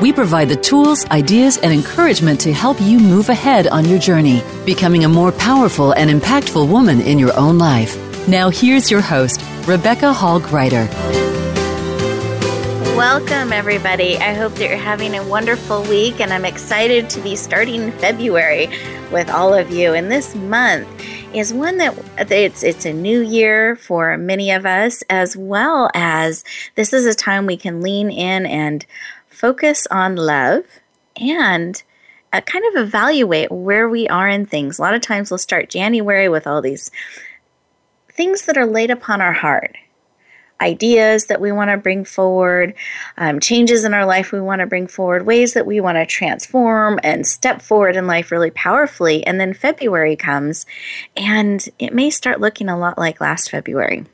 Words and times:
we 0.00 0.12
provide 0.12 0.48
the 0.48 0.56
tools, 0.56 1.06
ideas, 1.06 1.56
and 1.56 1.72
encouragement 1.72 2.38
to 2.40 2.52
help 2.52 2.80
you 2.80 2.98
move 2.98 3.30
ahead 3.30 3.66
on 3.68 3.86
your 3.86 3.98
journey, 3.98 4.42
becoming 4.66 5.04
a 5.04 5.08
more 5.08 5.32
powerful 5.32 5.92
and 5.92 6.10
impactful 6.10 6.68
woman 6.70 7.00
in 7.00 7.18
your 7.18 7.34
own 7.36 7.56
life. 7.56 7.96
Now, 8.28 8.50
here's 8.50 8.90
your 8.90 9.00
host, 9.00 9.40
Rebecca 9.66 10.12
Hall 10.12 10.38
Gruyter. 10.38 10.86
Welcome, 12.94 13.52
everybody. 13.52 14.16
I 14.18 14.34
hope 14.34 14.54
that 14.54 14.68
you're 14.68 14.78
having 14.78 15.14
a 15.14 15.26
wonderful 15.26 15.82
week, 15.84 16.20
and 16.20 16.32
I'm 16.32 16.44
excited 16.44 17.08
to 17.10 17.20
be 17.20 17.34
starting 17.34 17.90
February 17.92 18.68
with 19.10 19.30
all 19.30 19.54
of 19.54 19.70
you. 19.70 19.94
And 19.94 20.10
this 20.10 20.34
month 20.34 20.88
is 21.34 21.52
one 21.52 21.76
that 21.78 21.94
it's 22.30 22.62
it's 22.62 22.86
a 22.86 22.92
new 22.92 23.20
year 23.20 23.76
for 23.76 24.16
many 24.16 24.50
of 24.50 24.64
us, 24.64 25.02
as 25.10 25.36
well 25.36 25.90
as 25.94 26.44
this 26.74 26.92
is 26.92 27.04
a 27.04 27.14
time 27.14 27.46
we 27.46 27.56
can 27.56 27.82
lean 27.82 28.10
in 28.10 28.46
and 28.46 28.84
focus 29.36 29.86
on 29.90 30.16
love 30.16 30.64
and 31.20 31.82
uh, 32.32 32.40
kind 32.40 32.64
of 32.66 32.82
evaluate 32.86 33.52
where 33.52 33.88
we 33.88 34.08
are 34.08 34.28
in 34.28 34.46
things. 34.46 34.78
A 34.78 34.82
lot 34.82 34.94
of 34.94 35.02
times 35.02 35.30
we'll 35.30 35.38
start 35.38 35.68
January 35.68 36.28
with 36.28 36.46
all 36.46 36.62
these 36.62 36.90
things 38.10 38.46
that 38.46 38.56
are 38.56 38.66
laid 38.66 38.90
upon 38.90 39.20
our 39.20 39.34
heart 39.34 39.76
ideas 40.58 41.26
that 41.26 41.38
we 41.38 41.52
want 41.52 41.70
to 41.70 41.76
bring 41.76 42.02
forward, 42.02 42.72
um, 43.18 43.40
changes 43.40 43.84
in 43.84 43.92
our 43.92 44.06
life 44.06 44.32
we 44.32 44.40
want 44.40 44.60
to 44.60 44.66
bring 44.66 44.86
forward, 44.86 45.26
ways 45.26 45.52
that 45.52 45.66
we 45.66 45.80
want 45.80 45.96
to 45.96 46.06
transform 46.06 46.98
and 47.02 47.26
step 47.26 47.60
forward 47.60 47.94
in 47.94 48.06
life 48.06 48.30
really 48.30 48.50
powerfully. 48.50 49.26
And 49.26 49.38
then 49.38 49.52
February 49.52 50.16
comes, 50.16 50.64
and 51.14 51.68
it 51.78 51.92
may 51.92 52.08
start 52.08 52.40
looking 52.40 52.70
a 52.70 52.78
lot 52.78 52.96
like 52.96 53.20
last 53.20 53.50
February. 53.50 54.06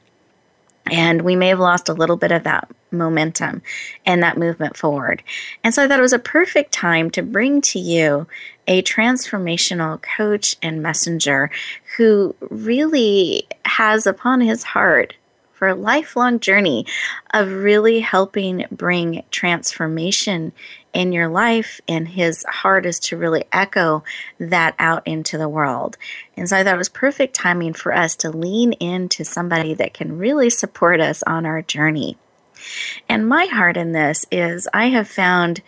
And 0.90 1.22
we 1.22 1.36
may 1.36 1.48
have 1.48 1.60
lost 1.60 1.88
a 1.88 1.94
little 1.94 2.16
bit 2.16 2.32
of 2.32 2.42
that 2.42 2.68
momentum 2.92 3.62
and 4.04 4.22
that 4.22 4.38
movement 4.38 4.76
forward. 4.76 5.22
And 5.64 5.74
so 5.74 5.82
I 5.82 5.88
thought 5.88 5.98
it 5.98 6.02
was 6.02 6.12
a 6.12 6.18
perfect 6.18 6.72
time 6.72 7.10
to 7.12 7.22
bring 7.22 7.60
to 7.62 7.78
you 7.78 8.26
a 8.66 8.82
transformational 8.82 10.00
coach 10.00 10.56
and 10.62 10.82
messenger 10.82 11.50
who 11.96 12.34
really 12.50 13.46
has 13.64 14.06
upon 14.06 14.40
his 14.40 14.62
heart 14.62 15.14
for 15.62 15.68
a 15.68 15.74
lifelong 15.76 16.40
journey 16.40 16.84
of 17.32 17.48
really 17.52 18.00
helping 18.00 18.64
bring 18.72 19.22
transformation 19.30 20.50
in 20.92 21.12
your 21.12 21.28
life. 21.28 21.80
And 21.86 22.08
his 22.08 22.44
heart 22.48 22.84
is 22.84 22.98
to 22.98 23.16
really 23.16 23.44
echo 23.52 24.02
that 24.40 24.74
out 24.80 25.06
into 25.06 25.38
the 25.38 25.48
world. 25.48 25.96
And 26.36 26.48
so 26.48 26.56
I 26.56 26.64
thought 26.64 26.74
it 26.74 26.78
was 26.78 26.88
perfect 26.88 27.36
timing 27.36 27.74
for 27.74 27.94
us 27.94 28.16
to 28.16 28.30
lean 28.30 28.72
into 28.72 29.24
somebody 29.24 29.72
that 29.74 29.94
can 29.94 30.18
really 30.18 30.50
support 30.50 31.00
us 31.00 31.22
on 31.28 31.46
our 31.46 31.62
journey. 31.62 32.18
And 33.08 33.28
my 33.28 33.46
heart 33.46 33.76
in 33.76 33.92
this 33.92 34.26
is 34.30 34.68
I 34.72 34.88
have 34.88 35.08
found 35.08 35.62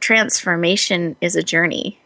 transformation 0.00 1.16
is 1.20 1.36
a 1.36 1.42
journey. 1.42 1.98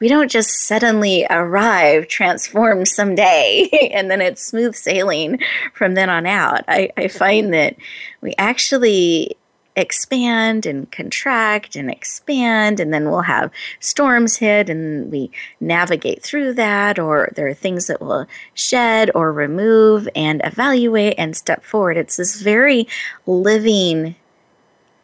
We 0.00 0.08
don't 0.08 0.30
just 0.30 0.66
suddenly 0.66 1.26
arrive 1.28 2.08
transformed 2.08 2.88
someday 2.88 3.68
and 3.92 4.10
then 4.10 4.20
it's 4.20 4.42
smooth 4.42 4.74
sailing 4.74 5.40
from 5.74 5.94
then 5.94 6.08
on 6.08 6.26
out. 6.26 6.64
I, 6.68 6.90
I 6.96 7.08
find 7.08 7.52
that 7.52 7.76
we 8.22 8.34
actually 8.38 9.36
expand 9.76 10.66
and 10.66 10.90
contract 10.90 11.76
and 11.76 11.90
expand 11.90 12.80
and 12.80 12.92
then 12.92 13.08
we'll 13.08 13.20
have 13.20 13.50
storms 13.78 14.36
hit 14.36 14.68
and 14.68 15.10
we 15.12 15.30
navigate 15.60 16.22
through 16.22 16.52
that 16.52 16.98
or 16.98 17.30
there 17.36 17.46
are 17.46 17.54
things 17.54 17.86
that 17.86 18.00
we'll 18.00 18.26
shed 18.52 19.10
or 19.14 19.32
remove 19.32 20.08
and 20.16 20.40
evaluate 20.44 21.14
and 21.16 21.36
step 21.36 21.64
forward. 21.64 21.96
It's 21.96 22.16
this 22.16 22.40
very 22.42 22.88
living 23.26 24.16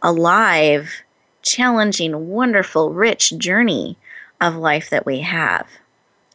alive 0.02 1.02
challenging 1.42 2.28
wonderful 2.28 2.92
rich 2.92 3.32
journey 3.38 3.96
of 4.40 4.56
life 4.56 4.90
that 4.90 5.06
we 5.06 5.20
have. 5.20 5.68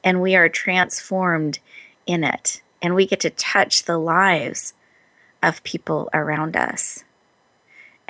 And 0.04 0.22
we 0.22 0.36
are 0.36 0.50
transformed 0.50 1.60
in 2.08 2.24
it. 2.24 2.62
And 2.82 2.96
we 2.96 3.06
get 3.06 3.20
to 3.20 3.30
touch 3.30 3.84
the 3.84 3.98
lives 3.98 4.74
of 5.44 5.64
people 5.64 6.10
around 6.14 6.56
us 6.56 7.04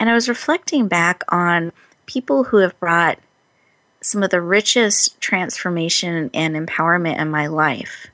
and 0.01 0.09
I 0.09 0.15
was 0.15 0.27
reflecting 0.27 0.87
back 0.87 1.23
on 1.29 1.71
people 2.07 2.45
who 2.45 2.57
have 2.57 2.79
brought 2.79 3.19
some 4.01 4.23
of 4.23 4.31
the 4.31 4.41
richest 4.41 5.21
transformation 5.21 6.31
and 6.33 6.55
empowerment 6.55 7.19
in 7.19 7.29
my 7.29 7.45
life. 7.45 8.07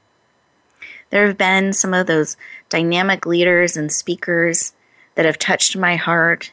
There 1.11 1.25
have 1.25 1.37
been 1.37 1.71
some 1.71 1.93
of 1.93 2.05
those 2.05 2.35
dynamic 2.67 3.25
leaders 3.25 3.77
and 3.77 3.89
speakers 3.89 4.73
that 5.15 5.23
have 5.23 5.39
touched 5.39 5.77
my 5.77 5.95
heart, 5.95 6.51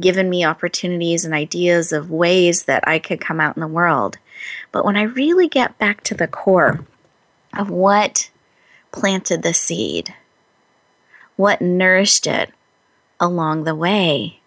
given 0.00 0.28
me 0.28 0.44
opportunities 0.44 1.24
and 1.24 1.32
ideas 1.32 1.92
of 1.92 2.10
ways 2.10 2.64
that 2.64 2.82
I 2.84 2.98
could 2.98 3.20
come 3.20 3.40
out 3.40 3.56
in 3.56 3.60
the 3.60 3.68
world. 3.68 4.18
But 4.72 4.84
when 4.84 4.96
I 4.96 5.02
really 5.02 5.46
get 5.46 5.78
back 5.78 6.02
to 6.04 6.16
the 6.16 6.26
core 6.26 6.84
of 7.56 7.70
what 7.70 8.30
planted 8.90 9.44
the 9.44 9.54
seed, 9.54 10.12
what 11.36 11.62
nourished 11.62 12.26
it 12.26 12.50
along 13.20 13.62
the 13.62 13.76
way, 13.76 14.40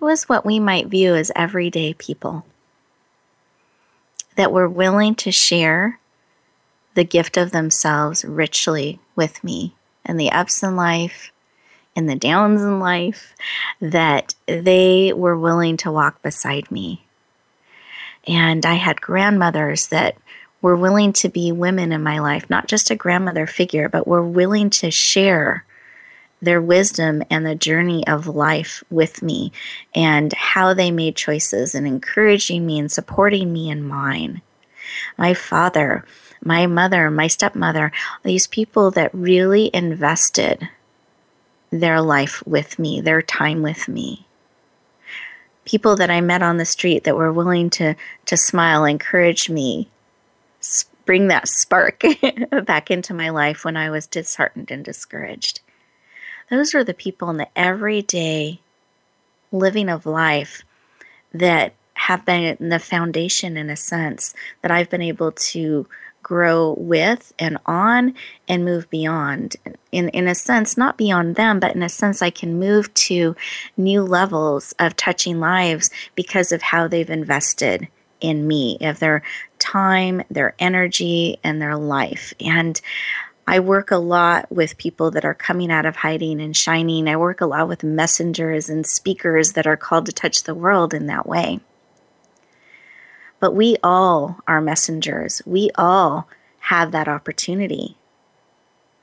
was 0.00 0.28
what 0.28 0.44
we 0.44 0.58
might 0.58 0.86
view 0.86 1.14
as 1.14 1.32
everyday 1.36 1.94
people 1.94 2.44
that 4.36 4.52
were 4.52 4.68
willing 4.68 5.14
to 5.14 5.30
share 5.30 5.98
the 6.94 7.04
gift 7.04 7.36
of 7.36 7.50
themselves 7.50 8.24
richly 8.24 8.98
with 9.14 9.42
me 9.44 9.74
and 10.04 10.18
the 10.18 10.30
ups 10.30 10.62
in 10.62 10.76
life 10.76 11.30
and 11.96 12.08
the 12.08 12.16
downs 12.16 12.62
in 12.62 12.78
life, 12.78 13.34
that 13.80 14.34
they 14.46 15.12
were 15.12 15.36
willing 15.36 15.76
to 15.76 15.90
walk 15.90 16.22
beside 16.22 16.70
me. 16.70 17.04
And 18.26 18.64
I 18.64 18.74
had 18.74 19.00
grandmothers 19.00 19.88
that 19.88 20.16
were 20.62 20.76
willing 20.76 21.12
to 21.14 21.28
be 21.28 21.52
women 21.52 21.92
in 21.92 22.02
my 22.02 22.18
life, 22.20 22.48
not 22.48 22.68
just 22.68 22.90
a 22.90 22.96
grandmother 22.96 23.46
figure, 23.46 23.88
but 23.88 24.06
were 24.06 24.22
willing 24.22 24.70
to 24.70 24.90
share 24.90 25.64
their 26.42 26.60
wisdom 26.60 27.22
and 27.30 27.44
the 27.44 27.54
journey 27.54 28.06
of 28.06 28.26
life 28.26 28.82
with 28.90 29.22
me 29.22 29.52
and 29.94 30.32
how 30.32 30.74
they 30.74 30.90
made 30.90 31.16
choices 31.16 31.74
and 31.74 31.86
encouraging 31.86 32.66
me 32.66 32.78
and 32.78 32.90
supporting 32.90 33.52
me 33.52 33.70
and 33.70 33.86
mine. 33.86 34.40
My 35.18 35.34
father, 35.34 36.04
my 36.42 36.66
mother, 36.66 37.10
my 37.10 37.26
stepmother, 37.26 37.92
these 38.22 38.46
people 38.46 38.90
that 38.92 39.14
really 39.14 39.70
invested 39.74 40.68
their 41.70 42.00
life 42.00 42.44
with 42.46 42.78
me, 42.78 43.00
their 43.00 43.22
time 43.22 43.62
with 43.62 43.88
me. 43.88 44.26
People 45.64 45.94
that 45.96 46.10
I 46.10 46.20
met 46.20 46.42
on 46.42 46.56
the 46.56 46.64
street 46.64 47.04
that 47.04 47.16
were 47.16 47.32
willing 47.32 47.70
to, 47.70 47.94
to 48.26 48.36
smile, 48.36 48.84
encourage 48.84 49.48
me, 49.48 49.88
bring 51.04 51.28
that 51.28 51.48
spark 51.48 52.02
back 52.64 52.90
into 52.90 53.14
my 53.14 53.28
life 53.28 53.64
when 53.64 53.76
I 53.76 53.90
was 53.90 54.06
disheartened 54.06 54.70
and 54.70 54.84
discouraged. 54.84 55.60
Those 56.50 56.74
are 56.74 56.84
the 56.84 56.94
people 56.94 57.30
in 57.30 57.36
the 57.36 57.48
everyday 57.56 58.60
living 59.52 59.88
of 59.88 60.06
life 60.06 60.62
that 61.32 61.74
have 61.94 62.24
been 62.24 62.56
the 62.68 62.78
foundation, 62.78 63.56
in 63.56 63.70
a 63.70 63.76
sense, 63.76 64.34
that 64.62 64.70
I've 64.70 64.90
been 64.90 65.02
able 65.02 65.32
to 65.32 65.86
grow 66.22 66.74
with 66.78 67.32
and 67.38 67.58
on 67.66 68.14
and 68.48 68.64
move 68.64 68.88
beyond. 68.90 69.56
In, 69.92 70.08
in 70.10 70.26
a 70.26 70.34
sense, 70.34 70.76
not 70.76 70.96
beyond 70.96 71.36
them, 71.36 71.60
but 71.60 71.74
in 71.74 71.82
a 71.82 71.88
sense, 71.88 72.22
I 72.22 72.30
can 72.30 72.58
move 72.58 72.92
to 72.94 73.36
new 73.76 74.02
levels 74.02 74.74
of 74.78 74.96
touching 74.96 75.40
lives 75.40 75.90
because 76.14 76.52
of 76.52 76.62
how 76.62 76.88
they've 76.88 77.08
invested 77.08 77.88
in 78.20 78.46
me, 78.46 78.78
of 78.80 78.98
their 78.98 79.22
time, 79.58 80.22
their 80.30 80.54
energy, 80.58 81.38
and 81.42 81.60
their 81.60 81.76
life. 81.76 82.34
And 82.40 82.80
I 83.46 83.60
work 83.60 83.90
a 83.90 83.96
lot 83.96 84.50
with 84.50 84.78
people 84.78 85.10
that 85.12 85.24
are 85.24 85.34
coming 85.34 85.70
out 85.70 85.86
of 85.86 85.96
hiding 85.96 86.40
and 86.40 86.56
shining. 86.56 87.08
I 87.08 87.16
work 87.16 87.40
a 87.40 87.46
lot 87.46 87.68
with 87.68 87.82
messengers 87.82 88.68
and 88.68 88.86
speakers 88.86 89.52
that 89.52 89.66
are 89.66 89.76
called 89.76 90.06
to 90.06 90.12
touch 90.12 90.44
the 90.44 90.54
world 90.54 90.94
in 90.94 91.06
that 91.06 91.26
way. 91.26 91.60
But 93.40 93.54
we 93.54 93.76
all 93.82 94.38
are 94.46 94.60
messengers. 94.60 95.42
We 95.46 95.70
all 95.74 96.28
have 96.60 96.92
that 96.92 97.08
opportunity 97.08 97.96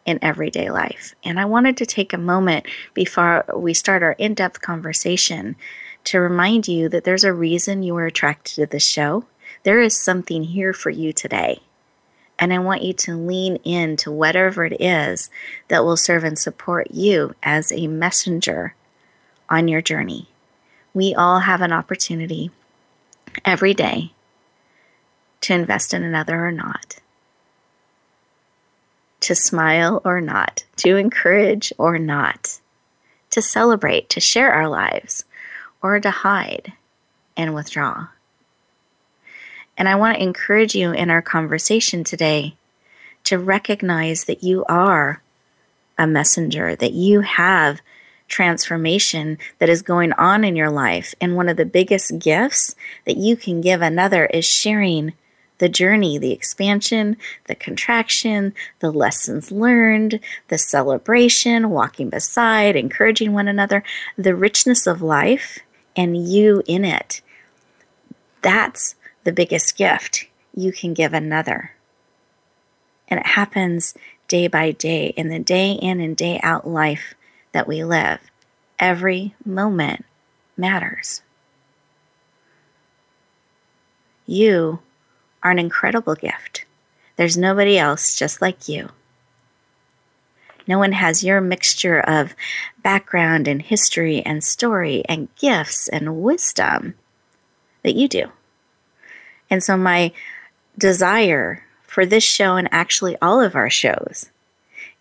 in 0.06 0.20
everyday 0.22 0.70
life. 0.70 1.14
And 1.24 1.40
I 1.40 1.46
wanted 1.46 1.76
to 1.78 1.86
take 1.86 2.14
a 2.14 2.18
moment 2.18 2.66
before 2.94 3.44
we 3.56 3.74
start 3.74 4.02
our 4.04 4.14
in 4.14 4.34
depth 4.36 4.62
conversation 4.62 5.58
to 6.06 6.20
remind 6.20 6.68
you 6.68 6.88
that 6.88 7.04
there's 7.04 7.26
a 7.26 7.34
reason 7.34 7.84
you 7.84 7.94
were 7.94 8.06
attracted 8.06 8.56
to 8.56 8.66
the 8.66 8.80
show. 8.80 9.26
There 9.64 9.82
is 9.82 10.02
something 10.02 10.44
here 10.44 10.72
for 10.72 10.90
you 10.90 11.12
today. 11.12 11.60
And 12.40 12.54
I 12.54 12.60
want 12.60 12.84
you 12.84 12.94
to 12.94 13.16
lean 13.18 13.56
into 13.58 14.12
whatever 14.12 14.64
it 14.64 14.80
is 14.80 15.30
that 15.70 15.84
will 15.84 15.98
serve 15.98 16.24
and 16.24 16.38
support 16.38 16.92
you 16.92 17.34
as 17.42 17.72
a 17.72 17.88
messenger 17.88 18.76
on 19.50 19.68
your 19.68 19.82
journey. 19.82 20.30
We 20.94 21.16
all 21.16 21.40
have 21.40 21.62
an 21.62 21.72
opportunity 21.72 22.52
every 23.44 23.74
day 23.74 24.12
to 25.42 25.54
invest 25.54 25.94
in 25.94 26.04
another 26.04 26.46
or 26.46 26.52
not, 26.52 26.98
to 29.22 29.36
smile 29.36 30.02
or 30.04 30.22
not, 30.22 30.64
to 30.78 30.96
encourage 30.96 31.74
or 31.78 31.98
not, 31.98 32.60
to 33.32 33.42
celebrate, 33.42 34.10
to 34.10 34.20
share 34.20 34.52
our 34.52 34.68
lives, 34.68 35.26
or 35.82 36.00
to 36.00 36.10
hide 36.10 36.74
and 37.36 37.54
withdraw. 37.54 38.08
And 39.78 39.88
I 39.88 39.96
want 39.96 40.18
to 40.18 40.24
encourage 40.24 40.76
you 40.76 40.92
in 40.92 41.10
our 41.10 41.22
conversation 41.22 42.04
today 42.04 42.56
to 43.26 43.38
recognize 43.38 44.24
that 44.26 44.44
you 44.44 44.66
are 44.66 45.22
a 45.98 46.08
messenger, 46.08 46.76
that 46.76 46.94
you 46.94 47.22
have 47.22 47.82
transformation 48.28 49.38
that 49.60 49.70
is 49.70 49.82
going 49.82 50.14
on 50.14 50.44
in 50.44 50.56
your 50.56 50.70
life. 50.70 51.14
And 51.22 51.36
one 51.36 51.50
of 51.50 51.58
the 51.58 51.66
biggest 51.66 52.20
gifts 52.20 52.76
that 53.06 53.18
you 53.18 53.36
can 53.36 53.62
give 53.62 53.82
another 53.82 54.26
is 54.26 54.46
sharing 54.46 55.14
the 55.60 55.70
journey, 55.70 56.18
the 56.18 56.32
expansion, 56.32 57.18
the 57.46 57.56
contraction, 57.56 58.54
the 58.80 58.92
lessons 58.92 59.52
learned, 59.52 60.20
the 60.50 60.58
celebration, 60.58 61.70
walking 61.70 62.10
beside, 62.10 62.76
encouraging 62.76 63.34
one 63.34 63.48
another, 63.48 63.84
the 64.18 64.36
richness 64.36 64.86
of 64.86 65.02
life, 65.02 65.60
and 65.96 66.30
you 66.30 66.62
in 66.68 66.86
it. 66.86 67.22
That's 68.42 68.96
the 69.28 69.34
biggest 69.34 69.76
gift 69.76 70.26
you 70.56 70.72
can 70.72 70.94
give 70.94 71.14
another. 71.14 71.72
And 73.10 73.20
it 73.20 73.26
happens 73.26 73.94
day 74.30 74.48
by 74.48 74.72
day 74.72 75.08
in 75.18 75.28
the 75.28 75.38
day 75.40 75.74
in 75.74 76.00
and 76.00 76.16
day 76.16 76.40
out 76.42 76.66
life 76.66 77.14
that 77.52 77.68
we 77.68 77.84
live. 77.84 78.22
Every 78.80 79.36
moment 79.44 80.06
matters. 80.56 81.24
You 84.26 84.80
are 85.44 85.52
an 85.52 85.60
incredible 85.60 86.16
gift. 86.16 86.64
There's 87.18 87.38
nobody 87.38 87.78
else 87.78 88.16
just 88.16 88.42
like 88.42 88.70
you. 88.70 88.92
No 90.66 90.80
one 90.80 90.94
has 90.94 91.22
your 91.22 91.42
mixture 91.42 92.00
of 92.00 92.34
background 92.82 93.50
and 93.50 93.62
history 93.62 94.22
and 94.22 94.42
story 94.42 95.04
and 95.10 95.28
gifts 95.36 95.90
and 95.90 96.22
wisdom 96.22 96.94
that 97.84 97.96
you 97.96 98.08
do. 98.08 98.32
And 99.50 99.64
so, 99.64 99.78
my 99.78 100.12
desire 100.78 101.64
for 101.84 102.06
this 102.06 102.24
show 102.24 102.56
and 102.56 102.68
actually 102.72 103.18
all 103.22 103.42
of 103.42 103.56
our 103.56 103.70
shows 103.70 104.30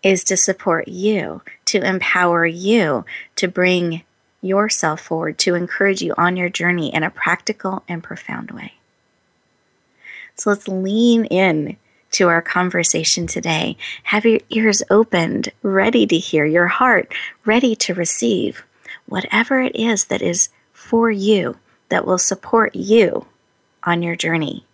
is 0.03 0.23
to 0.25 0.37
support 0.37 0.87
you, 0.87 1.41
to 1.65 1.81
empower 1.81 2.45
you, 2.45 3.05
to 3.35 3.47
bring 3.47 4.03
yourself 4.41 5.01
forward, 5.01 5.37
to 5.39 5.55
encourage 5.55 6.01
you 6.01 6.13
on 6.17 6.37
your 6.37 6.49
journey 6.49 6.93
in 6.93 7.03
a 7.03 7.09
practical 7.09 7.83
and 7.87 8.03
profound 8.03 8.51
way. 8.51 8.73
So 10.35 10.51
let's 10.51 10.67
lean 10.67 11.25
in 11.25 11.77
to 12.11 12.27
our 12.29 12.41
conversation 12.41 13.27
today. 13.27 13.75
Have 14.03 14.25
your 14.25 14.39
ears 14.49 14.81
opened, 14.89 15.49
ready 15.61 16.07
to 16.07 16.17
hear, 16.17 16.45
your 16.45 16.67
heart 16.67 17.13
ready 17.45 17.75
to 17.75 17.93
receive 17.93 18.63
whatever 19.07 19.61
it 19.61 19.75
is 19.75 20.05
that 20.05 20.21
is 20.21 20.49
for 20.73 21.09
you, 21.11 21.57
that 21.89 22.05
will 22.05 22.17
support 22.17 22.75
you 22.75 23.25
on 23.87 24.03
your 24.03 24.17
journey. 24.17 24.65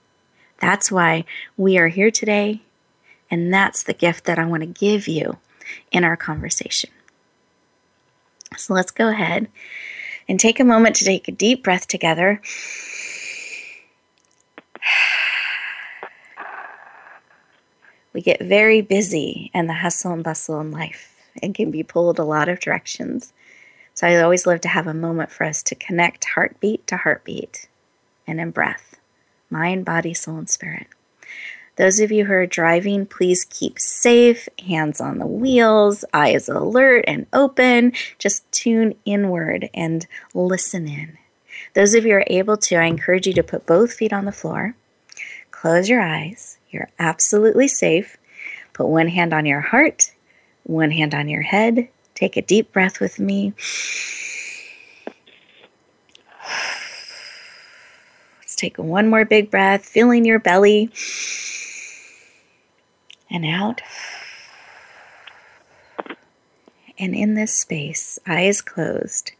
That's 0.59 0.91
why 0.91 1.25
we 1.55 1.77
are 1.77 1.87
here 1.87 2.09
today, 2.09 2.63
and 3.29 3.53
that's 3.53 3.83
the 3.83 3.93
gift 3.93 4.25
that 4.25 4.39
I 4.39 4.45
want 4.45 4.61
to 4.61 4.67
give 4.67 5.07
you 5.07 5.37
in 5.91 6.03
our 6.03 6.17
conversation. 6.17 6.89
So 8.57 8.73
let's 8.73 8.91
go 8.91 9.09
ahead 9.09 9.49
and 10.27 10.39
take 10.39 10.59
a 10.59 10.65
moment 10.65 10.95
to 10.97 11.05
take 11.05 11.27
a 11.27 11.31
deep 11.31 11.63
breath 11.63 11.87
together. 11.87 12.41
We 18.13 18.21
get 18.21 18.41
very 18.41 18.81
busy 18.81 19.51
in 19.53 19.67
the 19.67 19.73
hustle 19.73 20.13
and 20.13 20.23
bustle 20.23 20.59
in 20.59 20.71
life 20.71 21.15
and 21.41 21.53
can 21.53 21.69
be 21.71 21.83
pulled 21.83 22.17
a 22.19 22.23
lot 22.23 22.49
of 22.49 22.59
directions. 22.59 23.33
So 23.93 24.07
I 24.07 24.21
always 24.21 24.47
love 24.47 24.61
to 24.61 24.67
have 24.69 24.87
a 24.87 24.93
moment 24.93 25.31
for 25.31 25.43
us 25.45 25.61
to 25.63 25.75
connect 25.75 26.25
heartbeat 26.25 26.87
to 26.87 26.97
heartbeat 26.97 27.67
and 28.25 28.39
in 28.39 28.51
breath 28.51 28.99
mind, 29.53 29.85
body, 29.85 30.13
soul, 30.13 30.37
and 30.37 30.49
spirit. 30.49 30.87
Those 31.75 31.99
of 31.99 32.11
you 32.11 32.25
who 32.25 32.33
are 32.33 32.45
driving, 32.45 33.05
please 33.05 33.45
keep 33.45 33.79
safe, 33.79 34.47
hands 34.67 35.01
on 35.01 35.17
the 35.17 35.25
wheels, 35.25 36.05
eyes 36.13 36.49
alert 36.49 37.05
and 37.07 37.25
open. 37.33 37.93
Just 38.19 38.51
tune 38.51 38.93
inward 39.05 39.69
and 39.73 40.05
listen 40.35 40.87
in. 40.87 41.17
Those 41.73 41.95
of 41.95 42.05
you 42.05 42.11
who 42.11 42.17
are 42.17 42.25
able 42.27 42.57
to, 42.57 42.75
I 42.75 42.85
encourage 42.85 43.25
you 43.25 43.33
to 43.33 43.43
put 43.43 43.65
both 43.65 43.93
feet 43.93 44.13
on 44.13 44.25
the 44.25 44.31
floor, 44.31 44.75
close 45.49 45.89
your 45.89 46.01
eyes. 46.01 46.57
You're 46.69 46.89
absolutely 46.99 47.67
safe. 47.67 48.17
Put 48.73 48.87
one 48.87 49.07
hand 49.07 49.33
on 49.33 49.45
your 49.45 49.61
heart, 49.61 50.11
one 50.63 50.91
hand 50.91 51.15
on 51.15 51.27
your 51.27 51.41
head. 51.41 51.87
Take 52.15 52.37
a 52.37 52.41
deep 52.41 52.71
breath 52.71 52.99
with 52.99 53.19
me. 53.19 53.53
Take 58.55 58.77
one 58.77 59.09
more 59.09 59.25
big 59.25 59.51
breath, 59.51 59.85
filling 59.85 60.25
your 60.25 60.39
belly 60.39 60.91
and 63.29 63.45
out. 63.45 63.81
And 66.99 67.15
in 67.15 67.33
this 67.33 67.53
space, 67.53 68.19
eyes 68.27 68.61
closed, 68.61 69.31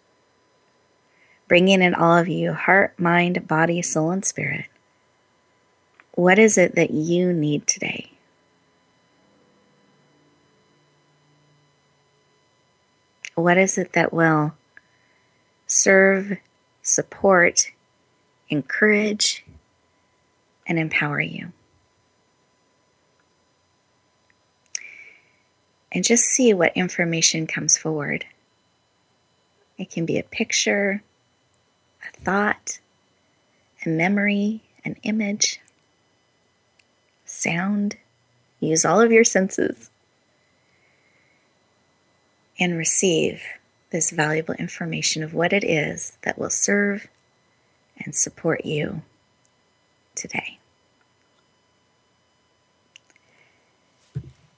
bringing 1.47 1.81
in 1.81 1.93
all 1.93 2.17
of 2.17 2.27
you 2.27 2.53
heart, 2.53 2.99
mind, 2.99 3.47
body, 3.47 3.81
soul, 3.81 4.11
and 4.11 4.25
spirit. 4.25 4.65
What 6.15 6.39
is 6.39 6.57
it 6.57 6.75
that 6.75 6.91
you 6.91 7.31
need 7.31 7.67
today? 7.67 8.11
What 13.35 13.57
is 13.57 13.77
it 13.77 13.93
that 13.93 14.13
will 14.13 14.53
serve, 15.65 16.37
support, 16.83 17.71
encourage, 18.53 19.43
and 20.65 20.79
empower 20.79 21.19
you. 21.19 21.51
And 25.91 26.03
just 26.03 26.23
see 26.23 26.53
what 26.53 26.75
information 26.75 27.45
comes 27.45 27.77
forward. 27.77 28.25
It 29.77 29.91
can 29.91 30.05
be 30.05 30.17
a 30.17 30.23
picture, 30.23 31.03
a 32.01 32.21
thought, 32.21 32.79
a 33.85 33.89
memory, 33.89 34.63
an 34.85 34.95
image, 35.03 35.59
sound. 37.25 37.97
Use 38.59 38.85
all 38.85 39.01
of 39.01 39.11
your 39.11 39.25
senses 39.25 39.89
and 42.59 42.77
receive 42.77 43.43
this 43.89 44.09
valuable 44.09 44.53
information 44.55 45.21
of 45.21 45.33
what 45.33 45.53
it 45.53 45.63
is 45.63 46.17
that 46.21 46.39
will 46.39 46.49
serve 46.49 47.07
and 47.97 48.15
support 48.15 48.65
you 48.65 49.01
today. 50.15 50.59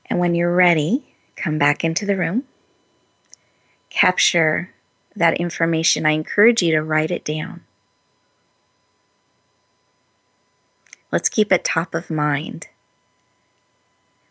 And 0.07 0.19
when 0.19 0.35
you're 0.35 0.55
ready, 0.55 1.15
come 1.35 1.57
back 1.57 1.83
into 1.83 2.05
the 2.05 2.15
room, 2.15 2.43
capture 3.89 4.71
that 5.15 5.37
information. 5.39 6.05
I 6.05 6.11
encourage 6.11 6.61
you 6.61 6.71
to 6.71 6.81
write 6.81 7.11
it 7.11 7.25
down. 7.25 7.63
Let's 11.11 11.29
keep 11.29 11.51
it 11.51 11.63
top 11.63 11.95
of 11.95 12.09
mind. 12.09 12.67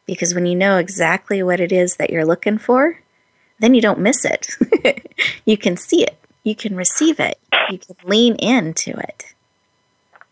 Because 0.07 0.35
when 0.35 0.45
you 0.45 0.55
know 0.55 0.77
exactly 0.77 1.43
what 1.43 1.61
it 1.61 1.73
is 1.73 1.97
that 1.97 2.11
you're 2.11 2.27
looking 2.27 2.59
for, 2.59 3.01
then 3.59 3.75
you 3.75 3.81
don't 3.81 4.01
miss 4.01 4.25
it. 4.25 4.49
you 5.47 5.57
can 5.57 5.77
see 5.77 6.03
it, 6.03 6.19
you 6.45 6.55
can 6.55 6.77
receive 6.77 7.19
it, 7.19 7.39
you 7.71 7.79
can 7.79 7.97
lean 8.05 8.37
into 8.37 8.91
it. 8.93 9.35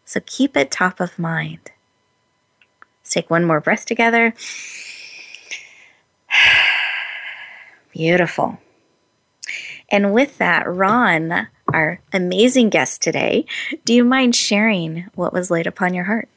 So 0.04 0.20
keep 0.24 0.56
it 0.56 0.70
top 0.70 1.00
of 1.00 1.18
mind. 1.18 1.70
Let's 3.00 3.10
take 3.10 3.30
one 3.30 3.44
more 3.44 3.60
breath 3.60 3.86
together. 3.86 4.34
Beautiful. 7.92 8.58
And 9.90 10.12
with 10.14 10.38
that, 10.38 10.66
Ron, 10.66 11.48
our 11.72 12.00
amazing 12.12 12.70
guest 12.70 13.02
today, 13.02 13.46
do 13.84 13.92
you 13.94 14.04
mind 14.04 14.36
sharing 14.36 15.06
what 15.14 15.32
was 15.32 15.50
laid 15.50 15.66
upon 15.66 15.94
your 15.94 16.04
heart? 16.04 16.28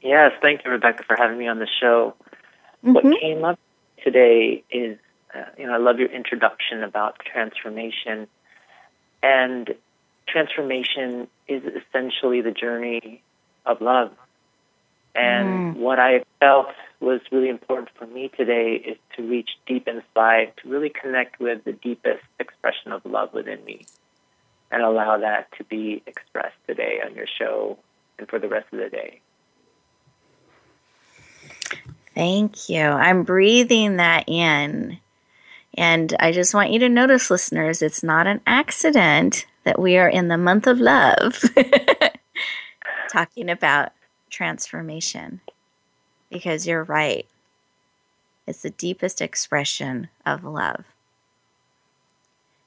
Yes, 0.00 0.32
thank 0.40 0.64
you, 0.64 0.70
Rebecca, 0.70 1.04
for 1.04 1.16
having 1.16 1.38
me 1.38 1.48
on 1.48 1.58
the 1.58 1.68
show. 1.80 2.14
Mm-hmm. 2.84 2.92
What 2.92 3.20
came 3.20 3.44
up 3.44 3.58
today 4.04 4.62
is, 4.70 4.98
uh, 5.34 5.44
you 5.58 5.66
know, 5.66 5.74
I 5.74 5.78
love 5.78 5.98
your 5.98 6.10
introduction 6.10 6.82
about 6.82 7.18
transformation. 7.20 8.26
And 9.22 9.74
transformation 10.26 11.28
is 11.46 11.62
essentially 11.64 12.40
the 12.40 12.52
journey 12.52 13.22
of 13.66 13.80
love. 13.80 14.12
And 15.14 15.74
mm. 15.74 15.78
what 15.78 15.98
I 15.98 16.24
felt 16.40 16.68
was 17.00 17.20
really 17.30 17.48
important 17.48 17.90
for 17.98 18.06
me 18.06 18.30
today 18.36 18.74
is 18.74 18.96
to 19.16 19.22
reach 19.22 19.50
deep 19.66 19.88
inside, 19.88 20.52
to 20.62 20.68
really 20.68 20.90
connect 20.90 21.40
with 21.40 21.64
the 21.64 21.72
deepest 21.72 22.22
expression 22.38 22.92
of 22.92 23.04
love 23.04 23.32
within 23.32 23.64
me, 23.64 23.86
and 24.70 24.82
allow 24.82 25.18
that 25.18 25.48
to 25.58 25.64
be 25.64 26.02
expressed 26.06 26.56
today 26.66 27.00
on 27.04 27.14
your 27.14 27.26
show 27.26 27.78
and 28.18 28.28
for 28.28 28.38
the 28.38 28.48
rest 28.48 28.66
of 28.72 28.78
the 28.78 28.88
day. 28.88 29.20
Thank 32.14 32.68
you. 32.68 32.82
I'm 32.82 33.22
breathing 33.22 33.96
that 33.96 34.24
in. 34.28 34.98
And 35.78 36.16
I 36.18 36.32
just 36.32 36.54
want 36.54 36.72
you 36.72 36.80
to 36.80 36.88
notice, 36.88 37.30
listeners, 37.30 37.82
it's 37.82 38.02
not 38.02 38.26
an 38.26 38.40
accident 38.48 39.46
that 39.62 39.78
we 39.78 39.96
are 39.96 40.08
in 40.08 40.26
the 40.26 40.36
month 40.36 40.66
of 40.66 40.80
love 40.80 41.40
talking 43.12 43.48
about 43.48 43.92
transformation 44.28 45.40
because 46.30 46.66
you're 46.66 46.82
right. 46.82 47.28
It's 48.48 48.62
the 48.62 48.70
deepest 48.70 49.20
expression 49.20 50.08
of 50.26 50.42
love. 50.42 50.84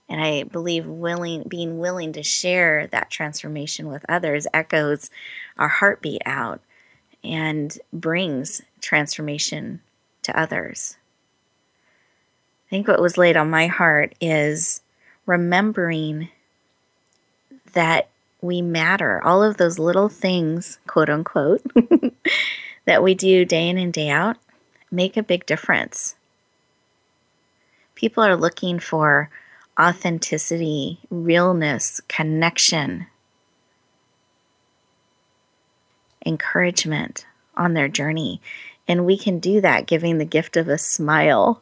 And 0.08 0.22
I 0.22 0.44
believe 0.44 0.86
willing 0.86 1.44
being 1.50 1.80
willing 1.80 2.14
to 2.14 2.24
share 2.24 2.88
that 2.88 3.12
transformation 3.12 3.90
with 3.90 4.06
others 4.08 4.48
echoes 4.54 5.10
our 5.58 5.68
heartbeat 5.68 6.22
out 6.26 6.62
and 7.26 7.78
brings 7.92 8.62
transformation 8.80 9.82
to 10.24 10.40
others. 10.40 10.96
I 12.72 12.74
think 12.74 12.88
what 12.88 13.02
was 13.02 13.18
laid 13.18 13.36
on 13.36 13.50
my 13.50 13.68
heart 13.68 14.16
is 14.22 14.80
remembering 15.26 16.30
that 17.74 18.08
we 18.40 18.62
matter. 18.62 19.22
All 19.26 19.44
of 19.44 19.58
those 19.58 19.78
little 19.78 20.08
things, 20.08 20.80
quote 20.88 21.10
unquote, 21.10 21.62
that 22.86 23.04
we 23.04 23.14
do 23.14 23.44
day 23.44 23.68
in 23.68 23.78
and 23.78 23.92
day 23.92 24.10
out 24.10 24.38
make 24.90 25.18
a 25.18 25.24
big 25.24 25.46
difference. 25.46 26.16
People 27.96 28.24
are 28.24 28.38
looking 28.38 28.80
for 28.80 29.30
authenticity, 29.78 30.98
realness, 31.10 32.00
connection, 32.08 33.08
encouragement 36.26 37.26
on 37.58 37.74
their 37.74 37.90
journey. 37.90 38.40
And 38.88 39.06
we 39.06 39.18
can 39.18 39.40
do 39.40 39.60
that 39.60 39.88
giving 39.88 40.20
the 40.20 40.26
gift 40.26 40.56
of 40.56 40.70
a 40.70 40.78
smile 40.78 41.62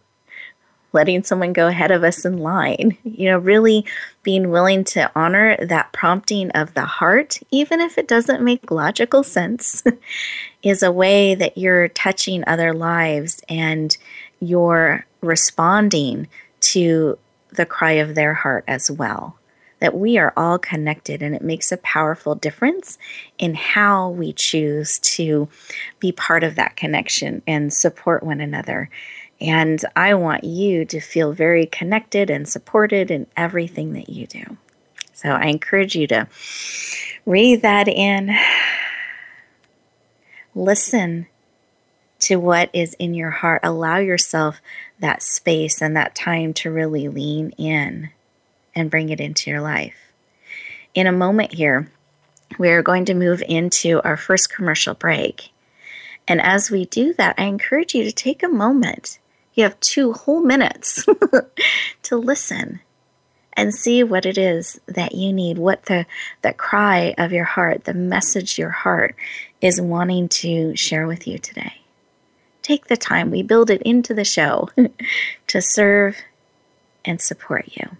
letting 0.91 1.23
someone 1.23 1.53
go 1.53 1.67
ahead 1.67 1.91
of 1.91 2.03
us 2.03 2.25
in 2.25 2.37
line. 2.37 2.97
You 3.03 3.29
know, 3.29 3.37
really 3.37 3.85
being 4.23 4.49
willing 4.49 4.83
to 4.85 5.11
honor 5.15 5.57
that 5.65 5.91
prompting 5.93 6.51
of 6.51 6.73
the 6.73 6.85
heart, 6.85 7.39
even 7.51 7.79
if 7.81 7.97
it 7.97 8.07
doesn't 8.07 8.43
make 8.43 8.71
logical 8.71 9.23
sense, 9.23 9.83
is 10.63 10.83
a 10.83 10.91
way 10.91 11.35
that 11.35 11.57
you're 11.57 11.89
touching 11.89 12.43
other 12.47 12.73
lives 12.73 13.41
and 13.47 13.95
you're 14.39 15.05
responding 15.21 16.27
to 16.61 17.17
the 17.51 17.65
cry 17.65 17.93
of 17.93 18.15
their 18.15 18.33
heart 18.33 18.63
as 18.67 18.89
well. 18.89 19.35
That 19.79 19.95
we 19.95 20.17
are 20.17 20.33
all 20.35 20.59
connected, 20.59 21.21
and 21.21 21.33
it 21.33 21.41
makes 21.41 21.71
a 21.71 21.77
powerful 21.77 22.35
difference 22.35 22.97
in 23.37 23.53
how 23.53 24.09
we 24.09 24.33
choose 24.33 24.99
to 24.99 25.47
be 25.99 26.11
part 26.11 26.43
of 26.43 26.55
that 26.55 26.75
connection 26.75 27.41
and 27.47 27.71
support 27.71 28.21
one 28.21 28.41
another. 28.41 28.89
And 29.41 29.83
I 29.95 30.15
want 30.15 30.43
you 30.43 30.85
to 30.85 30.99
feel 30.99 31.31
very 31.31 31.65
connected 31.65 32.29
and 32.29 32.47
supported 32.47 33.09
in 33.09 33.27
everything 33.37 33.93
that 33.93 34.09
you 34.09 34.27
do. 34.27 34.57
So 35.13 35.29
I 35.29 35.45
encourage 35.45 35.95
you 35.95 36.07
to 36.07 36.27
breathe 37.25 37.61
that 37.61 37.87
in. 37.87 38.35
Listen 40.55 41.27
to 42.19 42.35
what 42.35 42.69
is 42.73 42.95
in 42.95 43.13
your 43.13 43.29
heart. 43.29 43.61
Allow 43.63 43.97
yourself 43.97 44.61
that 44.99 45.21
space 45.21 45.81
and 45.81 45.95
that 45.95 46.15
time 46.15 46.53
to 46.53 46.71
really 46.71 47.07
lean 47.07 47.51
in 47.51 48.09
and 48.75 48.91
bring 48.91 49.09
it 49.09 49.21
into 49.21 49.49
your 49.49 49.61
life. 49.61 49.95
In 50.93 51.07
a 51.07 51.11
moment 51.11 51.53
here, 51.53 51.89
we're 52.57 52.81
going 52.81 53.05
to 53.05 53.13
move 53.13 53.43
into 53.47 54.01
our 54.03 54.17
first 54.17 54.53
commercial 54.53 54.93
break. 54.93 55.49
And 56.27 56.41
as 56.41 56.69
we 56.69 56.85
do 56.85 57.13
that, 57.13 57.35
I 57.37 57.43
encourage 57.43 57.95
you 57.95 58.03
to 58.03 58.11
take 58.11 58.43
a 58.43 58.49
moment 58.49 59.18
you 59.59 59.65
have 59.65 59.79
two 59.81 60.13
whole 60.13 60.41
minutes 60.41 61.05
to 62.03 62.15
listen 62.15 62.79
and 63.53 63.75
see 63.75 64.03
what 64.03 64.25
it 64.25 64.37
is 64.37 64.79
that 64.87 65.13
you 65.13 65.33
need, 65.33 65.57
what 65.57 65.83
the, 65.85 66.05
the 66.41 66.53
cry 66.53 67.13
of 67.17 67.33
your 67.33 67.43
heart, 67.43 67.83
the 67.83 67.93
message 67.93 68.57
your 68.57 68.69
heart 68.69 69.15
is 69.59 69.81
wanting 69.81 70.29
to 70.29 70.75
share 70.77 71.05
with 71.05 71.27
you 71.27 71.37
today. 71.37 71.81
Take 72.61 72.87
the 72.87 72.95
time, 72.95 73.31
we 73.31 73.43
build 73.43 73.69
it 73.69 73.81
into 73.81 74.13
the 74.13 74.23
show 74.23 74.69
to 75.47 75.61
serve 75.61 76.15
and 77.03 77.19
support 77.19 77.69
you. 77.73 77.97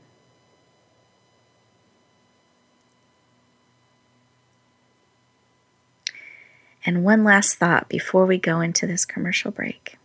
And 6.86 7.04
one 7.04 7.26
last 7.26 7.56
thought 7.56 7.90
before 7.90 8.26
we 8.26 8.38
go 8.38 8.62
into 8.62 8.88
this 8.88 9.04
commercial 9.04 9.52
break 9.52 9.99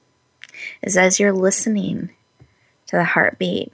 is 0.82 0.96
as 0.96 1.18
you're 1.18 1.32
listening 1.32 2.10
to 2.86 2.96
the 2.96 3.04
heartbeat, 3.04 3.72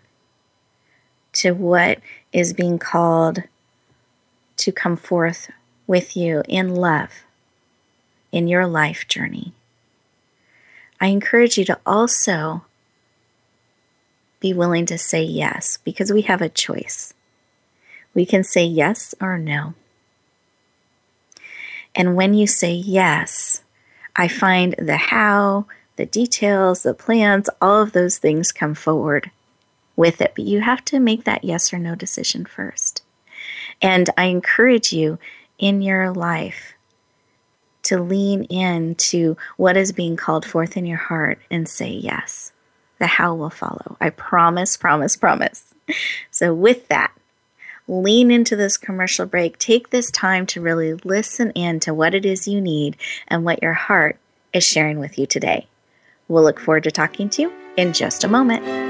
to 1.33 1.53
what 1.53 2.01
is 2.33 2.53
being 2.53 2.79
called 2.79 3.43
to 4.57 4.73
come 4.73 4.97
forth 4.97 5.51
with 5.87 6.17
you 6.17 6.43
in 6.49 6.75
love 6.75 7.11
in 8.33 8.47
your 8.47 8.67
life 8.67 9.09
journey. 9.09 9.53
I 11.01 11.07
encourage 11.07 11.57
you 11.59 11.65
to 11.65 11.81
also 11.87 12.65
be 14.39 14.53
willing 14.53 14.87
to 14.87 14.99
say 14.99 15.23
yes 15.23 15.79
because 15.85 16.13
we 16.13 16.23
have 16.23 16.43
a 16.43 16.49
choice. 16.49 17.15
We 18.15 18.27
can 18.27 18.45
say 18.45 18.65
yes 18.65 19.15
or 19.21 19.39
no. 19.39 19.75
And 21.95 22.15
when 22.15 22.35
you 22.35 22.47
say 22.47 22.73
yes, 22.73 23.63
I 24.15 24.29
find 24.29 24.75
the 24.79 24.97
how 24.97 25.67
the 25.97 26.07
details, 26.07 26.83
the 26.83 26.95
plans, 26.95 27.51
all 27.61 27.83
of 27.83 27.93
those 27.93 28.19
things 28.19 28.53
come 28.53 28.75
forward 28.75 29.31
with 29.97 30.21
it. 30.21 30.33
But 30.35 30.45
you 30.45 30.61
have 30.61 30.85
to 30.87 30.99
make 30.99 31.25
that 31.25 31.45
yes 31.45 31.73
or 31.73 31.79
no 31.79 31.95
decision 31.95 32.45
first. 32.45 33.03
And 33.83 34.11
I 34.17 34.25
encourage 34.25 34.93
you 34.93 35.19
in 35.59 35.83
your 35.83 36.11
life 36.11 36.75
to 37.83 38.01
lean 38.01 38.45
into 38.45 39.37
what 39.57 39.77
is 39.77 39.93
being 39.93 40.17
called 40.17 40.45
forth 40.45 40.77
in 40.77 40.87
your 40.87 40.99
heart 40.99 41.39
and 41.51 41.69
say 41.69 41.91
yes. 41.91 42.53
The 42.99 43.07
how 43.07 43.35
will 43.35 43.51
follow. 43.51 43.97
I 44.01 44.11
promise, 44.11 44.77
promise, 44.77 45.17
promise. 45.17 45.75
So, 46.31 46.55
with 46.55 46.89
that, 46.89 47.13
lean 47.89 48.31
into 48.31 48.57
this 48.57 48.77
commercial 48.77 49.27
break. 49.27 49.59
Take 49.59 49.91
this 49.91 50.11
time 50.11 50.47
to 50.47 50.61
really 50.61 50.95
listen 50.95 51.51
in 51.53 51.81
to 51.81 51.95
what 51.95 52.15
it 52.15 52.25
is 52.25 52.47
you 52.47 52.61
need 52.61 52.97
and 53.27 53.45
what 53.45 53.63
your 53.63 53.73
heart 53.73 54.19
is 54.53 54.65
sharing 54.65 54.99
with 54.99 55.19
you 55.19 55.27
today. 55.27 55.67
We'll 56.31 56.45
look 56.45 56.61
forward 56.61 56.85
to 56.85 56.93
talking 56.93 57.29
to 57.31 57.43
you 57.43 57.53
in 57.77 57.93
just 57.93 58.23
a 58.23 58.29
moment. 58.29 58.90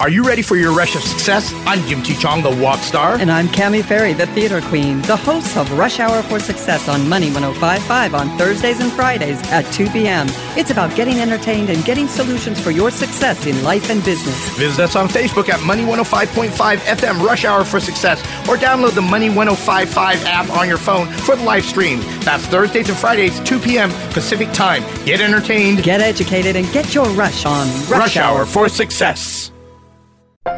Are 0.00 0.10
you 0.10 0.24
ready 0.24 0.42
for 0.42 0.56
your 0.56 0.74
rush 0.74 0.96
of 0.96 1.02
success? 1.02 1.52
I'm 1.66 1.80
Jim 1.86 2.02
T. 2.02 2.14
Chong, 2.16 2.42
the 2.42 2.50
walk 2.50 2.80
star. 2.80 3.14
And 3.14 3.30
I'm 3.30 3.46
Cami 3.46 3.82
Ferry, 3.82 4.12
the 4.12 4.26
theater 4.26 4.60
queen, 4.60 5.00
the 5.02 5.16
host 5.16 5.56
of 5.56 5.70
Rush 5.78 6.00
Hour 6.00 6.20
for 6.24 6.40
Success 6.40 6.88
on 6.88 7.08
Money 7.08 7.30
1055 7.30 8.12
on 8.12 8.36
Thursdays 8.36 8.80
and 8.80 8.92
Fridays 8.92 9.40
at 9.52 9.62
2 9.72 9.88
p.m. 9.90 10.26
It's 10.58 10.70
about 10.72 10.94
getting 10.96 11.20
entertained 11.20 11.70
and 11.70 11.84
getting 11.84 12.08
solutions 12.08 12.60
for 12.60 12.72
your 12.72 12.90
success 12.90 13.46
in 13.46 13.62
life 13.62 13.88
and 13.88 14.04
business. 14.04 14.36
Visit 14.58 14.82
us 14.82 14.96
on 14.96 15.08
Facebook 15.08 15.48
at 15.48 15.62
Money 15.62 15.84
105.5 15.84 16.50
FM 16.78 17.24
Rush 17.24 17.44
Hour 17.44 17.64
for 17.64 17.78
Success 17.78 18.20
or 18.48 18.56
download 18.56 18.96
the 18.96 19.02
Money 19.02 19.28
1055 19.30 20.24
app 20.24 20.50
on 20.50 20.68
your 20.68 20.78
phone 20.78 21.06
for 21.08 21.36
the 21.36 21.44
live 21.44 21.64
stream. 21.64 22.00
That's 22.20 22.44
Thursdays 22.46 22.88
and 22.88 22.98
Fridays, 22.98 23.38
2 23.40 23.60
p.m. 23.60 23.90
Pacific 24.10 24.52
Time. 24.52 24.82
Get 25.06 25.20
entertained, 25.20 25.84
get 25.84 26.00
educated, 26.00 26.56
and 26.56 26.70
get 26.72 26.94
your 26.94 27.08
rush 27.10 27.46
on 27.46 27.68
Rush, 27.68 27.90
rush 27.90 28.16
Hour 28.16 28.44
for 28.44 28.68
Success. 28.68 29.52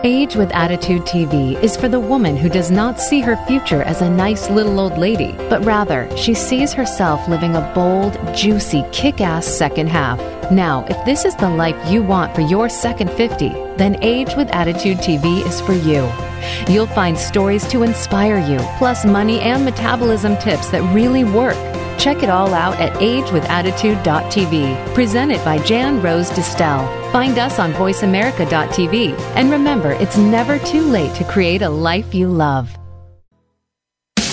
Age 0.03 0.35
with 0.35 0.51
Attitude 0.51 1.03
TV 1.03 1.63
is 1.63 1.77
for 1.77 1.89
the 1.89 2.01
woman 2.01 2.37
who 2.37 2.49
does 2.49 2.73
not 2.73 2.99
see 3.01 3.21
her 3.21 3.37
future 3.47 3.83
as 3.83 4.03
a 4.03 4.11
nice 4.11 4.51
little 4.51 4.81
old 4.81 4.99
lady, 4.99 5.31
but 5.49 5.65
rather 5.65 6.09
she 6.17 6.35
sees 6.35 6.73
herself 6.73 7.29
living 7.29 7.55
a 7.55 7.73
bold, 7.73 8.19
juicy, 8.35 8.85
kick 8.91 9.21
ass 9.21 9.47
second 9.47 9.89
half. 9.89 10.19
Now, 10.51 10.85
if 10.89 11.05
this 11.05 11.25
is 11.25 11.37
the 11.37 11.49
life 11.49 11.77
you 11.89 12.03
want 12.03 12.35
for 12.35 12.41
your 12.41 12.69
second 12.69 13.13
50, 13.13 13.51
then 13.77 14.03
Age 14.03 14.35
with 14.35 14.51
Attitude 14.51 14.99
TV 14.99 15.47
is 15.47 15.61
for 15.61 15.75
you. 15.75 16.11
You'll 16.69 16.89
find 16.89 17.17
stories 17.17 17.67
to 17.69 17.85
inspire 17.85 18.39
you, 18.39 18.59
plus 18.79 19.05
money 19.05 19.39
and 19.41 19.65
metabolism 19.65 20.37
tips 20.39 20.69
that 20.71 20.83
really 20.93 21.23
work. 21.23 21.57
Check 21.99 22.23
it 22.23 22.31
all 22.31 22.55
out 22.55 22.77
at 22.77 22.93
agewithattitude.tv, 22.95 24.95
presented 24.95 25.45
by 25.45 25.59
Jan 25.59 26.03
Rose 26.03 26.31
Distel. 26.31 27.13
Find 27.13 27.39
us 27.39 27.59
on 27.59 27.73
voiceamerica.tv. 27.73 29.19
And 29.37 29.51
remember, 29.51 29.93
it's 29.93 30.17
never 30.17 30.59
too 30.59 30.83
late 30.83 31.15
to 31.17 31.25
create 31.25 31.63
a 31.63 31.71
life 31.71 32.15
you 32.15 32.29
love. 32.29 32.77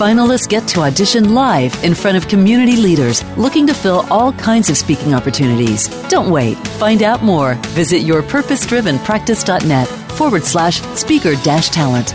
Finalists 0.00 0.48
get 0.48 0.66
to 0.66 0.80
audition 0.80 1.34
live 1.34 1.84
in 1.84 1.94
front 1.94 2.16
of 2.16 2.26
community 2.26 2.74
leaders 2.74 3.22
looking 3.36 3.66
to 3.66 3.74
fill 3.74 4.06
all 4.10 4.32
kinds 4.32 4.70
of 4.70 4.78
speaking 4.78 5.12
opportunities. 5.12 5.88
Don't 6.08 6.30
wait. 6.30 6.56
Find 6.78 7.02
out 7.02 7.22
more. 7.22 7.56
Visit 7.76 8.00
yourpurposedrivenpractice.net 8.04 9.88
forward 10.12 10.44
slash 10.44 10.80
speaker 10.96 11.34
dash 11.42 11.68
talent. 11.68 12.14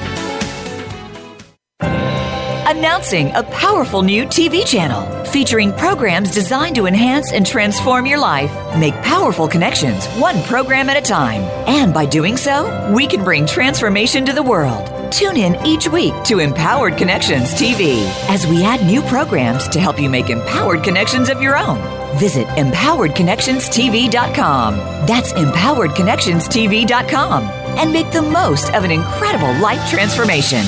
Announcing 2.68 3.32
a 3.36 3.44
powerful 3.44 4.02
new 4.02 4.26
TV 4.26 4.66
channel 4.66 5.24
featuring 5.26 5.72
programs 5.74 6.32
designed 6.32 6.78
to 6.78 6.88
enhance 6.88 7.34
and 7.34 7.46
transform 7.46 8.08
your 8.08 8.18
life. 8.18 8.52
Make 8.80 8.96
powerful 9.04 9.48
connections, 9.48 10.08
one 10.16 10.42
program 10.46 10.90
at 10.90 10.98
a 10.98 11.02
time. 11.02 11.42
And 11.68 11.94
by 11.94 12.08
doing 12.08 12.36
so, 12.36 12.92
we 12.96 13.06
can 13.06 13.24
bring 13.24 13.46
transformation 13.46 14.26
to 14.26 14.34
the 14.34 14.42
world. 14.42 14.95
Tune 15.12 15.38
in 15.38 15.56
each 15.66 15.88
week 15.88 16.14
to 16.26 16.40
Empowered 16.40 16.98
Connections 16.98 17.54
TV 17.54 18.04
as 18.30 18.46
we 18.48 18.64
add 18.64 18.86
new 18.86 19.02
programs 19.02 19.68
to 19.70 19.80
help 19.80 20.00
you 20.00 20.10
make 20.10 20.30
empowered 20.30 20.84
connections 20.84 21.30
of 21.30 21.42
your 21.42 21.58
own. 21.58 21.78
Visit 22.18 22.48
empoweredconnectionstv.com. 22.48 24.76
That's 25.06 25.32
empoweredconnectionstv.com 25.34 27.44
and 27.44 27.94
make 27.94 28.12
the 28.12 28.22
most 28.22 28.74
of 28.74 28.84
an 28.84 28.92
incredible 28.92 29.54
life 29.60 29.90
transformation. 29.90 30.64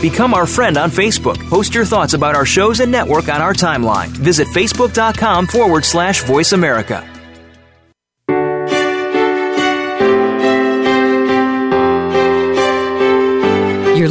Become 0.00 0.32
our 0.34 0.46
friend 0.46 0.76
on 0.76 0.90
Facebook. 0.90 1.38
Post 1.48 1.74
your 1.74 1.84
thoughts 1.84 2.14
about 2.14 2.36
our 2.36 2.46
shows 2.46 2.78
and 2.80 2.92
network 2.92 3.28
on 3.28 3.42
our 3.42 3.52
timeline. 3.52 4.08
Visit 4.08 4.46
facebook.com 4.48 5.46
forward 5.48 5.84
slash 5.84 6.22
voice 6.22 6.52
America. 6.52 7.17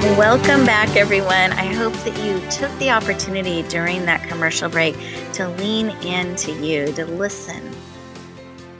Welcome 0.00 0.64
back, 0.64 0.94
everyone. 0.94 1.52
I 1.52 1.74
hope 1.74 1.92
that 2.04 2.16
you 2.24 2.38
took 2.50 2.70
the 2.78 2.90
opportunity 2.90 3.62
during 3.64 4.04
that 4.06 4.22
commercial 4.28 4.68
break 4.68 4.94
to 5.32 5.48
lean 5.48 5.90
into 6.06 6.52
you, 6.64 6.92
to 6.92 7.04
listen 7.04 7.72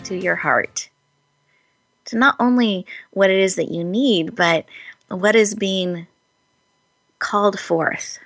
to 0.05 0.17
your 0.17 0.37
heart, 0.37 0.89
to 2.05 2.17
not 2.17 2.37
only 2.39 2.87
what 3.11 3.31
it 3.31 3.41
is 3.41 3.57
that 3.57 3.73
you 3.73 3.83
need, 3.83 4.37
but 4.37 4.67
what 5.09 5.35
is 5.35 5.57
being 5.57 6.07
called 7.19 7.59
forth? 7.59 8.21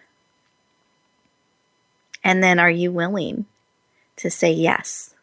And 2.23 2.45
then 2.45 2.59
are 2.59 2.71
you 2.71 2.93
willing 2.93 3.47
to 4.17 4.31
say 4.31 4.53
yes? 4.53 5.15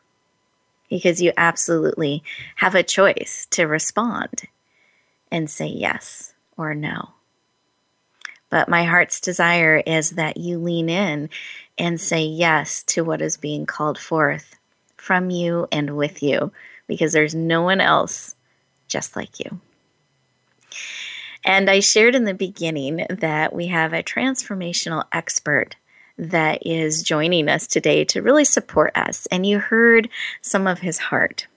Because 0.90 1.22
you 1.22 1.34
absolutely 1.38 2.24
have 2.56 2.74
a 2.74 2.82
choice 2.82 3.46
to 3.52 3.66
respond 3.66 4.46
and 5.32 5.48
say 5.48 5.68
yes 5.68 6.34
or 6.58 6.74
no. 6.74 7.10
But 8.50 8.70
my 8.70 8.84
heart's 8.84 9.20
desire 9.20 9.84
is 9.86 10.12
that 10.12 10.38
you 10.38 10.58
lean 10.58 10.90
in 10.90 11.30
and 11.78 12.02
say 12.02 12.24
yes 12.24 12.84
to 12.84 13.04
what 13.04 13.22
is 13.22 13.38
being 13.38 13.66
called 13.66 13.98
forth 13.98 14.56
from 14.98 15.30
you 15.30 15.68
and 15.72 15.96
with 15.96 16.22
you, 16.22 16.52
because 16.88 17.14
there's 17.14 17.36
no 17.36 17.62
one 17.62 17.80
else 17.80 18.36
just 18.88 19.16
like 19.16 19.40
you. 19.40 19.60
And 21.46 21.70
I 21.70 21.80
shared 21.80 22.16
in 22.16 22.26
the 22.26 22.34
beginning 22.34 23.06
that 23.10 23.54
we 23.54 23.68
have 23.68 23.94
a 23.94 24.04
transformational 24.04 25.06
expert 25.12 25.76
that 26.18 26.66
is 26.66 27.02
joining 27.02 27.48
us 27.48 27.66
today 27.66 28.04
to 28.06 28.22
really 28.22 28.44
support 28.44 28.92
us. 28.98 29.26
And 29.28 29.46
you 29.46 29.60
heard 29.60 30.10
some 30.42 30.68
of 30.68 30.80
his 30.80 30.98
heart 30.98 31.48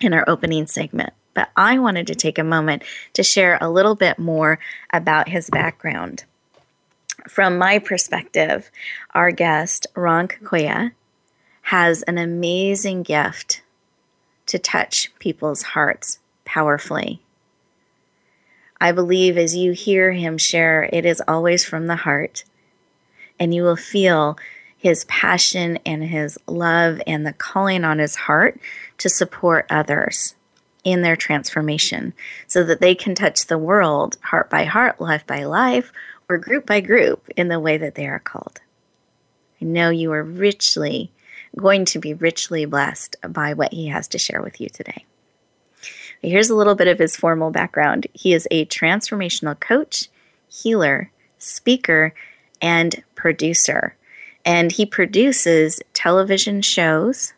in 0.00 0.12
our 0.12 0.24
opening 0.28 0.66
segment. 0.66 1.12
But 1.36 1.50
I 1.54 1.78
wanted 1.78 2.06
to 2.06 2.14
take 2.14 2.38
a 2.38 2.44
moment 2.44 2.82
to 3.12 3.22
share 3.22 3.58
a 3.60 3.68
little 3.68 3.94
bit 3.94 4.18
more 4.18 4.58
about 4.90 5.28
his 5.28 5.50
background. 5.50 6.24
From 7.28 7.58
my 7.58 7.78
perspective, 7.78 8.70
our 9.14 9.30
guest, 9.30 9.86
Ron 9.94 10.28
Coquia, 10.28 10.92
has 11.60 12.00
an 12.04 12.16
amazing 12.16 13.02
gift 13.02 13.60
to 14.46 14.58
touch 14.58 15.12
people's 15.18 15.60
hearts 15.60 16.20
powerfully. 16.46 17.20
I 18.80 18.92
believe 18.92 19.36
as 19.36 19.54
you 19.54 19.72
hear 19.72 20.12
him 20.12 20.38
share, 20.38 20.88
it 20.90 21.04
is 21.04 21.22
always 21.28 21.66
from 21.66 21.86
the 21.86 21.96
heart. 21.96 22.44
And 23.38 23.54
you 23.54 23.62
will 23.62 23.76
feel 23.76 24.38
his 24.78 25.04
passion 25.04 25.80
and 25.84 26.02
his 26.02 26.38
love 26.46 27.02
and 27.06 27.26
the 27.26 27.34
calling 27.34 27.84
on 27.84 27.98
his 27.98 28.14
heart 28.14 28.58
to 28.96 29.10
support 29.10 29.66
others 29.68 30.34
in 30.86 31.02
their 31.02 31.16
transformation 31.16 32.14
so 32.46 32.62
that 32.62 32.80
they 32.80 32.94
can 32.94 33.16
touch 33.16 33.46
the 33.46 33.58
world 33.58 34.16
heart 34.22 34.48
by 34.48 34.62
heart, 34.62 35.00
life 35.00 35.26
by 35.26 35.42
life, 35.42 35.92
or 36.28 36.38
group 36.38 36.64
by 36.64 36.80
group 36.80 37.28
in 37.36 37.48
the 37.48 37.58
way 37.58 37.76
that 37.76 37.96
they 37.96 38.06
are 38.06 38.20
called. 38.20 38.60
I 39.60 39.64
know 39.64 39.90
you 39.90 40.12
are 40.12 40.22
richly 40.22 41.10
going 41.56 41.86
to 41.86 41.98
be 41.98 42.14
richly 42.14 42.66
blessed 42.66 43.16
by 43.28 43.52
what 43.52 43.72
he 43.72 43.88
has 43.88 44.06
to 44.08 44.18
share 44.18 44.40
with 44.40 44.60
you 44.60 44.68
today. 44.68 45.04
Here's 46.22 46.50
a 46.50 46.56
little 46.56 46.76
bit 46.76 46.88
of 46.88 47.00
his 47.00 47.16
formal 47.16 47.50
background. 47.50 48.06
He 48.12 48.32
is 48.32 48.46
a 48.52 48.64
transformational 48.66 49.58
coach, 49.58 50.08
healer, 50.48 51.10
speaker, 51.38 52.14
and 52.62 53.02
producer. 53.16 53.96
And 54.44 54.70
he 54.70 54.86
produces 54.86 55.80
television 55.94 56.62
shows 56.62 57.32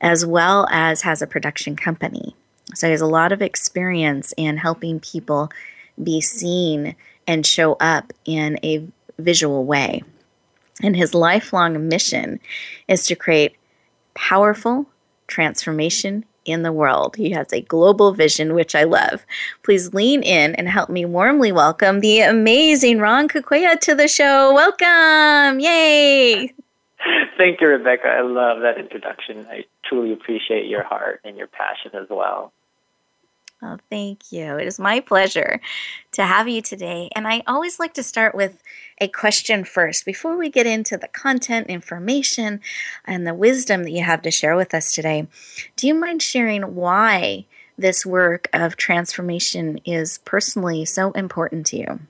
as 0.00 0.24
well 0.24 0.66
as 0.70 1.02
has 1.02 1.20
a 1.20 1.26
production 1.26 1.76
company. 1.76 2.34
So 2.74 2.86
he 2.86 2.92
has 2.92 3.00
a 3.00 3.06
lot 3.06 3.32
of 3.32 3.42
experience 3.42 4.32
in 4.36 4.56
helping 4.56 5.00
people 5.00 5.50
be 6.02 6.20
seen 6.20 6.96
and 7.26 7.46
show 7.46 7.74
up 7.74 8.12
in 8.24 8.58
a 8.62 8.86
visual 9.18 9.64
way. 9.64 10.02
And 10.82 10.96
his 10.96 11.14
lifelong 11.14 11.88
mission 11.88 12.40
is 12.88 13.06
to 13.06 13.14
create 13.14 13.56
powerful, 14.14 14.86
transformation 15.26 16.24
in 16.44 16.62
the 16.62 16.72
world. 16.72 17.16
He 17.16 17.30
has 17.30 17.52
a 17.52 17.60
global 17.62 18.12
vision, 18.12 18.54
which 18.54 18.74
I 18.74 18.84
love. 18.84 19.24
Please 19.62 19.94
lean 19.94 20.22
in 20.22 20.54
and 20.56 20.68
help 20.68 20.90
me 20.90 21.04
warmly 21.04 21.52
welcome 21.52 22.00
the 22.00 22.20
amazing 22.20 22.98
Ron 22.98 23.28
Coquia 23.28 23.78
to 23.80 23.94
the 23.94 24.08
show. 24.08 24.52
Welcome! 24.52 25.60
Yay! 25.60 26.52
Thank 27.38 27.60
you, 27.60 27.68
Rebecca. 27.68 28.08
I 28.08 28.22
love 28.22 28.60
that 28.62 28.78
introduction. 28.78 29.46
I 29.50 29.64
truly 29.92 30.12
appreciate 30.12 30.66
your 30.66 30.82
heart 30.82 31.20
and 31.24 31.36
your 31.36 31.46
passion 31.46 31.90
as 31.94 32.08
well. 32.08 32.52
Oh, 33.64 33.78
thank 33.90 34.32
you. 34.32 34.56
It 34.56 34.66
is 34.66 34.80
my 34.80 34.98
pleasure 35.00 35.60
to 36.12 36.24
have 36.24 36.48
you 36.48 36.62
today. 36.62 37.10
And 37.14 37.28
I 37.28 37.42
always 37.46 37.78
like 37.78 37.94
to 37.94 38.02
start 38.02 38.34
with 38.34 38.60
a 39.00 39.06
question 39.06 39.64
first 39.64 40.04
before 40.04 40.36
we 40.36 40.48
get 40.48 40.66
into 40.66 40.96
the 40.96 41.06
content, 41.06 41.68
information, 41.68 42.60
and 43.04 43.24
the 43.24 43.34
wisdom 43.34 43.84
that 43.84 43.92
you 43.92 44.02
have 44.02 44.22
to 44.22 44.32
share 44.32 44.56
with 44.56 44.74
us 44.74 44.90
today. 44.90 45.28
Do 45.76 45.86
you 45.86 45.94
mind 45.94 46.22
sharing 46.22 46.74
why 46.74 47.44
this 47.78 48.04
work 48.04 48.48
of 48.52 48.76
transformation 48.76 49.78
is 49.84 50.18
personally 50.18 50.84
so 50.84 51.12
important 51.12 51.66
to 51.66 51.76
you? 51.76 52.00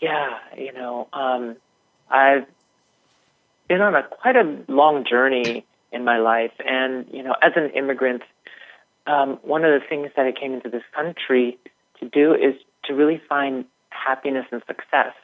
Yeah, 0.00 0.38
you 0.56 0.72
know, 0.72 1.08
um, 1.12 1.56
I've 2.08 2.46
been 3.72 3.80
on 3.80 3.94
a 3.94 4.02
quite 4.02 4.36
a 4.36 4.44
long 4.68 5.02
journey 5.08 5.64
in 5.92 6.04
my 6.04 6.18
life, 6.18 6.52
and 6.58 7.06
you 7.10 7.22
know, 7.22 7.34
as 7.40 7.52
an 7.56 7.70
immigrant, 7.70 8.22
um, 9.06 9.38
one 9.42 9.64
of 9.64 9.70
the 9.72 9.86
things 9.88 10.10
that 10.14 10.26
I 10.26 10.32
came 10.32 10.52
into 10.52 10.68
this 10.68 10.82
country 10.94 11.58
to 11.98 12.06
do 12.06 12.34
is 12.34 12.54
to 12.84 12.92
really 12.92 13.20
find 13.26 13.64
happiness 13.88 14.44
and 14.52 14.60
success 14.66 15.14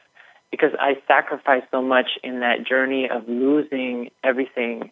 because 0.49 0.71
I 0.79 0.97
sacrificed 1.07 1.67
so 1.69 1.83
much 1.83 2.17
in 2.23 2.39
that 2.39 2.65
journey 2.67 3.07
of 3.07 3.29
losing 3.29 4.09
everything 4.23 4.89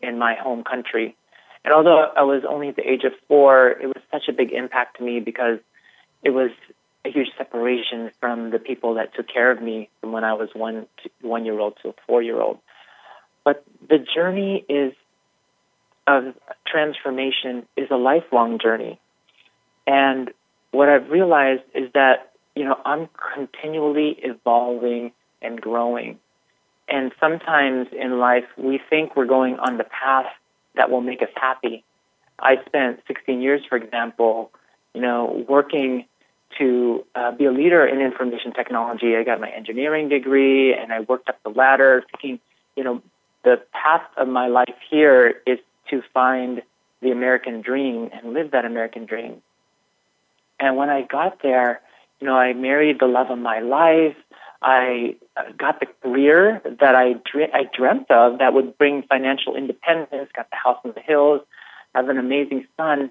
in 0.00 0.16
my 0.16 0.36
home 0.36 0.62
country. 0.62 1.16
And 1.64 1.74
although 1.74 2.12
I 2.16 2.22
was 2.22 2.44
only 2.48 2.68
at 2.68 2.76
the 2.76 2.88
age 2.88 3.02
of 3.02 3.12
four, 3.26 3.70
it 3.70 3.86
was 3.86 4.02
such 4.12 4.28
a 4.28 4.32
big 4.32 4.52
impact 4.52 4.98
to 4.98 5.02
me 5.02 5.18
because 5.18 5.58
it 6.22 6.30
was 6.30 6.50
a 7.04 7.10
huge 7.10 7.30
separation 7.36 8.12
from 8.20 8.50
the 8.50 8.60
people 8.60 8.94
that 8.94 9.14
took 9.16 9.26
care 9.26 9.50
of 9.50 9.60
me 9.60 9.88
from 10.00 10.12
when 10.12 10.22
I 10.22 10.34
was 10.34 10.50
one 10.54 10.86
to, 11.02 11.10
one 11.22 11.44
year 11.44 11.58
old 11.58 11.76
to 11.82 11.88
a 11.88 11.94
four 12.06 12.22
year 12.22 12.40
old. 12.40 12.58
But 13.44 13.64
the 13.88 13.98
journey 13.98 14.64
is 14.68 14.92
of 16.06 16.34
transformation 16.66 17.66
is 17.76 17.88
a 17.90 17.96
lifelong 17.96 18.58
journey. 18.58 18.98
And 19.86 20.30
what 20.70 20.88
I've 20.88 21.10
realized 21.10 21.62
is 21.74 21.90
that, 21.94 22.32
you 22.54 22.64
know, 22.64 22.78
I'm 22.84 23.08
continually 23.34 24.18
evolving 24.22 25.12
and 25.42 25.60
growing. 25.60 26.18
And 26.88 27.12
sometimes 27.20 27.88
in 27.92 28.18
life, 28.18 28.44
we 28.56 28.80
think 28.90 29.16
we're 29.16 29.26
going 29.26 29.58
on 29.58 29.78
the 29.78 29.84
path 29.84 30.26
that 30.74 30.90
will 30.90 31.00
make 31.00 31.22
us 31.22 31.28
happy. 31.36 31.84
I 32.38 32.56
spent 32.66 33.00
16 33.06 33.40
years, 33.40 33.62
for 33.68 33.76
example, 33.76 34.50
you 34.94 35.00
know, 35.00 35.44
working 35.48 36.06
to 36.58 37.04
uh, 37.14 37.30
be 37.32 37.44
a 37.44 37.52
leader 37.52 37.86
in 37.86 38.00
information 38.00 38.52
technology. 38.52 39.16
I 39.16 39.22
got 39.22 39.40
my 39.40 39.50
engineering 39.50 40.08
degree 40.08 40.74
and 40.74 40.92
I 40.92 41.00
worked 41.00 41.28
up 41.28 41.40
the 41.44 41.50
ladder 41.50 42.02
thinking, 42.10 42.40
you 42.76 42.82
know, 42.82 43.02
the 43.44 43.60
path 43.72 44.06
of 44.16 44.28
my 44.28 44.48
life 44.48 44.74
here 44.90 45.40
is 45.46 45.58
to 45.90 46.02
find 46.12 46.62
the 47.00 47.10
American 47.10 47.62
dream 47.62 48.10
and 48.12 48.32
live 48.34 48.50
that 48.52 48.64
American 48.64 49.06
dream. 49.06 49.42
And 50.58 50.76
when 50.76 50.90
I 50.90 51.02
got 51.02 51.42
there, 51.42 51.80
you 52.20 52.26
know, 52.26 52.36
I 52.36 52.52
married 52.52 53.00
the 53.00 53.06
love 53.06 53.30
of 53.30 53.38
my 53.38 53.60
life. 53.60 54.16
I 54.62 55.16
got 55.56 55.80
the 55.80 55.86
career 56.02 56.60
that 56.64 56.94
I, 56.94 57.14
I 57.54 57.62
dreamt 57.74 58.10
of 58.10 58.38
that 58.40 58.52
would 58.52 58.76
bring 58.76 59.02
financial 59.04 59.56
independence, 59.56 60.28
got 60.36 60.50
the 60.50 60.56
house 60.56 60.78
in 60.84 60.92
the 60.92 61.00
hills, 61.00 61.40
have 61.94 62.08
an 62.10 62.18
amazing 62.18 62.66
son. 62.76 63.10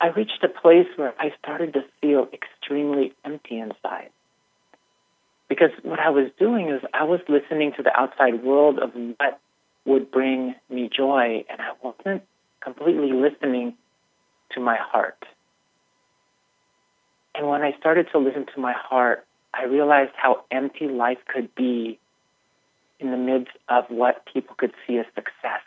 I 0.00 0.08
reached 0.08 0.44
a 0.44 0.48
place 0.48 0.88
where 0.96 1.14
I 1.18 1.32
started 1.42 1.72
to 1.72 1.84
feel 2.02 2.28
extremely 2.34 3.14
empty 3.24 3.58
inside. 3.58 4.10
Because 5.48 5.70
what 5.82 6.00
I 6.00 6.10
was 6.10 6.30
doing 6.38 6.70
is 6.70 6.80
I 6.94 7.04
was 7.04 7.20
listening 7.28 7.72
to 7.76 7.82
the 7.82 7.94
outside 7.94 8.42
world 8.42 8.78
of 8.78 8.92
what 8.94 9.40
would 9.84 10.10
bring 10.10 10.54
me 10.70 10.88
joy, 10.94 11.44
and 11.50 11.60
I 11.60 11.72
wasn't 11.82 12.22
completely 12.62 13.12
listening 13.12 13.74
to 14.52 14.60
my 14.60 14.76
heart. 14.76 15.22
And 17.34 17.48
when 17.48 17.62
I 17.62 17.72
started 17.78 18.06
to 18.12 18.18
listen 18.18 18.46
to 18.54 18.60
my 18.60 18.72
heart, 18.72 19.26
I 19.52 19.64
realized 19.64 20.12
how 20.16 20.44
empty 20.50 20.86
life 20.86 21.18
could 21.32 21.54
be 21.54 21.98
in 22.98 23.10
the 23.10 23.16
midst 23.16 23.52
of 23.68 23.84
what 23.88 24.24
people 24.32 24.54
could 24.56 24.72
see 24.86 24.98
as 24.98 25.06
success. 25.14 25.62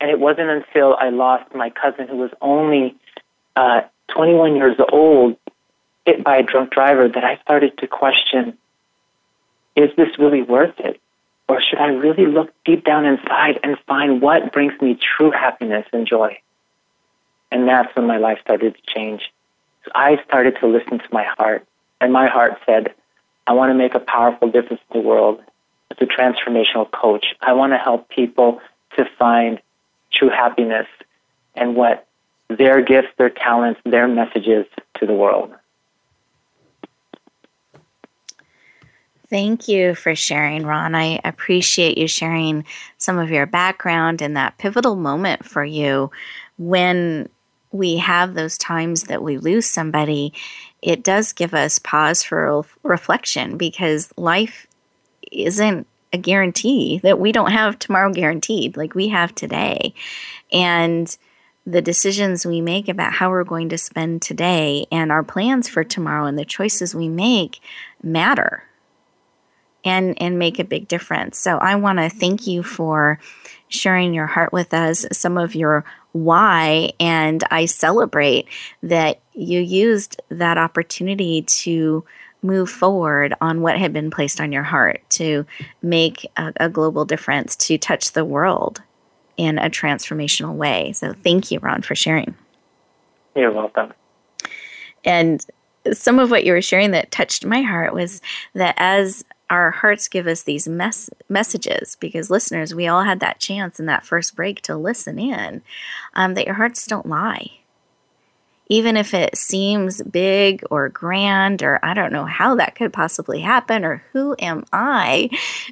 And 0.00 0.10
it 0.10 0.18
wasn't 0.18 0.48
until 0.48 0.96
I 0.98 1.10
lost 1.10 1.54
my 1.54 1.70
cousin, 1.70 2.08
who 2.08 2.16
was 2.16 2.30
only 2.40 2.96
uh, 3.54 3.82
21 4.08 4.56
years 4.56 4.76
old, 4.92 5.36
hit 6.04 6.24
by 6.24 6.36
a 6.38 6.42
drunk 6.42 6.70
driver, 6.70 7.08
that 7.08 7.24
I 7.24 7.38
started 7.42 7.78
to 7.78 7.86
question 7.86 8.58
is 9.74 9.90
this 9.96 10.18
really 10.18 10.42
worth 10.42 10.78
it? 10.78 11.00
Or 11.48 11.60
should 11.60 11.78
I 11.78 11.88
really 11.88 12.26
look 12.26 12.52
deep 12.64 12.84
down 12.84 13.04
inside 13.04 13.58
and 13.62 13.76
find 13.86 14.20
what 14.20 14.52
brings 14.52 14.78
me 14.80 14.98
true 15.16 15.30
happiness 15.30 15.86
and 15.92 16.06
joy? 16.06 16.38
And 17.50 17.68
that's 17.68 17.94
when 17.96 18.06
my 18.06 18.18
life 18.18 18.38
started 18.42 18.74
to 18.74 18.94
change. 18.94 19.32
So 19.84 19.90
I 19.94 20.22
started 20.24 20.56
to 20.60 20.66
listen 20.66 20.98
to 20.98 21.08
my 21.10 21.24
heart, 21.24 21.66
and 22.00 22.12
my 22.12 22.28
heart 22.28 22.58
said, 22.64 22.94
I 23.46 23.52
want 23.52 23.70
to 23.70 23.74
make 23.74 23.94
a 23.94 24.00
powerful 24.00 24.50
difference 24.50 24.80
in 24.92 25.02
the 25.02 25.06
world 25.06 25.40
as 25.90 25.98
a 26.00 26.06
transformational 26.06 26.90
coach. 26.90 27.34
I 27.40 27.52
want 27.52 27.72
to 27.72 27.78
help 27.78 28.08
people 28.08 28.60
to 28.96 29.04
find 29.18 29.60
true 30.12 30.30
happiness 30.30 30.86
and 31.54 31.74
what 31.74 32.06
their 32.48 32.82
gifts, 32.82 33.08
their 33.18 33.30
talents, 33.30 33.80
their 33.84 34.06
messages 34.06 34.66
to 34.98 35.06
the 35.06 35.14
world. 35.14 35.52
Thank 39.32 39.66
you 39.66 39.94
for 39.94 40.14
sharing, 40.14 40.66
Ron. 40.66 40.94
I 40.94 41.18
appreciate 41.24 41.96
you 41.96 42.06
sharing 42.06 42.66
some 42.98 43.18
of 43.18 43.30
your 43.30 43.46
background 43.46 44.20
and 44.20 44.36
that 44.36 44.58
pivotal 44.58 44.94
moment 44.94 45.46
for 45.46 45.64
you 45.64 46.10
when 46.58 47.30
we 47.70 47.96
have 47.96 48.34
those 48.34 48.58
times 48.58 49.04
that 49.04 49.22
we 49.22 49.38
lose 49.38 49.64
somebody. 49.64 50.34
It 50.82 51.02
does 51.02 51.32
give 51.32 51.54
us 51.54 51.78
pause 51.78 52.22
for 52.22 52.62
reflection 52.82 53.56
because 53.56 54.12
life 54.18 54.66
isn't 55.32 55.86
a 56.12 56.18
guarantee 56.18 57.00
that 57.02 57.18
we 57.18 57.32
don't 57.32 57.52
have 57.52 57.78
tomorrow 57.78 58.12
guaranteed 58.12 58.76
like 58.76 58.94
we 58.94 59.08
have 59.08 59.34
today. 59.34 59.94
And 60.52 61.16
the 61.66 61.80
decisions 61.80 62.44
we 62.44 62.60
make 62.60 62.86
about 62.86 63.14
how 63.14 63.30
we're 63.30 63.44
going 63.44 63.70
to 63.70 63.78
spend 63.78 64.20
today 64.20 64.84
and 64.92 65.10
our 65.10 65.22
plans 65.22 65.70
for 65.70 65.84
tomorrow 65.84 66.26
and 66.26 66.38
the 66.38 66.44
choices 66.44 66.94
we 66.94 67.08
make 67.08 67.60
matter 68.02 68.64
and 69.84 70.20
and 70.20 70.38
make 70.38 70.58
a 70.58 70.64
big 70.64 70.88
difference. 70.88 71.38
So 71.38 71.58
I 71.58 71.76
want 71.76 71.98
to 71.98 72.08
thank 72.08 72.46
you 72.46 72.62
for 72.62 73.18
sharing 73.68 74.12
your 74.12 74.26
heart 74.26 74.52
with 74.52 74.74
us, 74.74 75.06
some 75.12 75.38
of 75.38 75.54
your 75.54 75.84
why, 76.12 76.92
and 77.00 77.42
I 77.50 77.64
celebrate 77.64 78.46
that 78.82 79.20
you 79.32 79.60
used 79.60 80.20
that 80.28 80.58
opportunity 80.58 81.42
to 81.42 82.04
move 82.42 82.68
forward 82.68 83.34
on 83.40 83.62
what 83.62 83.78
had 83.78 83.92
been 83.92 84.10
placed 84.10 84.40
on 84.40 84.52
your 84.52 84.64
heart 84.64 85.00
to 85.08 85.46
make 85.80 86.30
a, 86.36 86.52
a 86.56 86.68
global 86.68 87.04
difference, 87.04 87.56
to 87.56 87.78
touch 87.78 88.12
the 88.12 88.24
world 88.24 88.82
in 89.36 89.58
a 89.58 89.70
transformational 89.70 90.54
way. 90.54 90.92
So 90.92 91.14
thank 91.24 91.50
you, 91.50 91.58
Ron, 91.60 91.82
for 91.82 91.94
sharing. 91.94 92.34
You're 93.34 93.52
welcome. 93.52 93.94
And 95.04 95.44
some 95.92 96.18
of 96.18 96.30
what 96.30 96.44
you 96.44 96.52
were 96.52 96.62
sharing 96.62 96.90
that 96.92 97.10
touched 97.10 97.44
my 97.44 97.62
heart 97.62 97.94
was 97.94 98.20
that 98.54 98.74
as 98.76 99.24
our 99.52 99.70
hearts 99.70 100.08
give 100.08 100.26
us 100.26 100.44
these 100.44 100.66
mess- 100.66 101.10
messages 101.28 101.98
because 102.00 102.30
listeners, 102.30 102.74
we 102.74 102.86
all 102.86 103.02
had 103.02 103.20
that 103.20 103.38
chance 103.38 103.78
in 103.78 103.84
that 103.84 104.06
first 104.06 104.34
break 104.34 104.62
to 104.62 104.74
listen 104.74 105.18
in 105.18 105.60
um, 106.14 106.32
that 106.34 106.46
your 106.46 106.54
hearts 106.54 106.86
don't 106.86 107.06
lie. 107.06 107.50
Even 108.68 108.96
if 108.96 109.12
it 109.12 109.36
seems 109.36 110.00
big 110.02 110.64
or 110.70 110.88
grand, 110.88 111.62
or 111.62 111.78
I 111.82 111.92
don't 111.92 112.14
know 112.14 112.24
how 112.24 112.54
that 112.54 112.74
could 112.76 112.94
possibly 112.94 113.42
happen, 113.42 113.84
or 113.84 114.02
who 114.12 114.34
am 114.38 114.64
I 114.72 115.28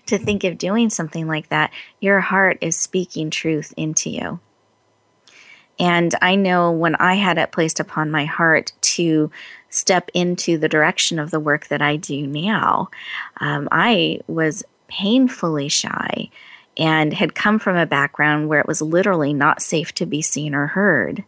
to 0.06 0.18
think 0.18 0.44
of 0.44 0.58
doing 0.58 0.90
something 0.90 1.26
like 1.26 1.48
that, 1.48 1.70
your 2.00 2.20
heart 2.20 2.58
is 2.60 2.76
speaking 2.76 3.30
truth 3.30 3.72
into 3.78 4.10
you. 4.10 4.40
And 5.78 6.14
I 6.20 6.34
know 6.34 6.72
when 6.72 6.96
I 6.96 7.14
had 7.14 7.38
it 7.38 7.52
placed 7.52 7.80
upon 7.80 8.10
my 8.10 8.26
heart 8.26 8.74
to 8.82 9.30
step 9.70 10.10
into 10.14 10.58
the 10.58 10.68
direction 10.68 11.18
of 11.18 11.30
the 11.30 11.40
work 11.40 11.68
that 11.68 11.80
I 11.80 11.96
do 11.96 12.26
now, 12.26 12.90
um, 13.38 13.68
I 13.72 14.20
was 14.26 14.64
painfully 14.88 15.68
shy 15.68 16.28
and 16.76 17.12
had 17.12 17.34
come 17.34 17.58
from 17.58 17.76
a 17.76 17.86
background 17.86 18.48
where 18.48 18.60
it 18.60 18.66
was 18.66 18.82
literally 18.82 19.32
not 19.32 19.62
safe 19.62 19.94
to 19.94 20.06
be 20.06 20.22
seen 20.22 20.54
or 20.54 20.66
heard 20.66 21.24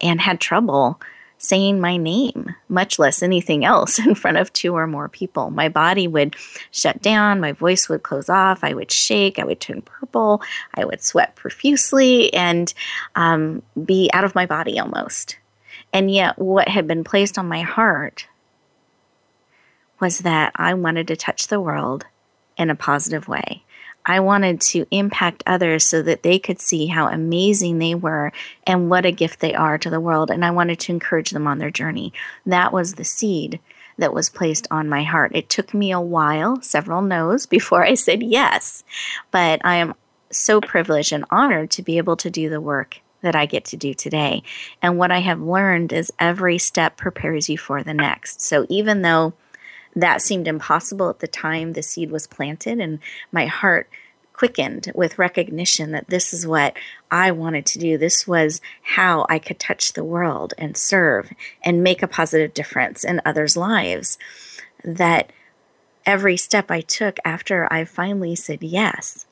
and 0.00 0.20
had 0.20 0.40
trouble 0.40 1.00
saying 1.38 1.80
my 1.80 1.96
name, 1.96 2.54
much 2.68 2.98
less 2.98 3.22
anything 3.22 3.64
else, 3.64 3.98
in 4.06 4.14
front 4.14 4.36
of 4.36 4.52
two 4.52 4.74
or 4.74 4.86
more 4.86 5.08
people. 5.08 5.50
My 5.50 5.68
body 5.68 6.06
would 6.06 6.36
shut 6.70 7.00
down, 7.02 7.40
my 7.40 7.52
voice 7.52 7.88
would 7.88 8.02
close 8.02 8.28
off, 8.28 8.62
I 8.62 8.74
would 8.74 8.92
shake, 8.92 9.38
I 9.38 9.44
would 9.44 9.60
turn 9.60 9.82
purple, 9.82 10.42
I 10.74 10.84
would 10.84 11.02
sweat 11.02 11.34
profusely, 11.36 12.32
and 12.34 12.72
um, 13.16 13.62
be 13.84 14.10
out 14.12 14.24
of 14.24 14.34
my 14.34 14.46
body 14.46 14.78
almost. 14.78 15.38
And 15.92 16.10
yet, 16.10 16.38
what 16.38 16.68
had 16.68 16.86
been 16.86 17.04
placed 17.04 17.38
on 17.38 17.48
my 17.48 17.62
heart 17.62 18.26
was 20.00 20.18
that 20.18 20.52
I 20.56 20.74
wanted 20.74 21.08
to 21.08 21.16
touch 21.16 21.48
the 21.48 21.60
world 21.60 22.06
in 22.56 22.70
a 22.70 22.74
positive 22.74 23.28
way. 23.28 23.62
I 24.04 24.20
wanted 24.20 24.60
to 24.62 24.86
impact 24.90 25.42
others 25.46 25.84
so 25.84 26.02
that 26.02 26.22
they 26.22 26.38
could 26.38 26.60
see 26.60 26.86
how 26.86 27.08
amazing 27.08 27.78
they 27.78 27.94
were 27.94 28.32
and 28.66 28.88
what 28.88 29.04
a 29.04 29.12
gift 29.12 29.40
they 29.40 29.54
are 29.54 29.76
to 29.78 29.90
the 29.90 30.00
world. 30.00 30.30
And 30.30 30.44
I 30.44 30.50
wanted 30.50 30.80
to 30.80 30.92
encourage 30.92 31.30
them 31.30 31.46
on 31.46 31.58
their 31.58 31.70
journey. 31.70 32.12
That 32.46 32.72
was 32.72 32.94
the 32.94 33.04
seed 33.04 33.60
that 33.98 34.14
was 34.14 34.30
placed 34.30 34.66
on 34.70 34.88
my 34.88 35.04
heart. 35.04 35.32
It 35.34 35.50
took 35.50 35.74
me 35.74 35.92
a 35.92 36.00
while, 36.00 36.62
several 36.62 37.02
no's, 37.02 37.46
before 37.58 37.84
I 37.84 37.94
said 37.94 38.22
yes. 38.22 38.84
But 39.30 39.60
I 39.64 39.76
am 39.76 39.94
so 40.30 40.60
privileged 40.60 41.12
and 41.12 41.24
honored 41.30 41.70
to 41.72 41.82
be 41.82 41.98
able 41.98 42.16
to 42.16 42.30
do 42.30 42.48
the 42.48 42.60
work 42.60 43.00
that 43.22 43.36
I 43.36 43.46
get 43.46 43.66
to 43.66 43.76
do 43.76 43.94
today. 43.94 44.42
And 44.82 44.98
what 44.98 45.10
I 45.10 45.18
have 45.18 45.40
learned 45.40 45.92
is 45.92 46.12
every 46.18 46.58
step 46.58 46.96
prepares 46.96 47.48
you 47.48 47.58
for 47.58 47.82
the 47.82 47.94
next. 47.94 48.40
So 48.40 48.66
even 48.68 49.02
though 49.02 49.34
that 49.96 50.22
seemed 50.22 50.46
impossible 50.46 51.10
at 51.10 51.18
the 51.18 51.28
time 51.28 51.72
the 51.72 51.82
seed 51.82 52.10
was 52.10 52.26
planted, 52.26 52.80
and 52.80 53.00
my 53.32 53.46
heart 53.46 53.88
quickened 54.40 54.90
with 54.94 55.18
recognition 55.18 55.90
that 55.92 56.08
this 56.08 56.32
is 56.32 56.46
what 56.46 56.74
I 57.10 57.30
wanted 57.30 57.66
to 57.66 57.78
do. 57.78 57.98
This 57.98 58.26
was 58.26 58.62
how 58.80 59.26
I 59.28 59.38
could 59.38 59.58
touch 59.58 59.92
the 59.92 60.02
world 60.02 60.54
and 60.56 60.78
serve 60.78 61.30
and 61.62 61.82
make 61.82 62.02
a 62.02 62.08
positive 62.08 62.54
difference 62.54 63.04
in 63.04 63.20
others' 63.26 63.54
lives. 63.54 64.16
That 64.82 65.30
every 66.06 66.38
step 66.38 66.70
I 66.70 66.80
took 66.80 67.18
after 67.22 67.70
I 67.70 67.84
finally 67.84 68.34
said 68.34 68.62
yes 68.62 69.26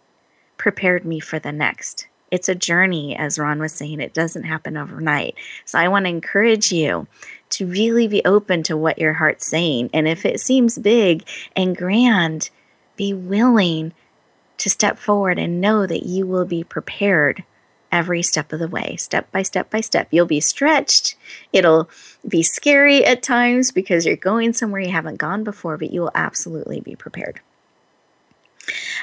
prepared 0.58 1.06
me 1.06 1.20
for 1.20 1.38
the 1.38 1.52
next. 1.52 2.07
It's 2.30 2.48
a 2.48 2.54
journey, 2.54 3.16
as 3.16 3.38
Ron 3.38 3.60
was 3.60 3.72
saying, 3.72 4.00
it 4.00 4.14
doesn't 4.14 4.44
happen 4.44 4.76
overnight. 4.76 5.34
So 5.64 5.78
I 5.78 5.88
want 5.88 6.04
to 6.04 6.10
encourage 6.10 6.72
you 6.72 7.06
to 7.50 7.66
really 7.66 8.06
be 8.08 8.24
open 8.24 8.62
to 8.64 8.76
what 8.76 8.98
your 8.98 9.14
heart's 9.14 9.48
saying. 9.48 9.90
And 9.94 10.06
if 10.06 10.26
it 10.26 10.40
seems 10.40 10.78
big 10.78 11.26
and 11.56 11.76
grand, 11.76 12.50
be 12.96 13.14
willing 13.14 13.92
to 14.58 14.68
step 14.68 14.98
forward 14.98 15.38
and 15.38 15.60
know 15.60 15.86
that 15.86 16.04
you 16.04 16.26
will 16.26 16.44
be 16.44 16.64
prepared 16.64 17.44
every 17.90 18.22
step 18.22 18.52
of 18.52 18.60
the 18.60 18.68
way, 18.68 18.96
step 18.96 19.30
by 19.32 19.42
step 19.42 19.70
by 19.70 19.80
step. 19.80 20.08
You'll 20.10 20.26
be 20.26 20.40
stretched. 20.40 21.16
It'll 21.52 21.88
be 22.26 22.42
scary 22.42 23.04
at 23.04 23.22
times 23.22 23.72
because 23.72 24.04
you're 24.04 24.16
going 24.16 24.52
somewhere 24.52 24.80
you 24.80 24.90
haven't 24.90 25.16
gone 25.16 25.44
before, 25.44 25.78
but 25.78 25.90
you 25.90 26.02
will 26.02 26.10
absolutely 26.14 26.80
be 26.80 26.96
prepared. 26.96 27.40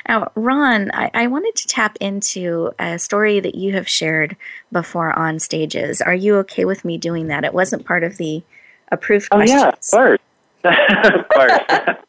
Now, 0.07 0.31
Ron, 0.35 0.91
I, 0.93 1.11
I, 1.13 1.27
wanted 1.27 1.55
to 1.55 1.67
tap 1.67 1.97
into 1.99 2.71
a 2.79 2.99
story 2.99 3.39
that 3.39 3.55
you 3.55 3.73
have 3.73 3.87
shared 3.87 4.35
before 4.71 5.17
on 5.17 5.39
stages. 5.39 6.01
Are 6.01 6.13
you 6.13 6.37
okay 6.37 6.65
with 6.65 6.85
me 6.85 6.97
doing 6.97 7.27
that? 7.27 7.43
It 7.43 7.53
wasn't 7.53 7.85
part 7.85 8.03
of 8.03 8.17
the 8.17 8.43
approved 8.91 9.27
oh, 9.31 9.37
questions. 9.37 9.61
yeah, 9.61 9.69
of 9.69 9.91
course. 9.91 10.19
of 10.63 11.27
course. 11.29 11.97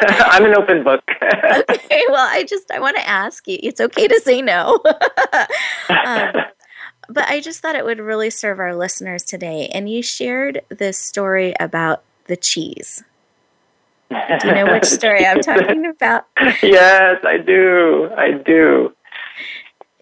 I'm 0.00 0.44
an 0.44 0.54
open 0.54 0.82
book. 0.82 1.02
okay, 1.70 2.04
well, 2.08 2.28
I 2.30 2.44
just 2.48 2.70
I 2.70 2.80
want 2.80 2.96
to 2.96 3.06
ask 3.06 3.46
you. 3.46 3.58
It's 3.62 3.80
okay 3.80 4.08
to 4.08 4.20
say 4.20 4.40
no. 4.40 4.80
um, 5.88 6.32
but 7.08 7.28
I 7.28 7.40
just 7.40 7.60
thought 7.60 7.74
it 7.74 7.84
would 7.84 7.98
really 7.98 8.30
serve 8.30 8.60
our 8.60 8.74
listeners 8.74 9.24
today. 9.24 9.68
And 9.72 9.90
you 9.90 10.02
shared 10.02 10.62
this 10.68 10.98
story 10.98 11.54
about 11.60 12.02
the 12.26 12.36
cheese. 12.36 13.04
Do 14.10 14.48
you 14.48 14.54
know 14.54 14.72
which 14.72 14.84
story 14.84 15.24
I'm 15.24 15.40
talking 15.40 15.86
about? 15.86 16.26
yes, 16.62 17.20
I 17.24 17.38
do. 17.38 18.10
I 18.16 18.32
do. 18.32 18.92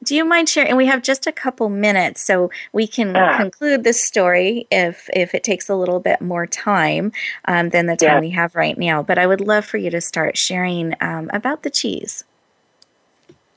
Do 0.05 0.15
you 0.17 0.25
mind 0.25 0.49
sharing? 0.49 0.71
And 0.71 0.79
we 0.79 0.87
have 0.87 1.03
just 1.03 1.27
a 1.27 1.33
couple 1.33 1.69
minutes, 1.69 2.23
so 2.23 2.51
we 2.73 2.87
can 2.87 3.15
ah. 3.15 3.37
conclude 3.37 3.85
this 3.85 4.03
story 4.03 4.67
if 4.71 5.11
if 5.13 5.35
it 5.35 5.45
takes 5.45 5.69
a 5.69 5.75
little 5.75 6.01
bit 6.01 6.23
more 6.23 6.47
time 6.47 7.13
um, 7.47 7.69
than 7.69 7.87
the 7.87 7.97
time 7.97 8.09
yeah. 8.09 8.21
we 8.21 8.31
have 8.31 8.55
right 8.55 8.79
now. 8.79 9.03
But 9.03 9.19
I 9.19 9.27
would 9.27 9.43
love 9.43 9.67
for 9.67 9.77
you 9.77 9.91
to 9.91 10.01
start 10.01 10.39
sharing 10.39 10.95
um, 11.03 11.29
about 11.35 11.63
the 11.63 11.71
cheese. 11.71 12.25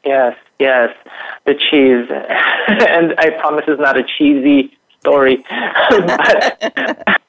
Yes, 0.03 0.35
yes, 0.59 0.89
the 1.45 1.53
cheese, 1.53 2.07
and 2.67 3.13
I 3.19 3.29
promise 3.39 3.65
it's 3.67 3.79
not 3.79 3.97
a 3.97 4.03
cheesy 4.03 4.75
story, 4.99 5.45
but 5.89 7.21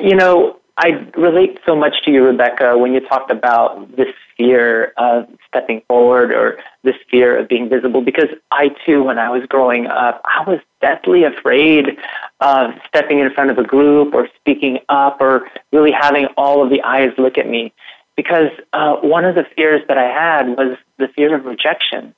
you 0.00 0.14
know 0.14 0.56
I 0.78 1.06
relate 1.16 1.58
so 1.66 1.76
much 1.76 2.02
to 2.04 2.10
you, 2.10 2.24
Rebecca, 2.24 2.78
when 2.78 2.92
you 2.92 3.00
talked 3.00 3.30
about 3.30 3.94
this 3.94 4.08
fear 4.36 4.94
of 4.96 5.28
stepping 5.46 5.82
forward 5.86 6.32
or 6.32 6.58
this 6.82 6.96
fear 7.10 7.38
of 7.38 7.48
being 7.48 7.68
visible. 7.68 8.00
Because 8.00 8.28
I 8.50 8.70
too, 8.86 9.02
when 9.02 9.18
I 9.18 9.28
was 9.28 9.44
growing 9.46 9.86
up, 9.86 10.22
I 10.24 10.48
was 10.48 10.60
deathly 10.80 11.24
afraid 11.24 11.98
of 12.40 12.70
stepping 12.88 13.18
in 13.18 13.32
front 13.34 13.50
of 13.50 13.58
a 13.58 13.64
group 13.64 14.14
or 14.14 14.28
speaking 14.40 14.78
up 14.88 15.20
or 15.20 15.48
really 15.72 15.92
having 15.92 16.26
all 16.38 16.62
of 16.62 16.70
the 16.70 16.82
eyes 16.82 17.10
look 17.18 17.36
at 17.36 17.46
me. 17.46 17.72
Because 18.16 18.50
uh, 18.72 18.96
one 18.96 19.24
of 19.24 19.34
the 19.34 19.44
fears 19.54 19.82
that 19.88 19.98
I 19.98 20.08
had 20.08 20.48
was 20.56 20.78
the 20.98 21.08
fear 21.08 21.34
of 21.34 21.44
rejection. 21.44 22.14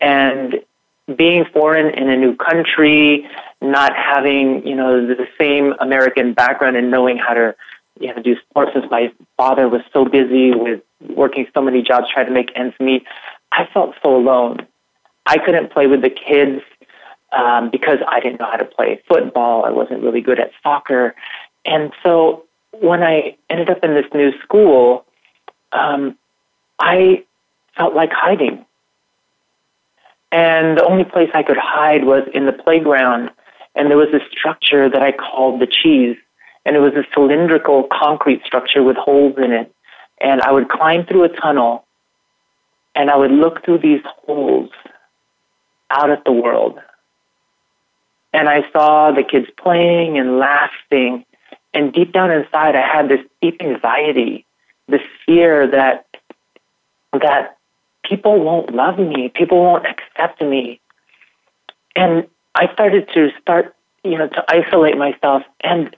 And 0.00 0.60
being 1.16 1.44
foreign 1.52 1.94
in 1.94 2.08
a 2.08 2.16
new 2.16 2.34
country, 2.36 3.28
not 3.60 3.92
having 3.94 4.66
you 4.66 4.74
know 4.74 5.06
the 5.06 5.26
same 5.38 5.74
American 5.80 6.34
background 6.34 6.76
and 6.76 6.90
knowing 6.90 7.18
how 7.18 7.34
to 7.34 7.54
you 8.00 8.14
know 8.14 8.22
do 8.22 8.36
sports 8.48 8.72
since 8.74 8.86
my 8.90 9.12
father 9.36 9.68
was 9.68 9.82
so 9.92 10.04
busy 10.04 10.52
with 10.52 10.80
working 11.16 11.46
so 11.54 11.60
many 11.60 11.82
jobs 11.82 12.06
trying 12.12 12.26
to 12.26 12.32
make 12.32 12.50
ends 12.56 12.74
meet, 12.80 13.04
I 13.52 13.66
felt 13.72 13.94
so 14.02 14.16
alone. 14.16 14.66
I 15.26 15.38
couldn't 15.38 15.72
play 15.72 15.86
with 15.86 16.02
the 16.02 16.10
kids 16.10 16.62
um, 17.32 17.70
because 17.70 17.98
I 18.06 18.20
didn't 18.20 18.40
know 18.40 18.50
how 18.50 18.56
to 18.56 18.64
play 18.64 19.02
football. 19.08 19.64
I 19.64 19.70
wasn't 19.70 20.02
really 20.02 20.20
good 20.20 20.38
at 20.38 20.50
soccer, 20.62 21.14
and 21.64 21.92
so 22.02 22.44
when 22.80 23.02
I 23.02 23.36
ended 23.48 23.70
up 23.70 23.84
in 23.84 23.94
this 23.94 24.06
new 24.12 24.32
school, 24.42 25.04
um, 25.72 26.16
I 26.78 27.24
felt 27.76 27.94
like 27.94 28.10
hiding. 28.12 28.64
And 30.34 30.76
the 30.76 30.84
only 30.84 31.04
place 31.04 31.30
I 31.32 31.44
could 31.44 31.56
hide 31.56 32.04
was 32.04 32.28
in 32.34 32.44
the 32.44 32.52
playground. 32.52 33.30
And 33.76 33.88
there 33.88 33.96
was 33.96 34.12
a 34.12 34.18
structure 34.36 34.90
that 34.90 35.00
I 35.00 35.12
called 35.12 35.60
the 35.60 35.68
cheese. 35.68 36.16
And 36.66 36.74
it 36.74 36.80
was 36.80 36.94
a 36.94 37.04
cylindrical 37.14 37.86
concrete 37.92 38.42
structure 38.44 38.82
with 38.82 38.96
holes 38.96 39.36
in 39.38 39.52
it. 39.52 39.72
And 40.20 40.40
I 40.40 40.50
would 40.50 40.68
climb 40.68 41.06
through 41.06 41.22
a 41.22 41.28
tunnel 41.28 41.86
and 42.96 43.10
I 43.10 43.16
would 43.16 43.30
look 43.30 43.64
through 43.64 43.78
these 43.78 44.00
holes 44.26 44.70
out 45.88 46.10
at 46.10 46.24
the 46.24 46.32
world. 46.32 46.80
And 48.32 48.48
I 48.48 48.68
saw 48.72 49.12
the 49.12 49.22
kids 49.22 49.46
playing 49.56 50.18
and 50.18 50.38
laughing. 50.38 51.24
And 51.72 51.92
deep 51.92 52.12
down 52.12 52.32
inside, 52.32 52.74
I 52.74 52.84
had 52.84 53.08
this 53.08 53.20
deep 53.40 53.62
anxiety, 53.62 54.46
this 54.88 55.02
fear 55.24 55.70
that, 55.70 56.06
that 57.12 57.56
people 58.08 58.40
won't 58.40 58.74
love 58.74 58.98
me, 58.98 59.30
people 59.34 59.62
won't 59.62 59.86
accept 59.86 60.40
me. 60.40 60.80
And 61.96 62.26
I 62.54 62.72
started 62.72 63.08
to 63.14 63.30
start, 63.40 63.74
you 64.02 64.18
know, 64.18 64.28
to 64.28 64.44
isolate 64.48 64.96
myself. 64.96 65.42
And 65.62 65.96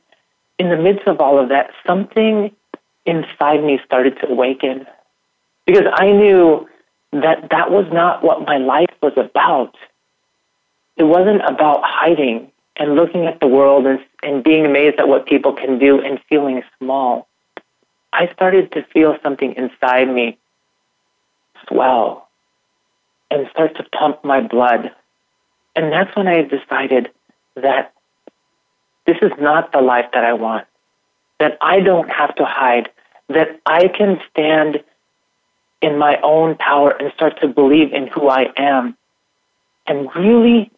in 0.59 0.71
the 0.71 0.77
midst 0.77 1.07
of 1.07 1.21
all 1.21 1.39
of 1.39 1.49
that, 1.51 1.71
something 1.87 2.55
inside 3.05 3.63
me 3.63 3.79
started 3.85 4.19
to 4.21 4.29
awaken 4.29 4.87
because 5.67 5.85
I 5.93 6.13
knew 6.13 6.69
that 7.13 7.49
that 7.51 7.71
was 7.71 7.87
not 7.93 8.23
what 8.23 8.47
my 8.47 8.59
life 8.59 8.91
was 9.03 9.13
about. 9.17 9.75
It 10.97 11.05
wasn't 11.05 11.43
about 11.47 11.81
hiding 11.83 12.51
and 12.77 12.95
looking 12.95 13.27
at 13.27 13.41
the 13.41 13.47
world 13.47 13.87
and, 13.87 13.99
and 14.23 14.45
being 14.45 14.67
amazed 14.67 14.99
at 14.99 15.09
what 15.09 15.27
people 15.27 15.53
can 15.53 15.79
do 15.79 16.01
and 16.01 16.21
feeling 16.29 16.63
small. 16.79 17.29
I 18.13 18.33
started 18.33 18.73
to 18.73 18.83
feel 18.93 19.17
something 19.23 19.55
inside 19.55 20.09
me 20.09 20.39
swell 21.69 22.29
and 23.31 23.49
start 23.51 23.77
to 23.77 23.85
pump 23.85 24.25
my 24.25 24.41
blood. 24.41 24.93
And 25.75 25.93
that's 25.93 26.15
when 26.17 26.27
I 26.27 26.43
decided 26.43 27.11
that 27.57 27.93
this 29.07 29.17
is 29.23 29.33
not 29.39 29.73
the 29.73 29.81
life 29.81 30.07
that 30.13 30.25
I 30.25 30.33
want, 30.33 30.67
that 31.39 31.59
I 31.61 31.81
don't 31.81 32.09
have 32.09 32.35
to 32.37 32.45
hide, 32.45 32.89
that 33.29 33.61
I 33.67 33.89
can 33.89 34.21
stand 34.31 34.83
in 35.83 35.99
my 35.99 36.19
own 36.23 36.57
power 36.57 36.91
and 36.91 37.13
start 37.15 37.41
to 37.41 37.49
believe 37.49 37.93
in 37.93 38.07
who 38.09 38.29
I 38.29 38.47
am 38.57 38.97
and 39.87 40.09
really 40.17 40.71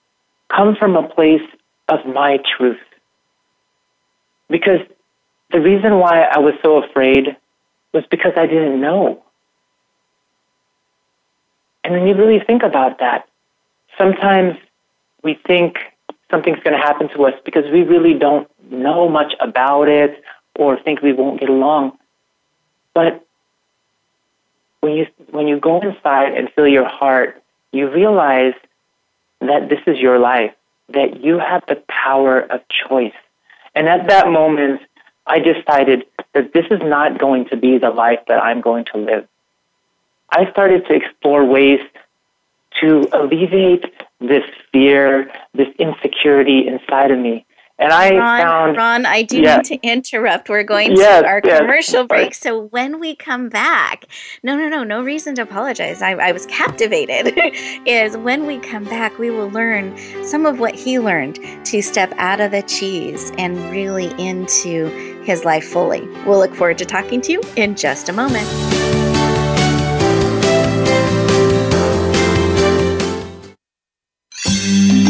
come 0.54 0.76
from 0.76 0.96
a 0.96 1.08
place 1.08 1.42
of 1.88 2.04
my 2.06 2.38
truth. 2.56 2.80
Because 4.48 4.80
the 5.50 5.60
reason 5.60 5.98
why 5.98 6.22
I 6.22 6.38
was 6.38 6.54
so 6.62 6.82
afraid 6.82 7.36
was 7.92 8.04
because 8.10 8.32
I 8.36 8.46
didn't 8.46 8.80
know. 8.80 9.22
And 11.88 11.96
when 11.96 12.06
you 12.06 12.14
really 12.14 12.38
think 12.38 12.62
about 12.62 12.98
that, 12.98 13.26
sometimes 13.96 14.58
we 15.24 15.40
think 15.46 15.78
something's 16.30 16.60
going 16.62 16.76
to 16.76 16.82
happen 16.82 17.08
to 17.16 17.24
us 17.24 17.32
because 17.46 17.64
we 17.72 17.82
really 17.82 18.12
don't 18.12 18.46
know 18.70 19.08
much 19.08 19.32
about 19.40 19.88
it 19.88 20.22
or 20.54 20.78
think 20.78 21.00
we 21.00 21.14
won't 21.14 21.40
get 21.40 21.48
along. 21.48 21.96
But 22.92 23.24
when 24.80 24.92
you 24.92 25.06
when 25.30 25.48
you 25.48 25.58
go 25.58 25.80
inside 25.80 26.34
and 26.34 26.50
feel 26.52 26.68
your 26.68 26.86
heart, 26.86 27.42
you 27.72 27.90
realize 27.90 28.52
that 29.40 29.70
this 29.70 29.80
is 29.86 29.98
your 29.98 30.18
life, 30.18 30.52
that 30.90 31.24
you 31.24 31.38
have 31.38 31.64
the 31.68 31.82
power 31.88 32.38
of 32.38 32.60
choice. 32.68 33.16
And 33.74 33.88
at 33.88 34.08
that 34.08 34.28
moment, 34.28 34.82
I 35.26 35.38
decided 35.38 36.04
that 36.34 36.52
this 36.52 36.66
is 36.70 36.82
not 36.82 37.18
going 37.18 37.46
to 37.46 37.56
be 37.56 37.78
the 37.78 37.88
life 37.88 38.20
that 38.28 38.42
I'm 38.42 38.60
going 38.60 38.84
to 38.92 38.98
live. 38.98 39.26
I 40.30 40.50
started 40.50 40.86
to 40.86 40.94
explore 40.94 41.44
ways 41.44 41.80
to 42.80 43.08
alleviate 43.12 43.84
this 44.20 44.44
fear, 44.72 45.30
this 45.54 45.68
insecurity 45.78 46.66
inside 46.66 47.10
of 47.10 47.18
me. 47.18 47.46
And 47.80 47.92
I 47.92 48.16
Ron, 48.16 48.40
found 48.40 48.76
Ron, 48.76 49.06
I 49.06 49.22
do 49.22 49.40
yeah. 49.40 49.58
need 49.58 49.64
to 49.66 49.76
interrupt. 49.82 50.48
We're 50.48 50.64
going 50.64 50.96
Yes, 50.96 51.22
to 51.22 51.28
our 51.28 51.40
yes, 51.44 51.60
commercial 51.60 52.04
break. 52.08 52.34
So 52.34 52.62
when 52.62 52.98
we 52.98 53.14
come 53.14 53.48
back, 53.48 54.06
no, 54.42 54.56
no, 54.56 54.68
no, 54.68 54.82
no 54.82 55.00
reason 55.02 55.36
to 55.36 55.42
apologize. 55.42 56.02
I, 56.02 56.14
I 56.14 56.32
was 56.32 56.44
captivated. 56.46 57.34
is 57.86 58.16
when 58.16 58.46
we 58.46 58.58
come 58.58 58.82
back, 58.84 59.16
we 59.18 59.30
will 59.30 59.50
learn 59.50 59.96
some 60.24 60.44
of 60.44 60.58
what 60.58 60.74
he 60.74 60.98
learned 60.98 61.38
to 61.66 61.80
step 61.80 62.12
out 62.16 62.40
of 62.40 62.50
the 62.50 62.62
cheese 62.62 63.30
and 63.38 63.56
really 63.70 64.10
into 64.20 64.88
his 65.22 65.44
life 65.44 65.68
fully. 65.68 66.00
We'll 66.26 66.38
look 66.38 66.56
forward 66.56 66.78
to 66.78 66.84
talking 66.84 67.20
to 67.22 67.32
you 67.32 67.42
in 67.54 67.76
just 67.76 68.08
a 68.08 68.12
moment. 68.12 68.77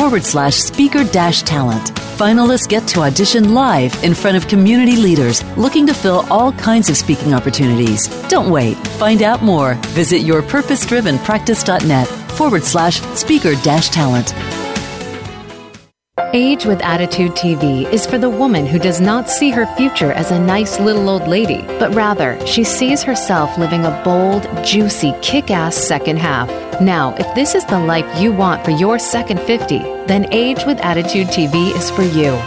forward 0.00 0.24
slash 0.24 0.54
speaker 0.56 1.04
dash 1.04 1.42
talent. 1.42 1.92
Finalists 2.16 2.66
get 2.66 2.88
to 2.88 3.00
audition 3.00 3.52
live 3.52 3.92
in 4.02 4.14
front 4.14 4.34
of 4.34 4.48
community 4.48 4.96
leaders 4.96 5.44
looking 5.58 5.86
to 5.86 5.92
fill 5.92 6.24
all 6.30 6.52
kinds 6.52 6.88
of 6.88 6.96
speaking 6.96 7.34
opportunities. 7.34 8.08
Don't 8.28 8.48
wait. 8.50 8.78
Find 8.96 9.20
out 9.20 9.42
more. 9.42 9.74
Visit 9.88 10.22
yourpurposedrivenpractice.net 10.22 12.08
forward 12.08 12.64
slash 12.64 13.02
speaker 13.14 13.54
dash 13.56 13.90
talent. 13.90 14.32
Age 16.32 16.64
with 16.64 16.80
Attitude 16.82 17.32
TV 17.32 17.92
is 17.92 18.06
for 18.06 18.16
the 18.16 18.30
woman 18.30 18.64
who 18.64 18.78
does 18.78 19.00
not 19.00 19.28
see 19.28 19.50
her 19.50 19.66
future 19.74 20.12
as 20.12 20.30
a 20.30 20.38
nice 20.38 20.78
little 20.78 21.08
old 21.08 21.26
lady, 21.26 21.62
but 21.80 21.92
rather 21.92 22.38
she 22.46 22.62
sees 22.62 23.02
herself 23.02 23.58
living 23.58 23.84
a 23.84 24.00
bold, 24.04 24.46
juicy, 24.64 25.12
kick 25.22 25.50
ass 25.50 25.74
second 25.74 26.18
half. 26.18 26.48
Now, 26.80 27.16
if 27.16 27.34
this 27.34 27.56
is 27.56 27.64
the 27.64 27.80
life 27.80 28.06
you 28.20 28.32
want 28.32 28.64
for 28.64 28.70
your 28.70 28.96
second 28.96 29.40
50, 29.40 29.78
then 30.06 30.32
Age 30.32 30.64
with 30.66 30.78
Attitude 30.78 31.26
TV 31.28 31.74
is 31.74 31.90
for 31.90 32.02
you. 32.02 32.38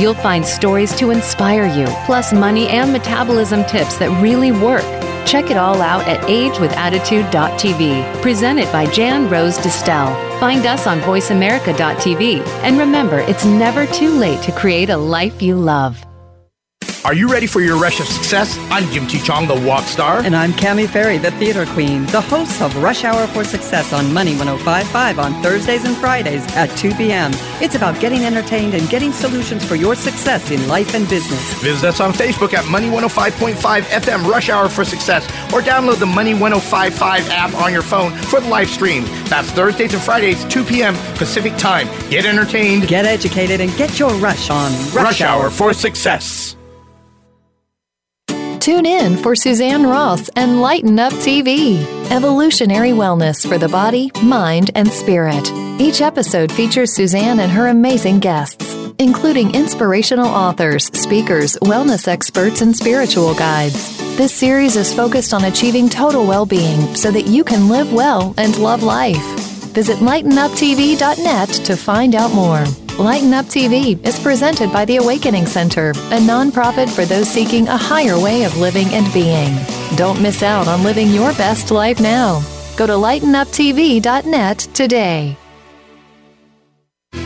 You'll 0.00 0.14
find 0.14 0.46
stories 0.46 0.96
to 0.96 1.10
inspire 1.10 1.66
you, 1.66 1.86
plus 2.06 2.32
money 2.32 2.68
and 2.68 2.94
metabolism 2.94 3.62
tips 3.64 3.98
that 3.98 4.22
really 4.22 4.52
work. 4.52 4.86
Check 5.26 5.50
it 5.50 5.56
all 5.56 5.82
out 5.82 6.06
at 6.08 6.20
agewithattitude.tv, 6.22 8.22
presented 8.22 8.70
by 8.72 8.86
Jan 8.86 9.28
Rose 9.28 9.58
Distel. 9.58 10.40
Find 10.40 10.66
us 10.66 10.86
on 10.86 11.00
voiceamerica.tv. 11.00 12.46
And 12.62 12.78
remember, 12.78 13.18
it's 13.20 13.44
never 13.44 13.86
too 13.86 14.10
late 14.10 14.42
to 14.42 14.52
create 14.52 14.90
a 14.90 14.96
life 14.96 15.42
you 15.42 15.56
love. 15.56 16.07
Are 17.08 17.14
you 17.14 17.26
ready 17.26 17.46
for 17.46 17.62
your 17.62 17.78
rush 17.78 18.00
of 18.00 18.06
success? 18.06 18.58
I'm 18.70 18.86
Jim 18.92 19.06
T. 19.06 19.18
Chong, 19.18 19.46
the 19.46 19.58
walk 19.58 19.84
star. 19.84 20.20
And 20.20 20.36
I'm 20.36 20.52
Cami 20.52 20.86
Ferry, 20.86 21.16
the 21.16 21.30
theater 21.30 21.64
queen, 21.64 22.04
the 22.08 22.20
host 22.20 22.60
of 22.60 22.76
Rush 22.76 23.02
Hour 23.02 23.26
for 23.28 23.44
Success 23.44 23.94
on 23.94 24.12
Money 24.12 24.36
1055 24.36 25.18
on 25.18 25.42
Thursdays 25.42 25.86
and 25.86 25.96
Fridays 25.96 26.44
at 26.54 26.66
2 26.76 26.92
p.m. 26.96 27.30
It's 27.62 27.74
about 27.74 27.98
getting 27.98 28.26
entertained 28.26 28.74
and 28.74 28.86
getting 28.90 29.10
solutions 29.10 29.64
for 29.64 29.74
your 29.74 29.94
success 29.94 30.50
in 30.50 30.68
life 30.68 30.94
and 30.94 31.08
business. 31.08 31.40
Visit 31.62 31.88
us 31.88 32.00
on 32.00 32.12
Facebook 32.12 32.52
at 32.52 32.66
Money 32.66 32.90
105.5 32.90 33.54
FM 33.54 34.28
Rush 34.28 34.50
Hour 34.50 34.68
for 34.68 34.84
Success 34.84 35.24
or 35.54 35.62
download 35.62 36.00
the 36.00 36.04
Money 36.04 36.34
1055 36.34 37.30
app 37.30 37.54
on 37.54 37.72
your 37.72 37.80
phone 37.80 38.14
for 38.14 38.38
the 38.40 38.48
live 38.48 38.68
stream. 38.68 39.04
That's 39.30 39.50
Thursdays 39.52 39.94
and 39.94 40.02
Fridays, 40.02 40.44
2 40.44 40.62
p.m. 40.62 40.94
Pacific 41.16 41.56
Time. 41.56 41.86
Get 42.10 42.26
entertained, 42.26 42.86
Get 42.86 43.06
educated, 43.06 43.62
and 43.62 43.74
get 43.78 43.98
your 43.98 44.12
rush 44.16 44.50
on 44.50 44.70
Rush 44.92 45.22
Hour 45.22 45.48
for 45.48 45.72
Success. 45.72 46.57
Tune 48.60 48.86
in 48.86 49.16
for 49.16 49.36
Suzanne 49.36 49.86
Ross 49.86 50.28
and 50.30 50.60
Lighten 50.60 50.98
Up 50.98 51.12
TV, 51.12 51.84
evolutionary 52.10 52.90
wellness 52.90 53.46
for 53.48 53.56
the 53.56 53.68
body, 53.68 54.10
mind, 54.22 54.72
and 54.74 54.88
spirit. 54.88 55.48
Each 55.80 56.00
episode 56.00 56.50
features 56.50 56.94
Suzanne 56.94 57.38
and 57.38 57.52
her 57.52 57.68
amazing 57.68 58.18
guests, 58.18 58.74
including 58.98 59.54
inspirational 59.54 60.26
authors, 60.26 60.86
speakers, 60.86 61.56
wellness 61.62 62.08
experts, 62.08 62.60
and 62.60 62.76
spiritual 62.76 63.34
guides. 63.34 63.96
This 64.16 64.34
series 64.34 64.74
is 64.74 64.92
focused 64.92 65.32
on 65.32 65.44
achieving 65.44 65.88
total 65.88 66.26
well 66.26 66.44
being 66.44 66.96
so 66.96 67.12
that 67.12 67.26
you 67.26 67.44
can 67.44 67.68
live 67.68 67.92
well 67.92 68.34
and 68.38 68.58
love 68.58 68.82
life. 68.82 69.47
Visit 69.78 69.98
lightenuptv.net 69.98 71.48
to 71.50 71.76
find 71.76 72.16
out 72.16 72.32
more. 72.32 72.64
Lighten 72.98 73.32
Up 73.32 73.46
TV 73.46 74.04
is 74.04 74.18
presented 74.18 74.72
by 74.72 74.84
the 74.84 74.96
Awakening 74.96 75.46
Center, 75.46 75.90
a 75.90 76.18
nonprofit 76.18 76.92
for 76.92 77.04
those 77.04 77.30
seeking 77.30 77.68
a 77.68 77.76
higher 77.76 78.18
way 78.18 78.42
of 78.42 78.56
living 78.56 78.88
and 78.88 79.06
being. 79.14 79.56
Don't 79.94 80.20
miss 80.20 80.42
out 80.42 80.66
on 80.66 80.82
living 80.82 81.10
your 81.10 81.32
best 81.34 81.70
life 81.70 82.00
now. 82.00 82.42
Go 82.76 82.88
to 82.88 82.94
lightenuptv.net 82.94 84.58
today. 84.74 85.36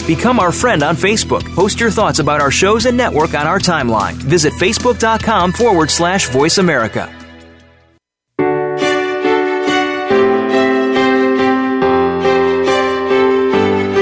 Become 0.07 0.39
our 0.39 0.53
friend 0.53 0.83
on 0.83 0.95
Facebook. 0.95 1.55
Post 1.55 1.81
your 1.81 1.91
thoughts 1.91 2.19
about 2.19 2.43
our 2.43 2.51
shows 2.51 2.85
and 2.85 2.99
network 2.99 3.33
on 3.33 3.47
our 3.47 3.61
timeline. 3.61 4.13
Visit 4.13 4.53
facebook.com 4.53 5.53
forward 5.53 5.91
slash 5.91 6.29
voice 6.29 6.59
America. 6.59 7.11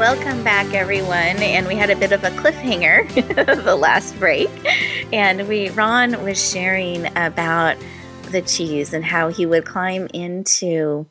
Welcome 0.00 0.42
back, 0.42 0.72
everyone. 0.72 1.12
And 1.42 1.66
we 1.66 1.76
had 1.76 1.90
a 1.90 1.94
bit 1.94 2.10
of 2.12 2.24
a 2.24 2.30
cliffhanger 2.30 3.06
the 3.64 3.76
last 3.76 4.18
break. 4.18 4.48
And 5.12 5.46
we 5.46 5.68
Ron 5.68 6.24
was 6.24 6.50
sharing 6.50 7.06
about 7.18 7.76
the 8.30 8.40
cheese 8.40 8.94
and 8.94 9.04
how 9.04 9.28
he 9.28 9.44
would 9.44 9.66
climb 9.66 10.08
into 10.14 11.04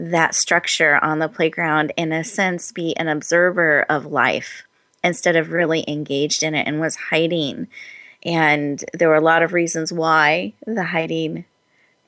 that 0.00 0.34
structure 0.34 0.96
on 0.96 1.20
the 1.20 1.28
playground, 1.28 1.92
in 1.96 2.10
a 2.10 2.24
sense, 2.24 2.72
be 2.72 2.92
an 2.96 3.06
observer 3.06 3.86
of 3.88 4.04
life 4.06 4.64
instead 5.04 5.36
of 5.36 5.52
really 5.52 5.84
engaged 5.86 6.42
in 6.42 6.56
it 6.56 6.66
and 6.66 6.80
was 6.80 6.96
hiding. 6.96 7.68
And 8.24 8.84
there 8.94 9.10
were 9.10 9.14
a 9.14 9.20
lot 9.20 9.44
of 9.44 9.52
reasons 9.52 9.92
why 9.92 10.54
the 10.66 10.82
hiding 10.82 11.44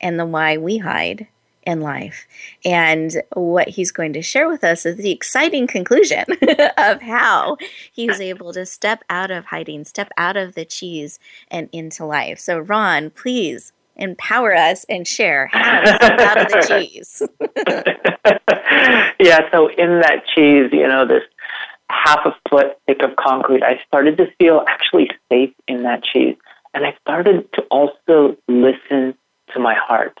and 0.01 0.19
the 0.19 0.25
why 0.25 0.57
we 0.57 0.79
hide 0.79 1.29
in 1.63 1.81
life. 1.81 2.27
And 2.65 3.21
what 3.33 3.69
he's 3.69 3.91
going 3.91 4.13
to 4.13 4.21
share 4.21 4.47
with 4.47 4.63
us 4.63 4.85
is 4.85 4.97
the 4.97 5.11
exciting 5.11 5.67
conclusion 5.67 6.25
of 6.77 7.01
how 7.01 7.57
he 7.91 8.07
was 8.07 8.19
able 8.19 8.53
to 8.53 8.65
step 8.65 9.03
out 9.09 9.31
of 9.31 9.45
hiding, 9.45 9.85
step 9.85 10.09
out 10.17 10.37
of 10.37 10.55
the 10.55 10.65
cheese 10.65 11.19
and 11.49 11.69
into 11.71 12.05
life. 12.05 12.39
So, 12.39 12.59
Ron, 12.59 13.09
please 13.11 13.73
empower 13.95 14.55
us 14.55 14.85
and 14.89 15.07
share 15.07 15.47
how 15.47 15.81
to 15.81 15.95
step 15.95 16.19
out 16.19 16.41
of 16.41 16.47
the 16.47 16.65
cheese. 16.67 17.21
yeah, 19.19 19.51
so 19.51 19.67
in 19.67 20.01
that 20.01 20.23
cheese, 20.33 20.69
you 20.71 20.87
know, 20.87 21.05
this 21.05 21.23
half 21.91 22.25
a 22.25 22.35
foot 22.49 22.77
thick 22.87 23.01
of 23.03 23.15
concrete, 23.17 23.63
I 23.63 23.79
started 23.85 24.17
to 24.17 24.25
feel 24.39 24.63
actually 24.67 25.09
safe 25.29 25.53
in 25.67 25.83
that 25.83 26.03
cheese. 26.03 26.35
And 26.73 26.85
I 26.85 26.95
started 27.01 27.51
to 27.53 27.63
also 27.63 28.37
listen 28.47 29.13
to 29.53 29.59
my 29.59 29.75
heart. 29.75 30.17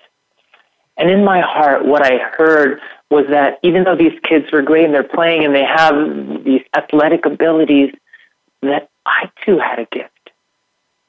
And 1.01 1.09
in 1.09 1.25
my 1.25 1.41
heart, 1.41 1.83
what 1.83 2.05
I 2.05 2.19
heard 2.37 2.79
was 3.09 3.25
that 3.31 3.57
even 3.63 3.85
though 3.85 3.95
these 3.95 4.17
kids 4.21 4.51
were 4.51 4.61
great 4.61 4.85
and 4.85 4.93
they're 4.93 5.03
playing 5.03 5.43
and 5.43 5.55
they 5.55 5.63
have 5.63 5.95
these 6.43 6.61
athletic 6.75 7.25
abilities, 7.25 7.91
that 8.61 8.87
I 9.07 9.31
too 9.43 9.57
had 9.57 9.79
a 9.79 9.85
gift. 9.85 10.29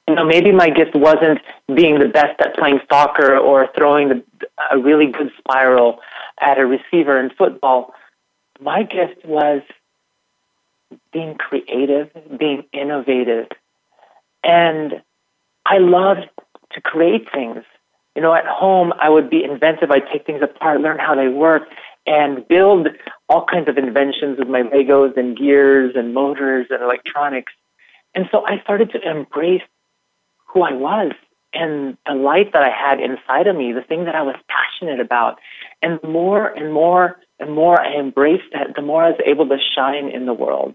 You 0.09 0.14
know, 0.14 0.24
maybe 0.24 0.51
my 0.51 0.70
gift 0.70 0.95
wasn't 0.95 1.40
being 1.74 1.99
the 1.99 2.09
best 2.09 2.40
at 2.40 2.57
playing 2.57 2.80
soccer 2.88 3.36
or 3.36 3.68
throwing 3.76 4.09
the, 4.09 4.24
a 4.70 4.78
really 4.78 5.09
good 5.09 5.30
spiral 5.36 6.01
at 6.40 6.59
a 6.59 6.64
receiver 6.64 7.20
in 7.20 7.28
football. 7.28 7.93
My 8.62 8.84
gift 8.84 9.26
was 9.26 9.61
being 11.12 11.36
creative, 11.36 12.09
being 12.38 12.64
innovative. 12.72 13.49
And 14.43 15.03
I 15.66 15.76
loved 15.76 16.30
to 16.72 16.80
create 16.80 17.30
things. 17.30 17.62
You 18.14 18.22
know, 18.22 18.34
at 18.34 18.46
home, 18.46 18.92
I 19.00 19.08
would 19.08 19.30
be 19.30 19.42
inventive. 19.42 19.90
I'd 19.90 20.08
take 20.12 20.26
things 20.26 20.42
apart, 20.42 20.80
learn 20.80 20.98
how 20.98 21.14
they 21.14 21.28
work, 21.28 21.62
and 22.06 22.46
build 22.46 22.88
all 23.28 23.46
kinds 23.46 23.68
of 23.68 23.78
inventions 23.78 24.38
with 24.38 24.48
my 24.48 24.62
Legos 24.62 25.16
and 25.16 25.36
gears 25.36 25.92
and 25.94 26.12
motors 26.12 26.66
and 26.70 26.82
electronics. 26.82 27.52
And 28.14 28.26
so 28.30 28.44
I 28.46 28.60
started 28.62 28.90
to 28.92 29.10
embrace 29.10 29.62
who 30.48 30.62
I 30.62 30.72
was 30.74 31.12
and 31.54 31.96
the 32.06 32.14
light 32.14 32.52
that 32.52 32.62
I 32.62 32.70
had 32.70 33.00
inside 33.00 33.46
of 33.46 33.56
me, 33.56 33.72
the 33.72 33.82
thing 33.82 34.04
that 34.04 34.14
I 34.14 34.22
was 34.22 34.36
passionate 34.48 35.00
about. 35.00 35.38
And 35.82 35.98
the 36.02 36.08
more 36.08 36.46
and 36.46 36.72
more 36.72 37.18
and 37.38 37.52
more 37.54 37.80
I 37.80 37.94
embraced 37.98 38.52
that, 38.52 38.74
the 38.76 38.82
more 38.82 39.04
I 39.04 39.10
was 39.10 39.20
able 39.26 39.48
to 39.48 39.58
shine 39.74 40.08
in 40.08 40.26
the 40.26 40.34
world. 40.34 40.74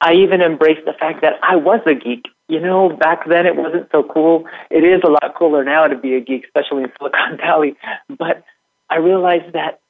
I 0.00 0.14
even 0.14 0.40
embraced 0.40 0.84
the 0.84 0.94
fact 0.98 1.22
that 1.22 1.34
I 1.42 1.56
was 1.56 1.80
a 1.86 1.94
geek. 1.94 2.24
You 2.52 2.60
know, 2.60 2.90
back 2.90 3.26
then 3.26 3.46
it 3.46 3.56
wasn't 3.56 3.88
so 3.90 4.02
cool. 4.02 4.44
It 4.70 4.84
is 4.84 5.00
a 5.06 5.08
lot 5.08 5.34
cooler 5.38 5.64
now 5.64 5.86
to 5.86 5.96
be 5.96 6.16
a 6.16 6.20
geek, 6.20 6.44
especially 6.44 6.82
in 6.82 6.92
Silicon 6.98 7.36
Valley. 7.38 7.76
But 8.10 8.44
I 8.90 8.96
realized 8.96 9.54
that 9.54 9.80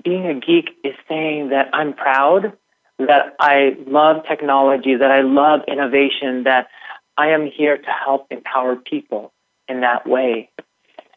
being 0.00 0.24
a 0.24 0.34
geek 0.34 0.70
is 0.84 0.94
saying 1.08 1.48
that 1.48 1.70
I'm 1.72 1.92
proud, 1.92 2.52
that 3.00 3.34
I 3.40 3.76
love 3.88 4.24
technology, 4.28 4.94
that 4.94 5.10
I 5.10 5.22
love 5.22 5.62
innovation, 5.66 6.44
that 6.44 6.68
I 7.16 7.30
am 7.30 7.50
here 7.50 7.78
to 7.78 7.90
help 8.04 8.28
empower 8.30 8.76
people 8.76 9.32
in 9.68 9.80
that 9.80 10.06
way. 10.06 10.50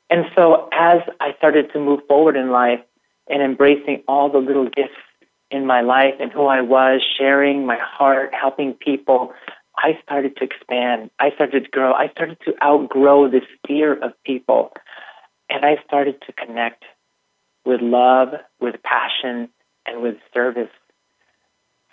And 0.09 0.25
so 0.35 0.67
as 0.73 1.01
I 1.19 1.35
started 1.37 1.71
to 1.73 1.79
move 1.79 1.99
forward 2.07 2.35
in 2.35 2.49
life 2.49 2.79
and 3.29 3.43
embracing 3.43 4.01
all 4.07 4.31
the 4.31 4.39
little 4.39 4.65
gifts 4.65 4.97
in 5.51 5.67
my 5.67 5.81
life 5.81 6.15
and 6.19 6.31
who 6.31 6.47
I 6.47 6.61
was, 6.61 7.01
sharing 7.19 7.67
my 7.67 7.77
heart, 7.79 8.33
helping 8.33 8.73
people, 8.73 9.33
I 9.77 9.99
started 10.03 10.35
to 10.37 10.43
expand. 10.43 11.11
I 11.19 11.31
started 11.35 11.65
to 11.65 11.69
grow. 11.69 11.93
I 11.93 12.09
started 12.09 12.37
to 12.45 12.53
outgrow 12.63 13.29
this 13.29 13.43
fear 13.67 13.93
of 13.93 14.11
people. 14.23 14.73
And 15.49 15.63
I 15.63 15.77
started 15.85 16.21
to 16.25 16.33
connect 16.33 16.83
with 17.63 17.81
love, 17.81 18.29
with 18.59 18.75
passion, 18.83 19.49
and 19.85 20.01
with 20.01 20.15
service. 20.33 20.71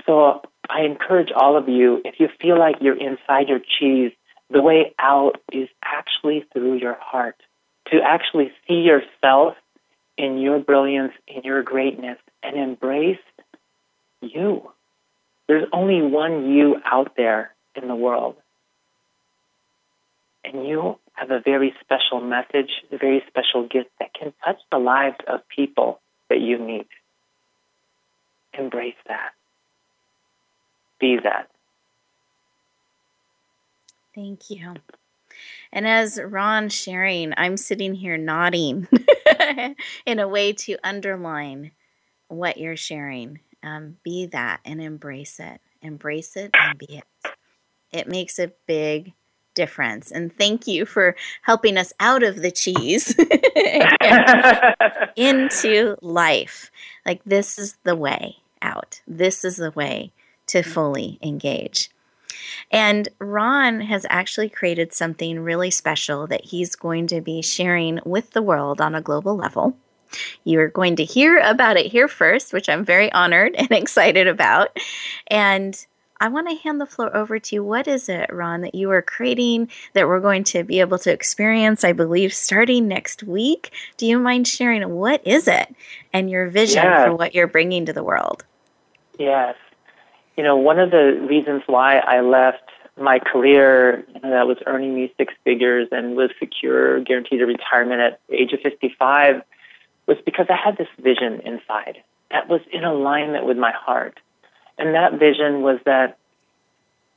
So 0.06 0.42
I 0.68 0.82
encourage 0.82 1.30
all 1.34 1.56
of 1.56 1.68
you, 1.68 2.00
if 2.04 2.18
you 2.18 2.28
feel 2.40 2.58
like 2.58 2.76
you're 2.80 2.98
inside 2.98 3.48
your 3.48 3.60
cheese, 3.60 4.12
the 4.50 4.62
way 4.62 4.94
out 4.98 5.40
is 5.52 5.68
actually 5.84 6.44
through 6.52 6.76
your 6.76 6.96
heart. 7.00 7.36
To 7.92 8.00
actually 8.02 8.50
see 8.66 8.80
yourself 8.80 9.54
in 10.16 10.38
your 10.38 10.58
brilliance, 10.58 11.12
in 11.28 11.42
your 11.42 11.62
greatness, 11.62 12.18
and 12.42 12.56
embrace 12.56 13.18
you. 14.22 14.70
There's 15.48 15.68
only 15.72 16.00
one 16.00 16.50
you 16.50 16.76
out 16.84 17.12
there 17.16 17.54
in 17.80 17.88
the 17.88 17.94
world. 17.94 18.36
And 20.44 20.66
you 20.66 20.98
have 21.14 21.30
a 21.30 21.40
very 21.40 21.74
special 21.80 22.20
message, 22.20 22.70
a 22.92 22.98
very 22.98 23.22
special 23.28 23.66
gift 23.66 23.90
that 23.98 24.12
can 24.14 24.32
touch 24.44 24.58
the 24.70 24.78
lives 24.78 25.16
of 25.26 25.40
people 25.54 26.00
that 26.28 26.40
you 26.40 26.58
meet. 26.58 26.88
Embrace 28.58 28.94
that. 29.08 29.30
Be 31.00 31.18
that. 31.22 31.48
Thank 34.14 34.50
you. 34.50 34.74
And 35.72 35.86
as 35.86 36.20
Ron 36.22 36.68
sharing, 36.68 37.32
I'm 37.36 37.56
sitting 37.56 37.94
here 37.94 38.16
nodding 38.16 38.86
in 40.06 40.18
a 40.18 40.28
way 40.28 40.52
to 40.52 40.76
underline 40.84 41.72
what 42.28 42.58
you're 42.58 42.76
sharing 42.76 43.40
um, 43.64 43.96
be 44.04 44.26
that 44.26 44.60
and 44.64 44.80
embrace 44.80 45.40
it. 45.40 45.60
Embrace 45.82 46.36
it 46.36 46.50
and 46.54 46.78
be 46.78 46.98
it. 46.98 47.33
It 47.94 48.08
makes 48.08 48.38
a 48.38 48.52
big 48.66 49.12
difference. 49.54 50.10
And 50.10 50.36
thank 50.36 50.66
you 50.66 50.84
for 50.84 51.16
helping 51.42 51.76
us 51.76 51.92
out 52.00 52.22
of 52.22 52.42
the 52.42 52.50
cheese 52.50 53.14
into 55.16 55.96
life. 56.02 56.70
Like, 57.06 57.22
this 57.24 57.58
is 57.58 57.76
the 57.84 57.96
way 57.96 58.36
out. 58.60 59.00
This 59.06 59.44
is 59.44 59.56
the 59.56 59.70
way 59.70 60.12
to 60.48 60.62
fully 60.62 61.18
engage. 61.22 61.90
And 62.70 63.08
Ron 63.20 63.80
has 63.80 64.06
actually 64.10 64.48
created 64.48 64.92
something 64.92 65.40
really 65.40 65.70
special 65.70 66.26
that 66.26 66.44
he's 66.44 66.74
going 66.74 67.06
to 67.08 67.20
be 67.20 67.42
sharing 67.42 68.00
with 68.04 68.30
the 68.30 68.42
world 68.42 68.80
on 68.80 68.94
a 68.94 69.00
global 69.00 69.36
level. 69.36 69.76
You're 70.44 70.68
going 70.68 70.96
to 70.96 71.04
hear 71.04 71.38
about 71.38 71.76
it 71.76 71.90
here 71.90 72.08
first, 72.08 72.52
which 72.52 72.68
I'm 72.68 72.84
very 72.84 73.10
honored 73.12 73.54
and 73.54 73.70
excited 73.70 74.26
about. 74.26 74.76
And 75.28 75.84
I 76.20 76.28
want 76.28 76.48
to 76.48 76.56
hand 76.56 76.80
the 76.80 76.86
floor 76.86 77.14
over 77.16 77.38
to 77.38 77.54
you. 77.54 77.64
What 77.64 77.88
is 77.88 78.08
it, 78.08 78.32
Ron, 78.32 78.60
that 78.62 78.74
you 78.74 78.90
are 78.90 79.02
creating 79.02 79.68
that 79.94 80.06
we're 80.06 80.20
going 80.20 80.44
to 80.44 80.62
be 80.62 80.80
able 80.80 80.98
to 80.98 81.12
experience, 81.12 81.84
I 81.84 81.92
believe, 81.92 82.32
starting 82.32 82.88
next 82.88 83.22
week? 83.22 83.72
Do 83.96 84.06
you 84.06 84.18
mind 84.18 84.46
sharing 84.46 84.88
what 84.90 85.26
is 85.26 85.48
it 85.48 85.74
and 86.12 86.30
your 86.30 86.48
vision 86.48 86.84
yes. 86.84 87.06
for 87.06 87.16
what 87.16 87.34
you're 87.34 87.48
bringing 87.48 87.86
to 87.86 87.92
the 87.92 88.04
world? 88.04 88.44
Yes. 89.18 89.56
You 90.36 90.44
know, 90.44 90.56
one 90.56 90.78
of 90.78 90.90
the 90.90 91.26
reasons 91.28 91.62
why 91.66 91.98
I 91.98 92.20
left 92.20 92.70
my 92.96 93.18
career 93.18 94.04
you 94.14 94.20
know, 94.20 94.30
that 94.30 94.46
was 94.46 94.58
earning 94.66 94.94
me 94.94 95.12
six 95.16 95.34
figures 95.44 95.88
and 95.90 96.16
was 96.16 96.30
secure, 96.38 97.00
guaranteed 97.00 97.42
a 97.42 97.46
retirement 97.46 98.00
at 98.00 98.20
the 98.28 98.36
age 98.36 98.52
of 98.52 98.60
55 98.60 99.42
was 100.06 100.18
because 100.24 100.46
I 100.48 100.56
had 100.56 100.76
this 100.76 100.88
vision 100.98 101.40
inside 101.40 102.02
that 102.30 102.48
was 102.48 102.60
in 102.72 102.84
alignment 102.84 103.46
with 103.46 103.56
my 103.56 103.72
heart. 103.72 104.20
And 104.78 104.94
that 104.94 105.18
vision 105.18 105.62
was 105.62 105.78
that 105.84 106.18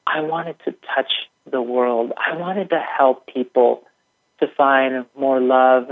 I 0.05 0.22
wanted 0.22 0.58
to 0.66 0.76
touch 0.95 1.12
the 1.49 1.62
world. 1.62 2.14
I 2.18 2.36
wanted 2.38 2.70
to 2.70 2.80
help 2.80 3.28
people 3.28 3.84
to 4.39 4.47
find 4.47 5.05
more 5.18 5.41
love 5.41 5.89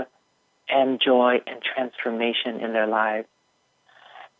and 0.68 1.00
joy 1.04 1.40
and 1.46 1.60
transformation 1.62 2.60
in 2.60 2.72
their 2.72 2.86
lives. 2.86 3.28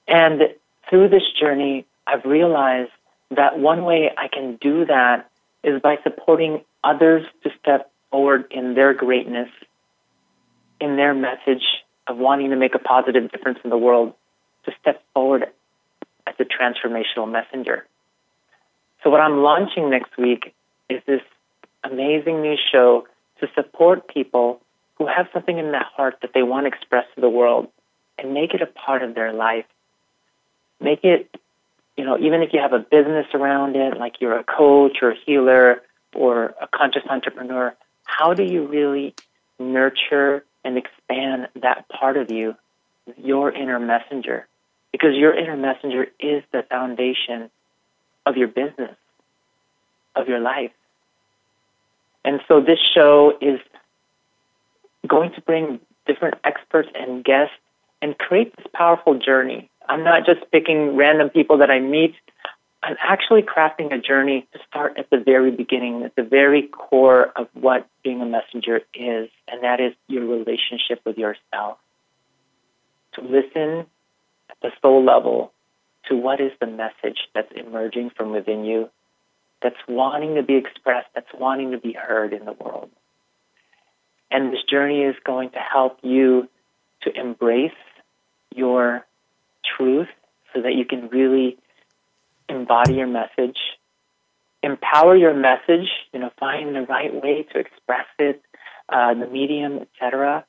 And 0.09 0.43
through 0.89 1.09
this 1.09 1.23
journey, 1.39 1.85
I've 2.07 2.25
realized 2.25 2.91
that 3.31 3.59
one 3.59 3.85
way 3.85 4.11
I 4.17 4.29
can 4.29 4.57
do 4.61 4.85
that 4.87 5.29
is 5.65 5.81
by 5.83 5.97
supporting 6.03 6.65
others 6.85 7.27
to 7.43 7.51
step 7.61 7.91
forward 8.11 8.45
in 8.51 8.75
their 8.75 8.95
greatness, 8.95 9.49
in 10.81 10.97
their 10.97 11.15
message, 11.15 11.65
of 12.07 12.19
wanting 12.19 12.51
to 12.51 12.57
make 12.57 12.75
a 12.77 12.79
positive 12.79 13.31
difference 13.33 13.59
in 13.65 13.71
the 13.71 13.77
world 13.77 14.15
to 14.65 14.73
step 14.81 15.03
forward 15.13 15.47
as 16.27 16.35
a 16.39 16.45
transformational 16.45 17.31
messenger. 17.31 17.87
So, 19.03 19.11
what 19.11 19.21
I'm 19.21 19.39
launching 19.39 19.91
next 19.91 20.17
week 20.19 20.55
is 20.89 21.03
this 21.07 21.23
amazing 21.85 22.43
new 22.43 22.57
show 22.73 23.07
to 23.41 23.49
support 23.55 24.09
people 24.09 24.61
who 24.97 25.07
have 25.07 25.27
something 25.33 25.59
in 25.59 25.73
their 25.73 25.85
heart 25.85 26.17
that 26.23 26.33
they 26.35 26.43
want 26.43 26.65
to 26.65 26.69
express 26.69 27.05
to 27.15 27.21
the 27.21 27.29
world 27.29 27.69
and 28.19 28.33
make 28.33 28.55
it 28.55 28.63
a 28.63 28.67
part 28.67 29.03
of 29.03 29.15
their 29.15 29.33
life. 29.33 29.67
Make 30.81 31.05
it, 31.05 31.35
you 31.97 32.05
know, 32.05 32.19
even 32.19 32.43
if 32.43 32.53
you 32.53 32.61
have 32.61 32.73
a 32.73 32.79
business 32.79 33.27
around 33.35 33.77
it, 33.77 33.99
like 33.99 34.21
you're 34.21 34.39
a 34.39 34.45
coach 34.45 34.99
or 35.03 35.13
a 35.13 35.17
healer 35.27 35.83
or 36.15 36.55
a 36.61 36.67
conscious 36.67 37.03
entrepreneur, 37.09 37.75
how 38.05 38.33
do 38.33 38.43
you 38.43 38.67
really 38.67 39.15
nurture 39.59 40.45
and 40.65 40.79
expand 40.79 41.49
that 41.63 41.89
part 41.89 42.17
of 42.17 42.31
you, 42.31 42.55
your 43.17 43.53
inner 43.53 43.79
messenger, 43.79 44.47
because 44.97 45.15
your 45.15 45.37
inner 45.37 45.57
messenger 45.57 46.07
is 46.19 46.43
the 46.53 46.63
foundation 46.71 47.51
of 48.25 48.37
your 48.37 48.49
business, 48.49 48.97
of 50.15 50.27
your 50.27 50.41
life. 50.41 50.73
And 52.25 52.41
so 52.49 52.61
this 52.61 52.79
show 52.95 53.37
is 53.41 53.61
going 55.07 55.33
to 55.35 55.41
bring 55.43 55.81
different 56.07 56.37
experts 56.45 56.89
and 56.95 57.23
guests 57.23 57.55
and 58.01 58.17
create 58.17 58.57
this 58.57 58.67
powerful 58.73 59.19
journey. 59.19 59.69
I'm 59.87 60.03
not 60.03 60.25
just 60.25 60.51
picking 60.51 60.97
random 60.97 61.29
people 61.29 61.59
that 61.59 61.71
I 61.71 61.79
meet 61.79 62.15
I'm 62.87 62.97
actually 63.01 63.43
crafting 63.43 63.93
a 63.93 63.99
journey 63.99 64.47
to 64.53 64.61
start 64.69 64.97
at 64.97 65.11
the 65.11 65.19
very 65.19 65.51
beginning, 65.51 66.05
at 66.05 66.15
the 66.15 66.23
very 66.23 66.63
core 66.69 67.33
of 67.35 67.49
what 67.53 67.89
being 68.05 68.21
a 68.21 68.27
messenger 68.27 68.81
is, 68.95 69.29
and 69.49 69.65
that 69.65 69.81
is 69.81 69.93
your 70.07 70.25
relationship 70.25 71.01
with 71.05 71.19
yourself. 71.19 71.79
To 73.15 73.23
listen 73.23 73.87
the 74.67 74.73
soul 74.83 75.05
level 75.05 75.53
to 76.09 76.17
what 76.17 76.41
is 76.41 76.51
the 76.61 76.67
message 76.67 77.19
that's 77.35 77.51
emerging 77.55 78.11
from 78.17 78.33
within 78.33 78.65
you, 78.65 78.91
that's 79.63 79.77
wanting 79.89 80.35
to 80.35 80.43
be 80.43 80.57
expressed, 80.57 81.09
that's 81.15 81.33
wanting 81.39 81.71
to 81.71 81.79
be 81.79 81.93
heard 81.93 82.33
in 82.33 82.45
the 82.45 82.53
world. 82.53 82.91
And 84.31 84.53
this 84.53 84.63
journey 84.69 85.03
is 85.03 85.15
going 85.25 85.51
to 85.51 85.59
help 85.59 85.99
you 86.03 86.49
to 87.03 87.19
embrace 87.19 87.71
your 88.55 89.07
truth 89.77 90.09
so 90.53 90.63
that 90.63 90.75
you 90.75 90.85
can 90.85 91.09
really 91.09 91.59
embody 92.49 92.95
your 92.95 93.07
message, 93.07 93.59
empower 94.63 95.17
your 95.17 95.35
message, 95.35 95.89
you 96.13 96.19
know, 96.19 96.31
find 96.41 96.75
the 96.75 96.83
right 96.83 97.15
way 97.15 97.47
to 97.53 97.59
express 97.59 98.07
it, 98.19 98.43
uh, 98.89 99.15
the 99.15 99.27
medium, 99.27 99.79
etc., 99.79 100.45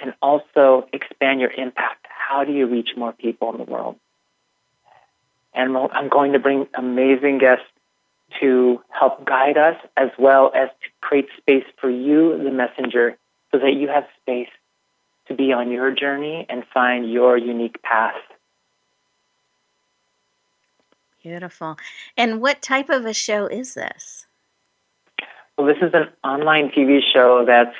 and 0.00 0.12
also 0.20 0.88
expand 0.92 1.40
your 1.40 1.52
impact. 1.52 2.06
How 2.34 2.42
do 2.42 2.50
you 2.50 2.66
reach 2.66 2.96
more 2.96 3.12
people 3.12 3.52
in 3.52 3.58
the 3.58 3.70
world? 3.70 3.94
And 5.54 5.76
I'm 5.76 6.08
going 6.08 6.32
to 6.32 6.40
bring 6.40 6.66
amazing 6.76 7.38
guests 7.38 7.64
to 8.40 8.82
help 8.88 9.24
guide 9.24 9.56
us 9.56 9.76
as 9.96 10.08
well 10.18 10.50
as 10.52 10.68
to 10.82 10.88
create 11.00 11.28
space 11.36 11.62
for 11.80 11.88
you, 11.88 12.36
the 12.42 12.50
messenger, 12.50 13.16
so 13.52 13.60
that 13.60 13.74
you 13.74 13.86
have 13.86 14.02
space 14.20 14.48
to 15.28 15.34
be 15.36 15.52
on 15.52 15.70
your 15.70 15.92
journey 15.92 16.44
and 16.48 16.64
find 16.74 17.08
your 17.08 17.38
unique 17.38 17.80
path. 17.82 18.20
Beautiful. 21.22 21.76
And 22.16 22.40
what 22.40 22.62
type 22.62 22.90
of 22.90 23.06
a 23.06 23.14
show 23.14 23.46
is 23.46 23.74
this? 23.74 24.26
Well, 25.56 25.68
this 25.68 25.76
is 25.82 25.94
an 25.94 26.08
online 26.24 26.70
TV 26.70 26.98
show 27.12 27.44
that's 27.46 27.76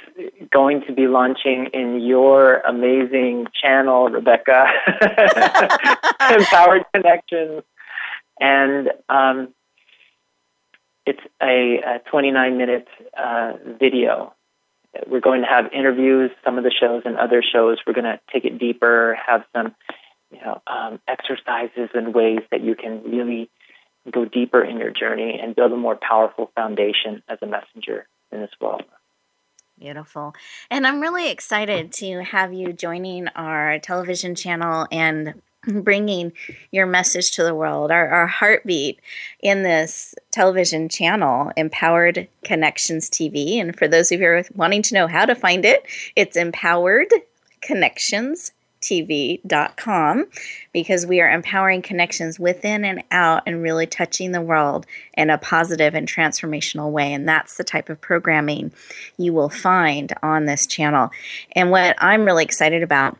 going 0.52 0.82
to 0.86 0.92
be 0.92 1.08
launching 1.08 1.66
in 1.72 2.00
your 2.00 2.58
amazing 2.60 3.48
channel, 3.60 4.08
Rebecca, 4.10 4.66
Empowered 6.30 6.84
Connections. 6.94 7.64
And 8.38 8.90
um, 9.08 9.48
it's 11.04 11.20
a, 11.42 11.80
a 11.84 11.98
29 12.08 12.56
minute 12.56 12.86
uh, 13.18 13.54
video. 13.80 14.32
We're 15.08 15.20
going 15.20 15.40
to 15.40 15.48
have 15.48 15.72
interviews, 15.72 16.30
some 16.44 16.58
of 16.58 16.62
the 16.62 16.70
shows 16.70 17.02
and 17.04 17.16
other 17.16 17.42
shows. 17.42 17.78
We're 17.84 17.94
going 17.94 18.04
to 18.04 18.20
take 18.32 18.44
it 18.44 18.56
deeper, 18.56 19.18
have 19.26 19.42
some 19.52 19.74
you 20.30 20.38
know, 20.40 20.62
um, 20.68 21.00
exercises 21.08 21.90
and 21.92 22.14
ways 22.14 22.40
that 22.52 22.60
you 22.60 22.76
can 22.76 23.02
really 23.02 23.50
go 24.10 24.24
deeper 24.24 24.62
in 24.62 24.78
your 24.78 24.90
journey 24.90 25.38
and 25.42 25.54
build 25.54 25.72
a 25.72 25.76
more 25.76 25.96
powerful 25.96 26.50
foundation 26.54 27.22
as 27.28 27.38
a 27.42 27.46
messenger 27.46 28.06
in 28.32 28.40
this 28.40 28.50
world. 28.60 28.82
Beautiful. 29.78 30.34
And 30.70 30.86
I'm 30.86 31.00
really 31.00 31.30
excited 31.30 31.92
to 31.94 32.22
have 32.22 32.52
you 32.52 32.72
joining 32.72 33.28
our 33.28 33.78
television 33.80 34.34
channel 34.34 34.86
and 34.92 35.34
bringing 35.66 36.32
your 36.70 36.86
message 36.86 37.32
to 37.32 37.42
the 37.42 37.54
world. 37.54 37.90
Our, 37.90 38.08
our 38.08 38.26
heartbeat 38.26 39.00
in 39.40 39.62
this 39.62 40.14
television 40.30 40.88
channel, 40.88 41.50
Empowered 41.56 42.28
Connections 42.44 43.10
TV. 43.10 43.60
And 43.60 43.76
for 43.76 43.88
those 43.88 44.12
of 44.12 44.20
you 44.20 44.26
who 44.26 44.32
are 44.32 44.44
wanting 44.54 44.82
to 44.82 44.94
know 44.94 45.06
how 45.06 45.24
to 45.24 45.34
find 45.34 45.64
it, 45.64 45.84
it's 46.14 46.36
Empowered 46.36 47.12
Connections 47.60 48.52
tv.com 48.84 50.26
because 50.72 51.06
we 51.06 51.20
are 51.20 51.30
empowering 51.30 51.82
connections 51.82 52.38
within 52.38 52.84
and 52.84 53.02
out 53.10 53.42
and 53.46 53.62
really 53.62 53.86
touching 53.86 54.32
the 54.32 54.40
world 54.40 54.86
in 55.14 55.30
a 55.30 55.38
positive 55.38 55.94
and 55.94 56.06
transformational 56.06 56.90
way. 56.90 57.12
And 57.12 57.26
that's 57.28 57.56
the 57.56 57.64
type 57.64 57.88
of 57.88 58.00
programming 58.00 58.72
you 59.16 59.32
will 59.32 59.48
find 59.48 60.12
on 60.22 60.44
this 60.44 60.66
channel. 60.66 61.10
And 61.52 61.70
what 61.70 61.96
I'm 61.98 62.24
really 62.24 62.44
excited 62.44 62.82
about 62.82 63.16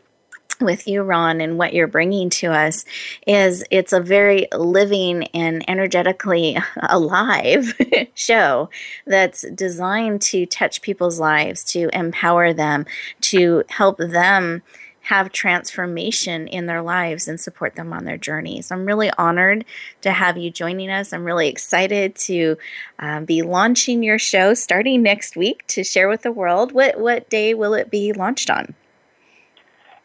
with 0.61 0.87
you, 0.87 1.01
Ron, 1.01 1.41
and 1.41 1.57
what 1.57 1.73
you're 1.73 1.87
bringing 1.87 2.29
to 2.29 2.47
us 2.47 2.85
is 3.27 3.63
it's 3.71 3.93
a 3.93 3.99
very 3.99 4.47
living 4.53 5.23
and 5.33 5.67
energetically 5.69 6.57
alive 6.81 7.73
show 8.13 8.69
that's 9.05 9.41
designed 9.51 10.21
to 10.21 10.45
touch 10.45 10.81
people's 10.81 11.19
lives, 11.19 11.63
to 11.63 11.89
empower 11.93 12.53
them, 12.53 12.85
to 13.21 13.63
help 13.69 13.97
them 13.97 14.61
have 15.05 15.31
transformation 15.31 16.47
in 16.47 16.65
their 16.65 16.81
lives 16.81 17.27
and 17.27 17.39
support 17.39 17.75
them 17.75 17.93
on 17.93 18.05
their 18.05 18.17
journeys. 18.17 18.71
I'm 18.71 18.85
really 18.85 19.11
honored 19.19 19.63
to 20.01 20.11
have 20.11 20.35
you 20.35 20.49
joining 20.49 20.89
us. 20.89 21.13
I'm 21.13 21.23
really 21.23 21.47
excited 21.47 22.15
to 22.15 22.57
um, 22.97 23.25
be 23.25 23.43
launching 23.43 24.01
your 24.01 24.17
show 24.17 24.55
starting 24.55 25.03
next 25.03 25.37
week 25.37 25.63
to 25.67 25.83
share 25.83 26.09
with 26.09 26.23
the 26.23 26.31
world. 26.31 26.71
What 26.71 26.99
what 26.99 27.29
day 27.29 27.53
will 27.53 27.75
it 27.75 27.91
be 27.91 28.13
launched 28.13 28.49
on? 28.49 28.73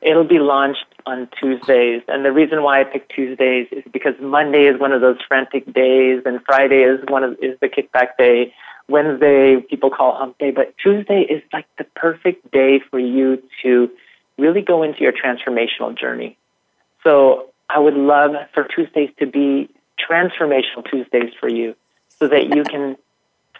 It'll 0.03 0.28
be 0.28 0.38
launched 0.38 0.84
on 1.07 1.30
Tuesdays, 1.40 2.03
and 2.07 2.22
the 2.22 2.32
reason 2.32 2.62
why 2.62 2.82
I 2.82 2.84
picked 2.84 3.11
Tuesdays 3.14 3.68
is 3.72 3.84
because 3.90 4.14
Monday 4.20 4.66
is 4.66 4.78
one 4.78 4.92
of 4.92 5.01
those 5.01 5.16
frantic 5.26 5.64
days, 5.72 6.22
and 6.26 6.40
Friday 6.44 6.82
is 6.82 7.01
one 7.09 7.24
of 7.24 7.32
is 7.40 7.59
the 7.61 7.68
kickback 7.68 8.18
day. 8.18 8.53
Wednesday 8.86 9.62
people 9.70 9.88
call 9.88 10.14
hump 10.16 10.36
day, 10.36 10.51
but 10.51 10.74
Tuesday 10.76 11.22
is 11.22 11.42
like 11.55 11.64
the 11.78 11.84
perfect 11.84 12.51
day 12.51 12.80
for 12.90 12.98
you 12.98 13.42
to 13.62 13.88
really 14.41 14.62
go 14.62 14.82
into 14.82 15.01
your 15.01 15.12
transformational 15.12 15.97
journey. 15.97 16.36
So 17.05 17.51
I 17.68 17.78
would 17.78 17.95
love 17.95 18.32
for 18.53 18.64
Tuesdays 18.64 19.11
to 19.18 19.26
be 19.26 19.68
transformational 20.11 20.88
Tuesdays 20.91 21.32
for 21.38 21.49
you 21.49 21.74
so 22.09 22.28
that 22.28 22.55
you 22.55 22.64
can 22.64 22.97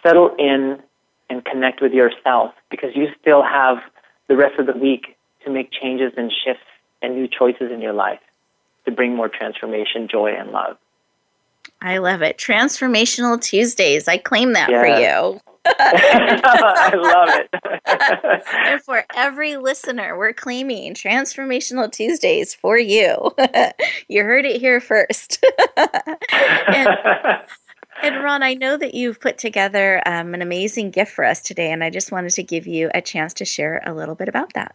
settle 0.03 0.35
in 0.37 0.81
and 1.29 1.45
connect 1.45 1.81
with 1.81 1.93
yourself 1.93 2.53
because 2.69 2.95
you 2.95 3.07
still 3.21 3.43
have 3.43 3.77
the 4.27 4.35
rest 4.35 4.59
of 4.59 4.65
the 4.65 4.73
week 4.73 5.17
to 5.45 5.51
make 5.51 5.71
changes 5.71 6.13
and 6.17 6.31
shifts 6.43 6.63
and 7.01 7.15
new 7.15 7.27
choices 7.27 7.71
in 7.71 7.81
your 7.81 7.93
life 7.93 8.19
to 8.85 8.91
bring 8.91 9.15
more 9.15 9.29
transformation, 9.29 10.07
joy, 10.07 10.33
and 10.37 10.51
love. 10.51 10.77
I 11.81 11.97
love 11.97 12.21
it. 12.21 12.37
Transformational 12.37 13.41
Tuesdays. 13.41 14.07
I 14.07 14.17
claim 14.17 14.53
that 14.53 14.69
yeah. 14.69 14.81
for 14.81 15.01
you. 15.01 15.41
I 15.65 16.91
love 16.95 17.29
it. 17.29 18.43
and 18.65 18.81
for 18.81 19.05
every 19.15 19.57
listener, 19.57 20.17
we're 20.17 20.33
claiming 20.33 20.93
Transformational 20.93 21.91
Tuesdays 21.91 22.53
for 22.53 22.77
you. 22.77 23.35
you 24.07 24.23
heard 24.23 24.45
it 24.45 24.59
here 24.59 24.79
first. 24.79 25.43
and, 25.77 26.89
and, 28.01 28.23
Ron, 28.23 28.41
I 28.41 28.55
know 28.55 28.75
that 28.77 28.95
you've 28.95 29.19
put 29.19 29.37
together 29.37 30.01
um, 30.07 30.33
an 30.33 30.41
amazing 30.41 30.89
gift 30.89 31.11
for 31.11 31.23
us 31.23 31.41
today, 31.41 31.71
and 31.71 31.83
I 31.83 31.91
just 31.91 32.11
wanted 32.11 32.31
to 32.33 32.43
give 32.43 32.65
you 32.65 32.89
a 32.95 33.01
chance 33.01 33.33
to 33.35 33.45
share 33.45 33.83
a 33.85 33.93
little 33.93 34.15
bit 34.15 34.29
about 34.29 34.53
that. 34.53 34.73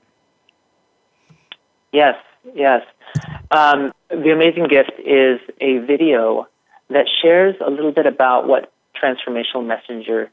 Yes, 1.92 2.14
yes. 2.54 2.82
Um, 3.50 3.92
the 4.10 4.30
amazing 4.30 4.68
gift 4.68 4.92
is 5.04 5.40
a 5.60 5.78
video 5.78 6.46
that 6.90 7.06
shares 7.22 7.56
a 7.64 7.70
little 7.70 7.92
bit 7.92 8.06
about 8.06 8.46
what 8.46 8.72
Transformational 9.02 9.66
Messenger 9.66 10.30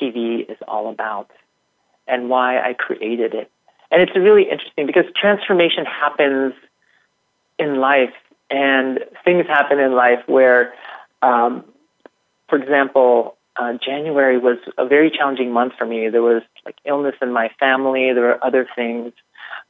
TV 0.00 0.50
is 0.50 0.58
all 0.66 0.90
about 0.90 1.30
and 2.06 2.28
why 2.28 2.60
I 2.60 2.74
created 2.74 3.34
it. 3.34 3.50
And 3.90 4.02
it's 4.02 4.14
really 4.16 4.44
interesting 4.50 4.86
because 4.86 5.04
transformation 5.20 5.84
happens 5.84 6.54
in 7.58 7.76
life, 7.76 8.14
and 8.50 9.00
things 9.24 9.46
happen 9.46 9.78
in 9.78 9.94
life 9.94 10.20
where, 10.26 10.72
um, 11.22 11.64
for 12.48 12.58
example, 12.58 13.36
uh, 13.56 13.74
January 13.84 14.38
was 14.38 14.58
a 14.78 14.86
very 14.86 15.10
challenging 15.10 15.52
month 15.52 15.74
for 15.76 15.84
me. 15.86 16.08
There 16.08 16.22
was 16.22 16.42
like 16.64 16.76
illness 16.84 17.14
in 17.20 17.32
my 17.32 17.50
family. 17.58 18.12
There 18.12 18.24
were 18.24 18.44
other 18.44 18.66
things. 18.74 19.12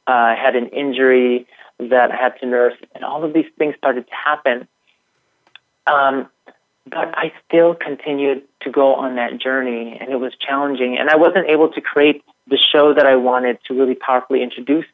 Uh, 0.07 0.11
I 0.11 0.35
had 0.35 0.55
an 0.55 0.67
injury 0.67 1.47
that 1.79 2.11
I 2.11 2.15
had 2.15 2.39
to 2.39 2.45
nurse, 2.45 2.75
and 2.93 3.03
all 3.03 3.23
of 3.23 3.33
these 3.33 3.45
things 3.57 3.75
started 3.77 4.07
to 4.07 4.13
happen. 4.13 4.67
Um, 5.87 6.29
but 6.89 7.15
I 7.15 7.31
still 7.47 7.75
continued 7.75 8.43
to 8.61 8.71
go 8.71 8.95
on 8.95 9.15
that 9.15 9.39
journey, 9.39 9.97
and 9.99 10.11
it 10.11 10.19
was 10.19 10.33
challenging. 10.39 10.97
And 10.97 11.09
I 11.09 11.15
wasn't 11.15 11.47
able 11.47 11.69
to 11.73 11.81
create 11.81 12.23
the 12.47 12.57
show 12.57 12.93
that 12.93 13.05
I 13.05 13.15
wanted 13.15 13.59
to 13.67 13.73
really 13.73 13.95
powerfully 13.95 14.41
introduce 14.41 14.85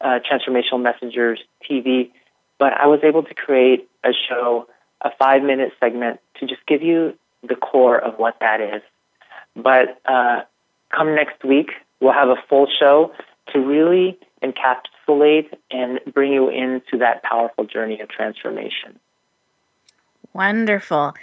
uh, 0.00 0.18
Transformational 0.30 0.82
Messengers 0.82 1.40
TV, 1.68 2.10
but 2.58 2.72
I 2.74 2.86
was 2.86 3.00
able 3.02 3.22
to 3.22 3.34
create 3.34 3.88
a 4.04 4.10
show, 4.12 4.66
a 5.00 5.10
five 5.18 5.42
minute 5.42 5.72
segment, 5.80 6.20
to 6.38 6.46
just 6.46 6.64
give 6.66 6.82
you 6.82 7.14
the 7.42 7.56
core 7.56 7.98
of 7.98 8.18
what 8.18 8.36
that 8.40 8.60
is. 8.60 8.82
But 9.56 10.00
uh, 10.06 10.42
come 10.94 11.14
next 11.14 11.42
week, 11.44 11.70
we'll 12.00 12.12
have 12.12 12.28
a 12.28 12.36
full 12.48 12.66
show 12.78 13.12
to 13.52 13.58
really 13.58 14.18
encapsulate 14.42 15.52
and 15.70 16.00
bring 16.12 16.32
you 16.32 16.48
into 16.48 16.98
that 16.98 17.22
powerful 17.22 17.64
journey 17.64 18.00
of 18.00 18.08
transformation. 18.08 18.98
Wonderful. 20.32 21.14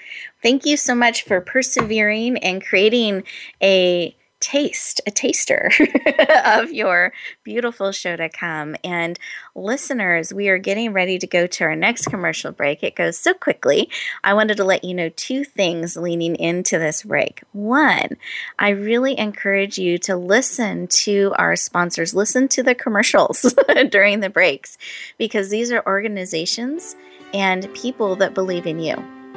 Thank 0.43 0.65
you 0.65 0.77
so 0.77 0.93
much 0.93 1.23
for 1.23 1.41
persevering 1.41 2.37
and 2.39 2.63
creating 2.63 3.23
a 3.61 4.15
taste, 4.39 5.01
a 5.07 5.11
taster 5.11 5.71
of 6.45 6.71
your 6.71 7.11
beautiful 7.43 7.91
show 7.91 8.15
to 8.15 8.29
come. 8.29 8.75
And 8.83 9.17
listeners, 9.55 10.33
we 10.33 10.49
are 10.49 10.57
getting 10.57 10.93
ready 10.93 11.17
to 11.17 11.27
go 11.27 11.47
to 11.47 11.63
our 11.63 11.75
next 11.75 12.05
commercial 12.07 12.51
break. 12.51 12.83
It 12.83 12.95
goes 12.95 13.17
so 13.17 13.33
quickly. 13.33 13.89
I 14.23 14.33
wanted 14.33 14.57
to 14.57 14.63
let 14.63 14.83
you 14.83 14.93
know 14.93 15.09
two 15.09 15.43
things 15.43 15.97
leaning 15.97 16.35
into 16.35 16.77
this 16.77 17.03
break. 17.03 17.41
One, 17.53 18.17
I 18.59 18.69
really 18.69 19.17
encourage 19.17 19.77
you 19.77 19.97
to 19.99 20.15
listen 20.15 20.87
to 20.87 21.33
our 21.37 21.55
sponsors, 21.55 22.13
listen 22.13 22.47
to 22.49 22.63
the 22.63 22.75
commercials 22.75 23.55
during 23.89 24.19
the 24.19 24.29
breaks, 24.29 24.77
because 25.17 25.49
these 25.49 25.71
are 25.71 25.83
organizations 25.87 26.95
and 27.33 27.71
people 27.73 28.15
that 28.15 28.33
believe 28.33 28.65
in 28.65 28.79
you 28.79 28.95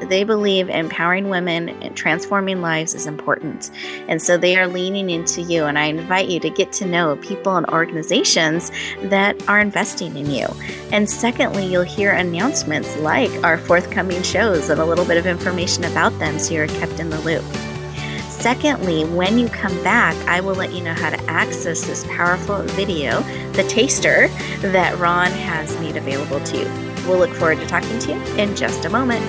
they 0.08 0.24
believe 0.24 0.68
empowering 0.68 1.28
women 1.28 1.68
and 1.68 1.96
transforming 1.96 2.62
lives 2.62 2.94
is 2.94 3.06
important. 3.06 3.70
And 4.08 4.20
so 4.20 4.36
they 4.36 4.56
are 4.56 4.66
leaning 4.66 5.10
into 5.10 5.42
you. 5.42 5.64
And 5.64 5.78
I 5.78 5.84
invite 5.84 6.28
you 6.28 6.40
to 6.40 6.50
get 6.50 6.72
to 6.74 6.86
know 6.86 7.16
people 7.16 7.56
and 7.56 7.66
organizations 7.68 8.70
that 9.02 9.48
are 9.48 9.60
investing 9.60 10.16
in 10.16 10.30
you. 10.30 10.46
And 10.92 11.08
secondly, 11.08 11.66
you'll 11.66 11.82
hear 11.82 12.12
announcements 12.12 12.96
like 12.98 13.30
our 13.44 13.58
forthcoming 13.58 14.22
shows 14.22 14.70
and 14.70 14.80
a 14.80 14.84
little 14.84 15.04
bit 15.04 15.18
of 15.18 15.26
information 15.26 15.84
about 15.84 16.18
them 16.18 16.38
so 16.38 16.54
you're 16.54 16.66
kept 16.66 16.98
in 17.00 17.10
the 17.10 17.20
loop. 17.20 17.44
Secondly, 18.30 19.04
when 19.04 19.38
you 19.38 19.48
come 19.50 19.82
back, 19.84 20.16
I 20.26 20.40
will 20.40 20.54
let 20.54 20.72
you 20.72 20.82
know 20.82 20.94
how 20.94 21.10
to 21.10 21.22
access 21.30 21.84
this 21.84 22.06
powerful 22.06 22.62
video, 22.62 23.20
the 23.52 23.64
taster 23.64 24.28
that 24.62 24.98
Ron 24.98 25.30
has 25.30 25.78
made 25.78 25.96
available 25.96 26.40
to 26.40 26.56
you. 26.56 26.89
We'll 27.10 27.18
look 27.18 27.34
forward 27.34 27.58
to 27.58 27.66
talking 27.66 27.98
to 27.98 28.12
you 28.12 28.36
in 28.36 28.54
just 28.54 28.84
a 28.84 28.88
moment. 28.88 29.20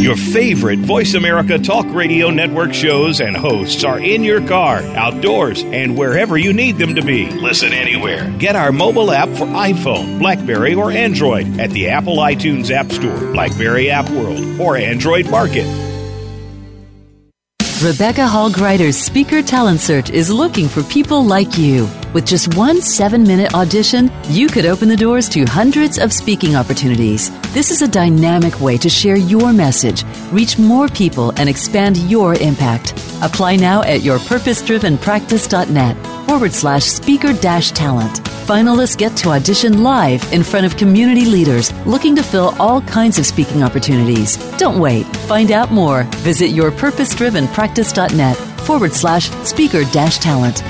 Your 0.00 0.16
favorite 0.16 0.78
Voice 0.78 1.12
America 1.12 1.58
Talk 1.58 1.84
Radio 1.94 2.30
Network 2.30 2.72
shows 2.72 3.20
and 3.20 3.36
hosts 3.36 3.84
are 3.84 3.98
in 3.98 4.24
your 4.24 4.46
car, 4.48 4.78
outdoors, 4.96 5.62
and 5.62 5.98
wherever 5.98 6.38
you 6.38 6.54
need 6.54 6.78
them 6.78 6.94
to 6.94 7.02
be. 7.02 7.30
Listen 7.32 7.74
anywhere. 7.74 8.34
Get 8.38 8.56
our 8.56 8.72
mobile 8.72 9.12
app 9.12 9.28
for 9.28 9.44
iPhone, 9.44 10.18
Blackberry, 10.18 10.74
or 10.74 10.90
Android 10.90 11.60
at 11.60 11.68
the 11.72 11.90
Apple 11.90 12.16
iTunes 12.16 12.70
App 12.70 12.90
Store, 12.90 13.32
Blackberry 13.34 13.90
App 13.90 14.08
World, 14.08 14.58
or 14.58 14.78
Android 14.78 15.28
Market. 15.30 15.83
Rebecca 17.84 18.26
Hall 18.26 18.48
Gruyter's 18.48 18.96
Speaker 18.96 19.42
Talent 19.42 19.78
Search 19.78 20.08
is 20.08 20.30
looking 20.30 20.68
for 20.70 20.82
people 20.84 21.22
like 21.22 21.58
you. 21.58 21.86
With 22.14 22.26
just 22.26 22.56
one 22.56 22.80
seven 22.80 23.24
minute 23.24 23.54
audition, 23.54 24.08
you 24.28 24.46
could 24.46 24.66
open 24.66 24.88
the 24.88 24.96
doors 24.96 25.28
to 25.30 25.44
hundreds 25.44 25.98
of 25.98 26.12
speaking 26.12 26.54
opportunities. 26.54 27.28
This 27.52 27.72
is 27.72 27.82
a 27.82 27.88
dynamic 27.88 28.60
way 28.60 28.78
to 28.78 28.88
share 28.88 29.16
your 29.16 29.52
message, 29.52 30.04
reach 30.30 30.56
more 30.56 30.86
people, 30.86 31.32
and 31.36 31.48
expand 31.48 31.96
your 32.08 32.34
impact. 32.34 32.92
Apply 33.20 33.56
now 33.56 33.82
at 33.82 34.02
yourpurposedrivenpractice.net 34.02 36.26
forward 36.28 36.52
slash 36.52 36.84
speaker 36.84 37.32
dash 37.32 37.72
talent. 37.72 38.20
Finalists 38.46 38.96
get 38.96 39.16
to 39.16 39.30
audition 39.30 39.82
live 39.82 40.22
in 40.32 40.44
front 40.44 40.66
of 40.66 40.76
community 40.76 41.24
leaders 41.24 41.72
looking 41.84 42.14
to 42.14 42.22
fill 42.22 42.54
all 42.60 42.80
kinds 42.82 43.18
of 43.18 43.26
speaking 43.26 43.64
opportunities. 43.64 44.36
Don't 44.56 44.78
wait. 44.78 45.04
Find 45.26 45.50
out 45.50 45.72
more. 45.72 46.04
Visit 46.22 46.52
yourpurposedrivenpractice.net 46.52 48.36
forward 48.36 48.92
slash 48.92 49.30
speaker 49.30 49.82
dash 49.90 50.18
talent. 50.18 50.62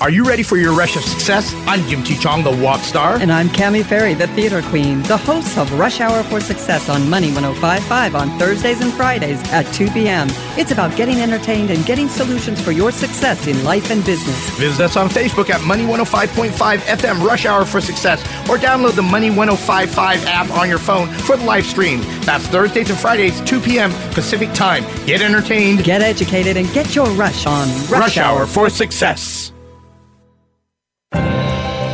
Are 0.00 0.08
you 0.08 0.24
ready 0.24 0.42
for 0.42 0.56
your 0.56 0.74
rush 0.74 0.96
of 0.96 1.02
success? 1.02 1.52
I'm 1.66 1.86
Jim 1.86 2.02
T. 2.02 2.16
Chong, 2.16 2.42
the 2.42 2.50
walk 2.50 2.80
star. 2.80 3.16
And 3.16 3.30
I'm 3.30 3.50
Cami 3.50 3.84
Ferry, 3.84 4.14
the 4.14 4.28
theater 4.28 4.62
queen, 4.62 5.02
the 5.02 5.18
host 5.18 5.58
of 5.58 5.70
Rush 5.78 6.00
Hour 6.00 6.22
for 6.22 6.40
Success 6.40 6.88
on 6.88 7.10
Money 7.10 7.30
1055 7.32 8.14
on 8.14 8.38
Thursdays 8.38 8.80
and 8.80 8.94
Fridays 8.94 9.42
at 9.52 9.70
2 9.74 9.90
p.m. 9.90 10.28
It's 10.56 10.70
about 10.70 10.96
getting 10.96 11.20
entertained 11.20 11.70
and 11.70 11.84
getting 11.84 12.08
solutions 12.08 12.62
for 12.62 12.72
your 12.72 12.90
success 12.92 13.46
in 13.46 13.62
life 13.62 13.90
and 13.90 14.02
business. 14.02 14.48
Visit 14.58 14.82
us 14.82 14.96
on 14.96 15.10
Facebook 15.10 15.50
at 15.50 15.60
Money 15.66 15.84
105.5 15.84 16.78
FM 16.78 17.22
Rush 17.22 17.44
Hour 17.44 17.66
for 17.66 17.82
Success 17.82 18.22
or 18.48 18.56
download 18.56 18.94
the 18.94 19.02
Money 19.02 19.28
1055 19.28 20.24
app 20.24 20.50
on 20.52 20.66
your 20.66 20.78
phone 20.78 21.08
for 21.08 21.36
the 21.36 21.44
live 21.44 21.66
stream. 21.66 22.00
That's 22.22 22.46
Thursdays 22.46 22.88
and 22.88 22.98
Fridays, 22.98 23.38
2 23.42 23.60
p.m. 23.60 23.90
Pacific 24.14 24.50
Time. 24.54 24.82
Get 25.04 25.20
entertained, 25.20 25.84
get 25.84 26.00
educated, 26.00 26.56
and 26.56 26.72
get 26.72 26.94
your 26.94 27.10
rush 27.10 27.44
on 27.44 27.68
Rush, 27.68 27.90
rush 27.90 28.16
Hour 28.16 28.46
for 28.46 28.70
Success. 28.70 29.52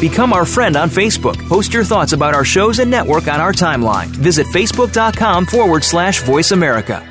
Become 0.00 0.32
our 0.32 0.44
friend 0.46 0.76
on 0.76 0.88
Facebook. 0.88 1.36
Post 1.48 1.74
your 1.74 1.84
thoughts 1.84 2.12
about 2.12 2.34
our 2.34 2.44
shows 2.44 2.78
and 2.78 2.90
network 2.90 3.28
on 3.28 3.40
our 3.40 3.52
timeline. 3.52 4.06
Visit 4.06 4.46
facebook.com 4.46 5.46
forward 5.46 5.84
slash 5.84 6.22
voice 6.22 6.52
America. 6.52 7.06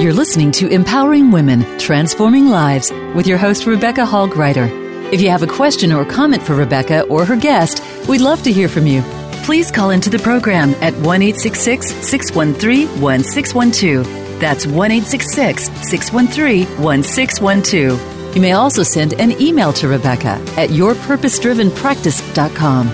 You're 0.00 0.12
listening 0.12 0.52
to 0.52 0.68
Empowering 0.68 1.30
Women, 1.30 1.78
Transforming 1.78 2.48
Lives 2.48 2.92
with 3.14 3.26
your 3.26 3.38
host, 3.38 3.64
Rebecca 3.64 4.04
Hall 4.04 4.28
Gruyter. 4.28 4.68
If 5.10 5.22
you 5.22 5.30
have 5.30 5.42
a 5.42 5.46
question 5.46 5.92
or 5.92 6.04
comment 6.04 6.42
for 6.42 6.54
Rebecca 6.54 7.02
or 7.04 7.24
her 7.24 7.36
guest, 7.36 7.82
we'd 8.06 8.20
love 8.20 8.42
to 8.42 8.52
hear 8.52 8.68
from 8.68 8.86
you. 8.86 9.00
Please 9.44 9.70
call 9.70 9.90
into 9.90 10.10
the 10.10 10.18
program 10.18 10.74
at 10.82 10.92
1 10.96 11.34
613 11.38 13.00
1612. 13.00 14.23
That's 14.38 14.66
1 14.66 15.02
613 15.02 16.82
1612. 16.82 18.34
You 18.34 18.40
may 18.40 18.52
also 18.52 18.82
send 18.82 19.12
an 19.14 19.40
email 19.40 19.72
to 19.74 19.86
Rebecca 19.88 20.42
at 20.56 20.70
yourpurposedrivenpractice.com. 20.70 22.86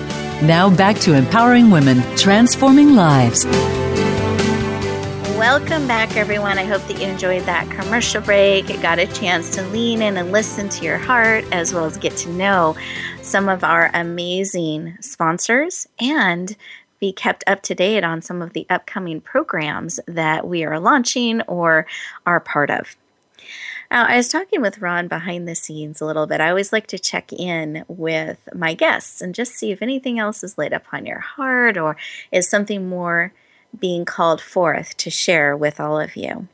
Now 0.47 0.74
back 0.74 0.99
to 1.01 1.12
empowering 1.14 1.70
women, 1.70 2.03
transforming 2.16 2.95
lives. 2.95 3.45
Welcome 5.41 5.86
back, 5.86 6.16
everyone. 6.16 6.59
I 6.59 6.64
hope 6.64 6.86
that 6.88 7.01
you 7.01 7.07
enjoyed 7.07 7.45
that 7.45 7.70
commercial 7.70 8.20
break. 8.20 8.68
It 8.68 8.82
Got 8.82 8.99
a 8.99 9.07
chance 9.07 9.49
to 9.55 9.62
lean 9.68 10.03
in 10.03 10.18
and 10.18 10.32
listen 10.32 10.68
to 10.68 10.84
your 10.84 10.99
heart, 10.99 11.47
as 11.51 11.72
well 11.72 11.86
as 11.86 11.97
get 11.97 12.14
to 12.18 12.28
know 12.28 12.76
some 13.22 13.49
of 13.49 13.64
our 13.64 13.91
amazing 13.95 14.99
sponsors 15.01 15.88
and 15.99 16.55
be 17.01 17.12
kept 17.12 17.42
up 17.46 17.62
to 17.62 17.74
date 17.74 18.05
on 18.05 18.22
some 18.22 18.42
of 18.42 18.53
the 18.53 18.66
upcoming 18.70 19.20
programs 19.20 19.98
that 20.07 20.46
we 20.46 20.64
are 20.64 20.78
launching 20.78 21.40
or 21.42 21.86
are 22.26 22.40
part 22.40 22.70
of. 22.70 22.96
Now, 23.90 24.07
I 24.07 24.16
was 24.16 24.28
talking 24.28 24.61
with 24.61 24.78
Ron 24.78 25.09
behind 25.09 25.48
the 25.48 25.57
scenes 25.57 26.01
a 26.01 26.07
little 26.07 26.26
bit. 26.26 26.40
I 26.40 26.51
always 26.51 26.72
like 26.72 26.86
to 26.88 26.98
check 26.98 27.32
in 27.32 27.84
with 27.88 28.48
my 28.55 28.74
guests 28.74 29.20
and 29.20 29.34
just 29.34 29.55
see 29.55 29.72
if 29.72 29.82
anything 29.82 30.20
else 30.20 30.44
is 30.44 30.59
laid 30.59 30.72
upon 30.72 31.07
your 31.07 31.18
heart 31.18 31.76
or 31.76 31.96
is 32.30 32.48
something 32.48 32.88
more 32.88 33.32
being 33.78 34.05
called 34.05 34.40
forth 34.40 34.96
to 34.98 35.11
share 35.11 35.57
with 35.57 35.80
all 35.80 35.98
of 35.98 36.16
you. 36.16 36.46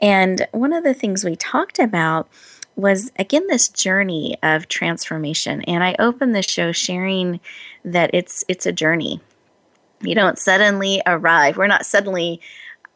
And 0.00 0.46
one 0.52 0.72
of 0.72 0.84
the 0.84 0.94
things 0.94 1.24
we 1.24 1.34
talked 1.34 1.78
about 1.78 2.28
was 2.76 3.10
again 3.18 3.44
this 3.48 3.68
journey 3.68 4.36
of 4.40 4.68
transformation 4.68 5.62
and 5.62 5.82
i 5.82 5.96
opened 5.98 6.32
the 6.32 6.42
show 6.42 6.70
sharing 6.70 7.40
that 7.84 8.08
it's 8.14 8.44
it's 8.46 8.66
a 8.66 8.72
journey 8.72 9.20
you 10.00 10.14
don't 10.14 10.38
suddenly 10.38 11.02
arrive. 11.06 11.56
We're 11.56 11.66
not 11.66 11.86
suddenly 11.86 12.40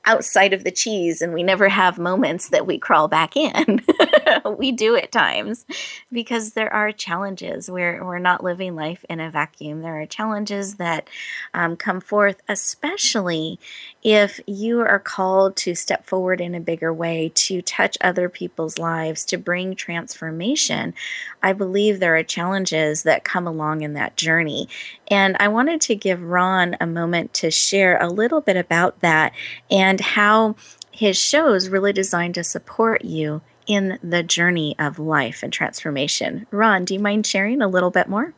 outside 0.04 0.52
of 0.52 0.64
the 0.64 0.70
cheese 0.70 1.22
and 1.22 1.32
we 1.32 1.42
never 1.42 1.68
have 1.68 1.98
moments 1.98 2.48
that 2.48 2.66
we 2.66 2.78
crawl 2.78 3.06
back 3.06 3.36
in. 3.36 3.80
we 4.58 4.72
do 4.72 4.96
at 4.96 5.12
times 5.12 5.64
because 6.10 6.52
there 6.52 6.72
are 6.72 6.90
challenges. 6.90 7.70
We're, 7.70 8.04
we're 8.04 8.18
not 8.18 8.42
living 8.42 8.74
life 8.74 9.04
in 9.08 9.20
a 9.20 9.30
vacuum. 9.30 9.82
There 9.82 10.00
are 10.00 10.06
challenges 10.06 10.76
that 10.76 11.08
um, 11.54 11.76
come 11.76 12.00
forth, 12.00 12.40
especially 12.48 13.60
if 14.02 14.40
you 14.46 14.80
are 14.80 14.98
called 14.98 15.54
to 15.56 15.74
step 15.76 16.04
forward 16.04 16.40
in 16.40 16.56
a 16.56 16.60
bigger 16.60 16.92
way, 16.92 17.30
to 17.34 17.62
touch 17.62 17.96
other 18.00 18.28
people's 18.28 18.78
lives, 18.78 19.24
to 19.26 19.38
bring 19.38 19.76
transformation. 19.76 20.94
I 21.42 21.52
believe 21.52 22.00
there 22.00 22.16
are 22.16 22.24
challenges 22.24 23.04
that 23.04 23.24
come 23.24 23.46
along 23.46 23.82
in 23.82 23.94
that 23.94 24.16
journey. 24.16 24.68
And 25.08 25.36
I 25.38 25.48
wanted 25.48 25.80
to 25.82 25.94
give 25.94 26.22
Ron 26.22 26.76
a 26.80 26.86
moment 26.86 27.34
to 27.34 27.50
share 27.50 27.98
a 28.00 28.08
little 28.08 28.40
bit 28.40 28.56
about 28.56 29.00
that 29.00 29.32
and 29.70 29.91
how 30.00 30.56
his 30.90 31.18
show 31.18 31.54
is 31.54 31.68
really 31.68 31.92
designed 31.92 32.34
to 32.34 32.44
support 32.44 33.04
you 33.04 33.40
in 33.66 33.98
the 34.02 34.22
journey 34.22 34.76
of 34.78 34.98
life 34.98 35.42
and 35.42 35.52
transformation. 35.52 36.46
Ron, 36.50 36.84
do 36.84 36.94
you 36.94 37.00
mind 37.00 37.26
sharing 37.26 37.62
a 37.62 37.68
little 37.68 37.90
bit 37.90 38.08
more? 38.08 38.34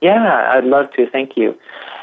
Yeah, 0.00 0.50
I'd 0.52 0.64
love 0.64 0.92
to. 0.92 1.08
Thank 1.08 1.36
you. 1.36 1.58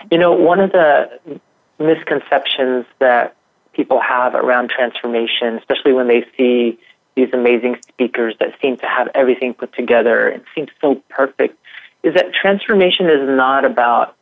You 0.09 0.17
know, 0.17 0.31
one 0.31 0.59
of 0.59 0.71
the 0.71 1.39
misconceptions 1.77 2.85
that 2.99 3.35
people 3.73 3.99
have 3.99 4.33
around 4.35 4.69
transformation, 4.69 5.57
especially 5.57 5.93
when 5.93 6.07
they 6.07 6.25
see 6.37 6.79
these 7.15 7.29
amazing 7.33 7.77
speakers 7.87 8.35
that 8.39 8.55
seem 8.61 8.77
to 8.77 8.87
have 8.87 9.09
everything 9.13 9.53
put 9.53 9.73
together 9.73 10.27
and 10.29 10.43
seem 10.55 10.67
so 10.79 10.95
perfect, 11.09 11.57
is 12.03 12.15
that 12.15 12.33
transformation 12.33 13.07
is 13.07 13.27
not 13.27 13.65
about 13.65 14.15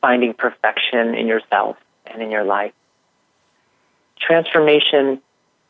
finding 0.00 0.32
perfection 0.32 1.14
in 1.14 1.26
yourself 1.26 1.76
and 2.06 2.22
in 2.22 2.30
your 2.30 2.44
life. 2.44 2.72
Transformation 4.20 5.20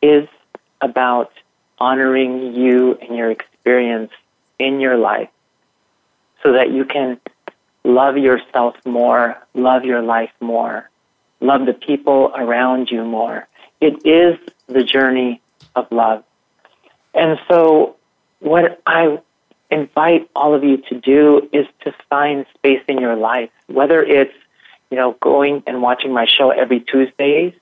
is 0.02 0.28
about 0.80 1.32
honoring 1.78 2.54
you 2.54 2.94
and 3.00 3.16
your 3.16 3.30
experience 3.30 4.12
in 4.58 4.80
your 4.80 4.96
life 4.96 5.30
so 6.42 6.52
that 6.52 6.70
you 6.70 6.84
can 6.84 7.20
love 7.84 8.16
yourself 8.16 8.74
more, 8.84 9.36
love 9.54 9.84
your 9.84 10.02
life 10.02 10.30
more, 10.40 10.88
love 11.40 11.66
the 11.66 11.72
people 11.72 12.32
around 12.34 12.90
you 12.90 13.04
more. 13.04 13.46
It 13.80 14.06
is 14.06 14.38
the 14.66 14.84
journey 14.84 15.40
of 15.74 15.90
love. 15.90 16.24
And 17.14 17.38
so, 17.48 17.96
what 18.40 18.80
I 18.86 19.18
invite 19.70 20.28
all 20.34 20.54
of 20.54 20.64
you 20.64 20.78
to 20.88 21.00
do 21.00 21.48
is 21.52 21.66
to 21.82 21.94
find 22.08 22.46
space 22.54 22.82
in 22.88 22.98
your 22.98 23.16
life, 23.16 23.50
whether 23.66 24.02
it's, 24.02 24.34
you 24.90 24.96
know, 24.96 25.16
going 25.20 25.62
and 25.66 25.82
watching 25.82 26.12
my 26.12 26.26
show 26.26 26.50
every 26.50 26.80
Tuesdays, 26.80 27.54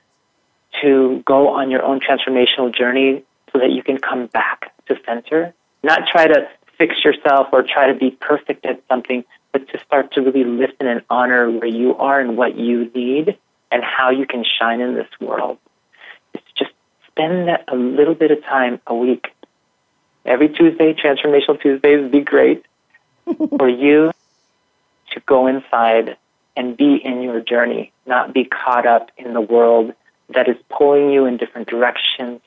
to 0.83 1.23
go 1.27 1.49
on 1.49 1.71
your 1.71 1.83
own 1.83 2.01
transformational 2.01 2.75
journey 2.75 3.25
so 3.53 3.59
that 3.59 3.71
you 3.71 3.83
can 3.83 3.99
come 3.99 4.27
back 4.27 4.73
to 4.87 4.97
center, 5.05 5.55
not 5.83 6.07
try 6.11 6.27
to 6.27 6.49
fix 6.77 7.05
yourself 7.05 7.49
or 7.53 7.63
try 7.63 7.93
to 7.93 7.99
be 7.99 8.11
perfect 8.11 8.65
at 8.65 8.83
something, 8.89 9.25
but 9.53 9.69
to 9.69 9.79
start 9.81 10.13
to 10.13 10.23
really 10.23 10.45
listen 10.45 10.87
and 10.87 11.03
honor 11.11 11.51
where 11.51 11.67
you 11.67 11.97
are 11.97 12.21
and 12.21 12.37
what 12.37 12.57
you 12.57 12.91
need 12.95 13.37
and 13.71 13.83
how 13.83 14.11
you 14.11 14.27
can 14.27 14.45
shine 14.45 14.81
in 14.81 14.95
this 14.95 15.09
world. 15.21 15.59
It's 16.35 16.45
just 16.57 16.71
spend 17.09 17.49
that 17.49 17.65
a 17.69 17.77
little 17.77 18.15
bit 18.15 18.31
of 18.31 18.43
time 18.45 18.81
a 18.87 18.95
week. 18.95 19.27
Every 20.25 20.49
Tuesday, 20.49 20.95
Transformational 20.95 21.61
Tuesdays 21.61 22.03
would 22.03 22.13
be 22.13 22.21
great 22.21 22.65
for 23.59 23.69
you 23.69 24.13
to 25.13 25.21
go 25.21 25.47
inside 25.47 26.17
and 26.57 26.77
be 26.77 26.97
in 26.97 27.23
your 27.23 27.41
journey, 27.41 27.93
not 28.07 28.35
be 28.35 28.45
caught 28.45 28.87
up 28.87 29.11
in 29.17 29.33
the 29.33 29.41
world 29.41 29.95
that 30.31 30.49
is 30.49 30.57
pulling 30.69 31.11
you 31.11 31.25
in 31.27 31.37
different 31.37 31.69
directions 31.69 32.41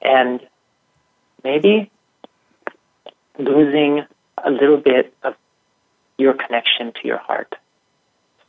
and 0.00 0.40
maybe 1.42 1.90
losing 3.38 4.04
a 4.42 4.50
little 4.50 4.76
bit 4.76 5.14
of 5.22 5.34
your 6.18 6.34
connection 6.34 6.92
to 6.92 7.08
your 7.08 7.18
heart. 7.18 7.54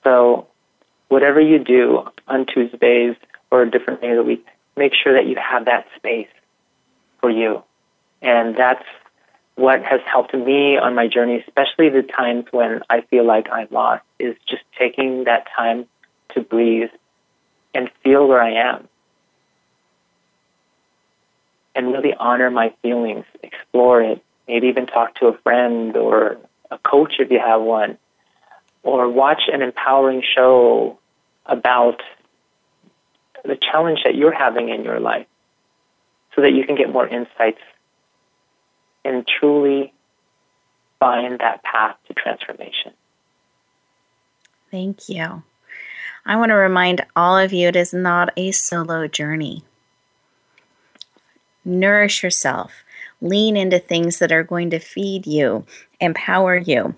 So, 0.03 0.47
whatever 1.07 1.39
you 1.41 1.59
do 1.59 2.07
on 2.27 2.45
Tuesdays 2.45 3.15
or 3.49 3.63
a 3.63 3.71
different 3.71 4.01
day 4.01 4.11
of 4.11 4.17
the 4.17 4.23
week, 4.23 4.45
make 4.75 4.93
sure 4.93 5.13
that 5.13 5.27
you 5.27 5.35
have 5.35 5.65
that 5.65 5.87
space 5.95 6.27
for 7.21 7.29
you. 7.29 7.63
And 8.21 8.55
that's 8.55 8.83
what 9.55 9.83
has 9.83 10.01
helped 10.05 10.33
me 10.33 10.77
on 10.77 10.95
my 10.95 11.07
journey, 11.07 11.43
especially 11.47 11.89
the 11.89 12.03
times 12.03 12.45
when 12.51 12.81
I 12.89 13.01
feel 13.01 13.25
like 13.25 13.47
I'm 13.51 13.67
lost, 13.71 14.03
is 14.19 14.35
just 14.47 14.63
taking 14.77 15.23
that 15.23 15.47
time 15.55 15.85
to 16.33 16.41
breathe 16.41 16.89
and 17.75 17.89
feel 18.03 18.27
where 18.27 18.41
I 18.41 18.73
am. 18.73 18.87
And 21.75 21.91
really 21.91 22.13
honor 22.13 22.49
my 22.49 22.73
feelings, 22.81 23.25
explore 23.43 24.01
it, 24.01 24.23
maybe 24.47 24.67
even 24.67 24.85
talk 24.87 25.15
to 25.15 25.27
a 25.27 25.37
friend 25.39 25.95
or 25.97 26.37
a 26.71 26.77
coach 26.77 27.15
if 27.19 27.29
you 27.29 27.39
have 27.39 27.61
one, 27.61 27.97
or 28.81 29.09
watch 29.09 29.43
an 29.51 29.61
empowering 29.61 30.23
show 30.35 30.97
about 31.45 32.01
the 33.43 33.57
challenge 33.57 33.99
that 34.05 34.15
you're 34.15 34.33
having 34.33 34.69
in 34.69 34.83
your 34.83 34.99
life 34.99 35.27
so 36.35 36.41
that 36.41 36.53
you 36.53 36.65
can 36.65 36.75
get 36.75 36.91
more 36.91 37.07
insights 37.07 37.61
and 39.03 39.27
truly 39.27 39.93
find 40.99 41.39
that 41.39 41.63
path 41.63 41.95
to 42.07 42.13
transformation. 42.13 42.93
Thank 44.71 45.09
you. 45.09 45.43
I 46.25 46.37
want 46.37 46.49
to 46.49 46.55
remind 46.55 47.05
all 47.15 47.37
of 47.37 47.53
you 47.53 47.67
it 47.67 47.75
is 47.75 47.93
not 47.93 48.33
a 48.35 48.51
solo 48.51 49.07
journey. 49.07 49.63
Nourish 51.63 52.23
yourself. 52.23 52.83
Lean 53.21 53.55
into 53.55 53.79
things 53.79 54.19
that 54.19 54.31
are 54.31 54.43
going 54.43 54.71
to 54.71 54.79
feed 54.79 55.27
you, 55.27 55.65
empower 55.99 56.57
you. 56.57 56.95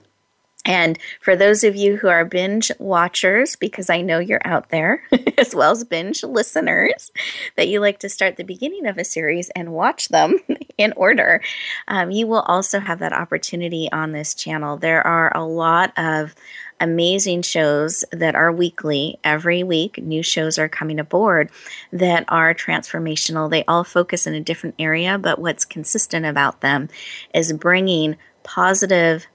And 0.68 1.00
for 1.22 1.38
those 1.38 1.64
of 1.64 1.78
you 1.78 1.96
who 1.96 2.10
are 2.10 2.26
binge 2.26 2.72
watchers, 2.78 3.56
because 3.56 3.90
I 3.90 4.02
know 4.02 4.20
you're 4.20 4.46
out 4.46 4.70
there, 4.70 5.02
as 5.38 5.56
well 5.56 5.72
as 5.72 5.86
binge 5.86 6.24
listeners, 6.24 7.10
that 7.56 7.70
you 7.70 7.80
like 7.80 8.00
to 8.00 8.10
start 8.10 8.36
the 8.36 8.44
beginning 8.44 8.86
of 8.86 8.98
a 8.98 9.06
series 9.06 9.50
and 9.52 9.72
watch 9.72 10.10
them 10.10 10.38
in 10.78 10.92
order, 10.98 11.42
um, 11.88 12.12
you 12.12 12.28
will 12.28 12.42
also 12.42 12.80
have 12.80 13.00
that 13.00 13.14
opportunity 13.14 13.90
on 13.94 14.12
this 14.12 14.34
channel. 14.34 14.76
There 14.76 15.06
are 15.08 15.32
a 15.36 15.46
lot 15.46 15.98
of 15.98 16.36
amazing 16.80 17.42
shows 17.42 18.04
that 18.12 18.36
are 18.36 18.52
weekly. 18.52 19.20
Every 19.24 19.64
week, 19.64 19.98
new 19.98 20.24
shows 20.24 20.58
are 20.58 20.70
coming 20.70 21.00
aboard 21.00 21.50
that 21.92 22.26
are 22.28 22.54
transformational. 22.54 23.50
They 23.50 23.64
all 23.66 23.84
focus 23.84 24.28
in 24.28 24.34
a 24.34 24.42
different 24.42 24.76
area, 24.80 25.18
but 25.18 25.40
what's 25.40 25.66
consistent 25.66 26.26
about 26.26 26.62
them 26.62 26.90
is 27.34 27.54
bringing 27.54 28.18
positive, 28.44 29.28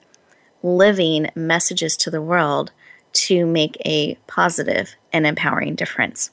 living 0.62 1.30
messages 1.34 1.96
to 1.98 2.10
the 2.10 2.22
world 2.22 2.72
to 3.12 3.46
make 3.46 3.76
a 3.84 4.14
positive 4.26 4.94
and 5.12 5.26
empowering 5.26 5.74
difference 5.74 6.30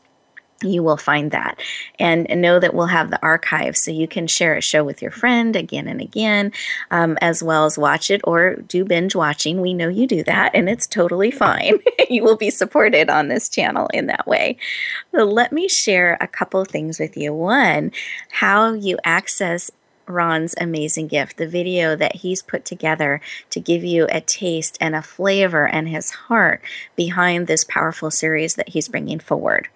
you 0.64 0.84
will 0.84 0.97
find 0.97 1.32
that. 1.32 1.60
And 1.97 2.28
know 2.30 2.60
that 2.60 2.74
we'll 2.74 2.88
have 2.88 3.10
the 3.10 3.22
archive 3.22 3.78
so 3.78 3.91
you 3.91 4.07
can 4.07 4.28
share 4.28 4.55
a 4.55 4.62
show 4.62 4.84
with 4.84 5.01
your 5.01 5.12
friend 5.12 5.55
again 5.55 5.88
and 5.88 6.01
again, 6.01 6.51
um, 6.91 7.18
as 7.22 7.41
well 7.43 7.66
as 7.66 7.78
watch 7.78 8.10
it 8.12 8.22
or 8.24 8.55
do 8.55 8.86
binge 8.86 9.16
watching. 9.16 9.62
We 9.62 9.74
know 9.74 9.89
you 9.89 10.07
do 10.07 10.24
that, 10.24 10.51
and 10.53 10.70
it's 10.70 10.88
totally 10.88 11.32
fine. 11.32 11.80
you 12.10 12.24
will 12.24 12.38
be 12.38 12.49
supported 12.49 13.10
on 13.10 13.28
this 13.28 13.49
channel 13.49 13.88
in 13.93 14.07
that 14.07 14.28
way. 14.28 14.57
So 15.16 15.24
let 15.24 15.51
me 15.51 15.68
share 15.68 16.18
a 16.22 16.28
couple 16.28 16.64
things 16.66 16.99
with 16.99 17.18
you. 17.18 17.34
One, 17.34 17.91
how 18.32 18.74
you 18.74 18.97
access 19.03 19.72
Ron's 20.07 20.55
amazing 20.60 21.07
gift, 21.07 21.38
the 21.38 21.47
video 21.47 21.95
that 21.95 22.16
he's 22.16 22.41
put 22.41 22.66
together 22.66 23.22
to 23.51 23.60
give 23.60 23.84
you 23.84 24.07
a 24.10 24.22
taste 24.22 24.76
and 24.82 24.95
a 24.95 25.03
flavor 25.03 25.68
and 25.68 25.88
his 25.88 26.10
heart 26.10 26.62
behind 26.95 27.45
this 27.45 27.64
powerful 27.64 28.10
series 28.10 28.55
that 28.55 28.70
he's 28.70 28.88
bringing 28.88 29.20
forward 29.20 29.70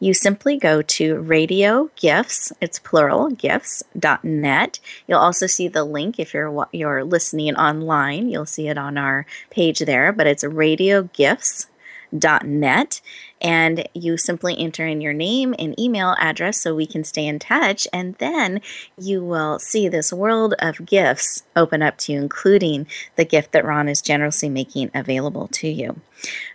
you 0.00 0.14
simply 0.14 0.56
go 0.56 0.82
to 0.82 1.18
radio 1.20 1.90
gifts, 1.96 2.52
it's 2.60 2.78
plural, 2.78 3.30
gifts.net. 3.30 4.80
You'll 5.06 5.18
also 5.18 5.46
see 5.46 5.68
the 5.68 5.84
link 5.84 6.18
if 6.18 6.34
you're 6.34 6.66
you're 6.72 7.04
listening 7.04 7.54
online. 7.56 8.28
You'll 8.28 8.46
see 8.46 8.68
it 8.68 8.78
on 8.78 8.98
our 8.98 9.26
page 9.50 9.80
there, 9.80 10.12
but 10.12 10.26
it's 10.26 10.44
radio 10.44 11.04
gifts 11.12 11.66
net 12.44 13.00
and 13.40 13.86
you 13.92 14.16
simply 14.16 14.58
enter 14.58 14.86
in 14.86 15.00
your 15.00 15.12
name 15.12 15.54
and 15.58 15.78
email 15.78 16.14
address 16.18 16.60
so 16.60 16.74
we 16.74 16.86
can 16.86 17.04
stay 17.04 17.26
in 17.26 17.38
touch 17.38 17.86
and 17.92 18.14
then 18.16 18.60
you 18.96 19.22
will 19.22 19.58
see 19.58 19.88
this 19.88 20.12
world 20.12 20.54
of 20.60 20.86
gifts 20.86 21.42
open 21.56 21.82
up 21.82 21.98
to 21.98 22.12
you 22.12 22.18
including 22.18 22.86
the 23.16 23.24
gift 23.24 23.52
that 23.52 23.64
Ron 23.64 23.88
is 23.88 24.00
generously 24.00 24.48
making 24.48 24.90
available 24.94 25.48
to 25.48 25.68
you. 25.68 26.00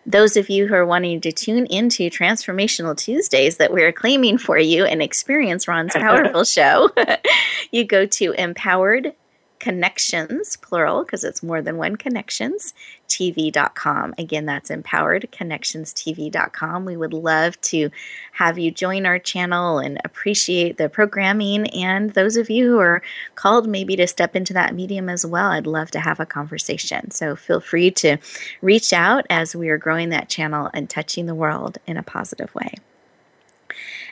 Those 0.05 0.37
of 0.37 0.49
you 0.49 0.67
who 0.67 0.73
are 0.73 0.85
wanting 0.85 1.21
to 1.21 1.31
tune 1.31 1.65
into 1.67 2.09
Transformational 2.09 2.97
Tuesdays 2.97 3.57
that 3.57 3.71
we're 3.71 3.91
claiming 3.91 4.37
for 4.37 4.57
you 4.57 4.85
and 4.85 5.01
experience 5.01 5.67
Ron's 5.67 5.93
powerful 5.95 6.43
show, 6.43 6.89
you 7.71 7.83
go 7.83 8.05
to 8.05 8.31
empowered 8.31 9.13
connections, 9.59 10.55
plural, 10.57 11.03
because 11.03 11.23
it's 11.23 11.43
more 11.43 11.61
than 11.61 11.77
one 11.77 11.97
connections, 11.97 12.73
TV.com. 13.07 14.15
Again, 14.17 14.45
that's 14.45 14.69
empoweredconnectionstv.com. 14.69 16.85
We 16.85 16.97
would 16.97 17.13
love 17.13 17.59
to 17.61 17.89
have 18.31 18.57
you 18.57 18.71
join 18.71 19.05
our 19.05 19.19
channel 19.19 19.77
and 19.79 19.99
appreciate 20.05 20.77
the 20.77 20.89
programming. 20.89 21.67
And 21.71 22.11
those 22.11 22.37
of 22.37 22.49
you 22.49 22.69
who 22.69 22.79
are 22.79 23.01
called 23.35 23.67
maybe 23.67 23.97
to 23.97 24.07
step 24.07 24.35
into 24.35 24.53
that 24.53 24.73
medium 24.73 25.09
as 25.09 25.25
well, 25.25 25.51
I'd 25.51 25.67
love 25.67 25.91
to 25.91 25.99
have 25.99 26.19
a 26.19 26.25
conversation. 26.25 27.11
So 27.11 27.35
feel 27.35 27.59
free 27.59 27.91
to 27.91 28.17
reach 28.61 28.93
out 28.93 29.25
as 29.29 29.55
we 29.55 29.69
are 29.69 29.77
growing 29.77 30.09
that 30.09 30.29
channel 30.29 30.69
and 30.73 30.89
touching 30.89 31.25
the 31.25 31.35
world 31.35 31.77
in 31.85 31.97
a 31.97 32.03
positive 32.03 32.55
way. 32.55 32.73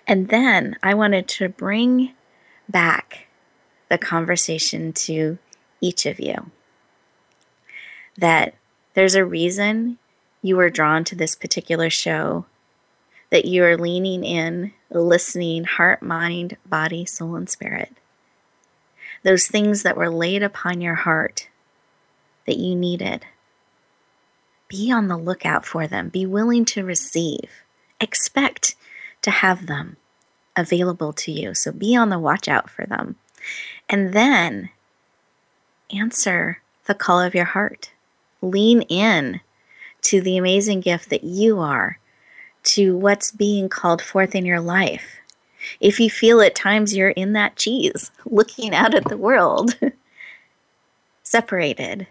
And 0.06 0.30
then 0.30 0.76
I 0.84 0.94
wanted 0.94 1.28
to 1.30 1.50
bring 1.50 2.14
back 2.70 3.27
the 3.90 3.98
conversation 3.98 4.94
to 4.94 5.38
each 5.82 6.06
of 6.06 6.20
you. 6.20 6.52
That 8.18 8.56
there's 8.94 9.16
a 9.16 9.26
reason 9.26 9.98
you 10.42 10.56
were 10.56 10.70
drawn 10.70 11.04
to 11.06 11.16
this 11.16 11.36
particular 11.36 11.90
show, 11.90 12.46
that 13.30 13.46
you 13.46 13.64
are 13.64 13.78
leaning 13.78 14.24
in, 14.24 14.74
listening, 14.90 15.66
heart, 15.66 16.02
mind, 16.02 16.58
body, 16.66 17.06
soul, 17.06 17.36
and 17.36 17.50
spirit. 17.50 17.94
those 19.24 19.48
things 19.48 19.84
that 19.84 19.98
were 19.98 20.10
laid 20.10 20.44
upon 20.44 20.82
your 20.82 20.96
heart 20.96 21.50
that 22.46 22.58
you 22.58 22.76
needed. 22.76 23.26
Be 24.68 24.92
on 24.92 25.08
the 25.08 25.18
lookout 25.18 25.66
for 25.66 25.88
them. 25.88 26.10
Be 26.10 26.26
willing 26.26 26.66
to 26.66 26.84
receive. 26.84 27.50
Expect 28.00 28.76
to 29.22 29.32
have 29.32 29.68
them 29.68 29.98
available 30.56 31.14
to 31.14 31.32
you. 31.32 31.54
So 31.54 31.72
be 31.72 31.96
on 31.96 32.10
the 32.10 32.20
watch 32.20 32.48
out 32.48 32.70
for 32.70 32.86
them. 32.86 33.16
And 33.90 34.14
then 34.14 34.70
answer 35.94 36.62
the 36.86 36.94
call 36.94 37.22
of 37.22 37.36
your 37.36 37.46
heart. 37.46 37.92
Lean 38.42 38.82
in 38.84 39.42
to 40.04 40.22
the 40.22 40.38
amazing 40.38 40.82
gift 40.82 41.10
that 41.10 41.24
you 41.24 41.60
are, 41.60 42.00
to 42.64 42.96
what's 42.96 43.32
being 43.32 43.70
called 43.70 44.02
forth 44.02 44.36
in 44.36 44.46
your 44.46 44.60
life. 44.60 45.18
If 45.80 46.00
you 46.00 46.10
feel 46.10 46.42
at 46.42 46.56
times 46.56 46.96
you're 46.96 47.10
in 47.10 47.34
that 47.34 47.56
cheese, 47.56 48.12
looking 48.26 48.74
out 48.74 48.94
at 48.94 49.06
the 49.06 49.18
world, 49.18 49.78
separated, 51.24 52.08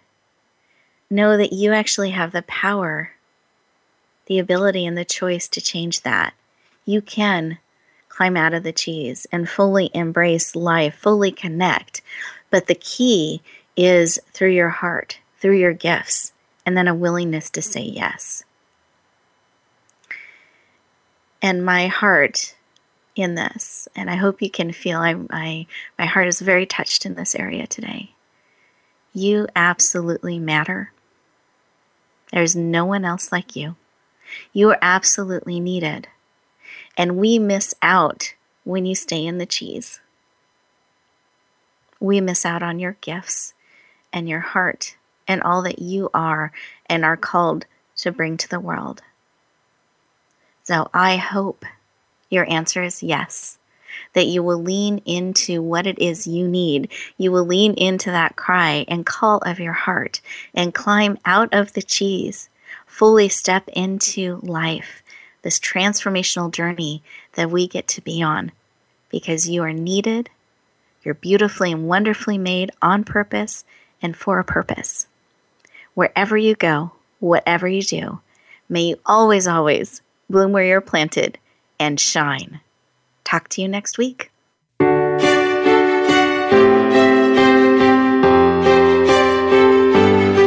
know 1.09 1.37
that 1.37 1.53
you 1.53 1.73
actually 1.73 2.11
have 2.11 2.33
the 2.33 2.43
power, 2.43 3.13
the 4.27 4.39
ability, 4.39 4.85
and 4.85 4.99
the 4.99 5.05
choice 5.05 5.49
to 5.49 5.61
change 5.61 6.03
that. 6.03 6.35
You 6.85 7.01
can 7.01 7.59
climb 8.17 8.37
out 8.37 8.55
of 8.55 8.63
the 8.63 8.73
cheese 8.73 9.27
and 9.31 9.49
fully 9.49 9.91
embrace 9.93 10.57
life, 10.57 10.95
fully 10.95 11.31
connect. 11.31 12.01
But 12.51 12.67
the 12.67 12.75
key 12.75 13.43
is 13.77 14.19
through 14.33 14.53
your 14.53 14.71
heart, 14.71 15.19
through 15.39 15.59
your 15.59 15.75
gifts, 15.75 16.33
and 16.65 16.77
then 16.77 16.89
a 16.89 16.95
willingness 16.95 17.51
to 17.51 17.63
say 17.63 17.83
yes. 17.83 18.43
And 21.43 21.65
my 21.65 21.89
heart 21.89 22.57
in 23.15 23.35
this, 23.35 23.87
and 23.95 24.09
I 24.09 24.17
hope 24.17 24.41
you 24.41 24.51
can 24.51 24.73
feel 24.73 24.99
I, 24.99 25.15
I 25.31 25.67
my 25.99 26.07
heart 26.07 26.27
is 26.27 26.41
very 26.41 26.65
touched 26.65 27.05
in 27.05 27.15
this 27.15 27.35
area 27.35 27.67
today. 27.67 28.13
You 29.13 29.47
absolutely 29.55 30.39
matter. 30.39 30.93
There's 32.33 32.57
no 32.57 32.85
one 32.87 33.05
else 33.05 33.31
like 33.31 33.55
you. 33.57 33.77
You 34.53 34.71
are 34.71 34.79
absolutely 34.81 35.61
needed. 35.61 36.09
And 36.97 37.17
we 37.17 37.39
miss 37.39 37.75
out 37.83 38.35
when 38.65 38.87
you 38.87 38.95
stay 38.95 39.25
in 39.25 39.39
the 39.39 39.47
cheese. 39.47 40.01
We 42.01 42.21
miss 42.21 42.45
out 42.45 42.63
on 42.63 42.79
your 42.79 42.97
gifts 43.01 43.55
and 44.13 44.29
your 44.29 44.41
heart 44.41 44.97
and 45.29 45.43
all 45.43 45.63
that 45.63 45.79
you 45.79 46.11
are 46.15 46.53
and 46.87 47.05
are 47.05 47.17
called 47.17 47.67
to 47.97 48.13
bring 48.13 48.37
to 48.37 48.49
the 48.49 48.61
world. 48.61 49.03
So 50.63 50.91
I 50.93 51.17
hope 51.17 51.65
your 52.29 52.49
answer 52.51 52.83
is 52.83 53.03
yes, 53.03 53.59
that 54.15 54.27
you 54.27 54.43
will 54.43 54.61
lean 54.61 55.01
into 55.05 55.63
what 55.63 55.87
it 55.87 55.99
is 55.99 56.27
you 56.27 56.49
need. 56.49 56.91
You 57.17 57.31
will 57.31 57.45
lean 57.45 57.75
into 57.75 58.11
that 58.11 58.37
cry 58.37 58.85
and 58.89 59.07
call 59.07 59.39
of 59.39 59.61
your 59.61 59.73
heart 59.73 60.21
and 60.55 60.75
climb 60.75 61.19
out 61.25 61.55
of 61.55 61.73
the 61.73 61.83
cheese, 61.83 62.49
fully 62.85 63.29
step 63.29 63.69
into 63.69 64.41
life, 64.43 65.03
this 65.47 65.61
transformational 65.61 66.51
journey 66.51 67.05
that 67.35 67.49
we 67.49 67.69
get 67.69 67.87
to 67.87 68.01
be 68.01 68.21
on 68.21 68.51
because 69.11 69.49
you 69.49 69.63
are 69.63 69.73
needed. 69.73 70.29
You're 71.05 71.15
beautifully 71.15 71.71
and 71.71 71.87
wonderfully 71.87 72.37
made 72.37 72.73
on 72.83 73.05
purpose 73.05 73.65
and 74.03 74.17
for 74.17 74.41
a 74.41 74.45
purpose. 74.45 75.07
Wherever 75.95 76.37
you 76.37 76.57
go, 76.57 76.91
whatever 77.21 77.69
you 77.69 77.83
do, 77.83 78.19
may 78.69 78.87
you 78.87 78.97
always, 79.07 79.47
always 79.47 80.03
bloom 80.29 80.51
where 80.51 80.65
you're 80.65 80.81
planted 80.81 81.39
and 81.79 82.01
shine. 82.01 82.59
Talk 83.23 83.47
to 83.51 83.63
you 83.63 83.69
next 83.69 83.99
week. 83.99 84.33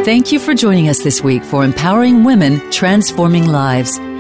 Thank 0.04 0.34
you 0.34 0.40
for 0.40 0.54
joining 0.54 0.90
us 0.90 1.04
this 1.04 1.24
week 1.24 1.46
for 1.46 1.64
Empowering 1.64 2.26
Women, 2.26 2.70
Transforming 2.70 3.48
Lives. 3.48 3.98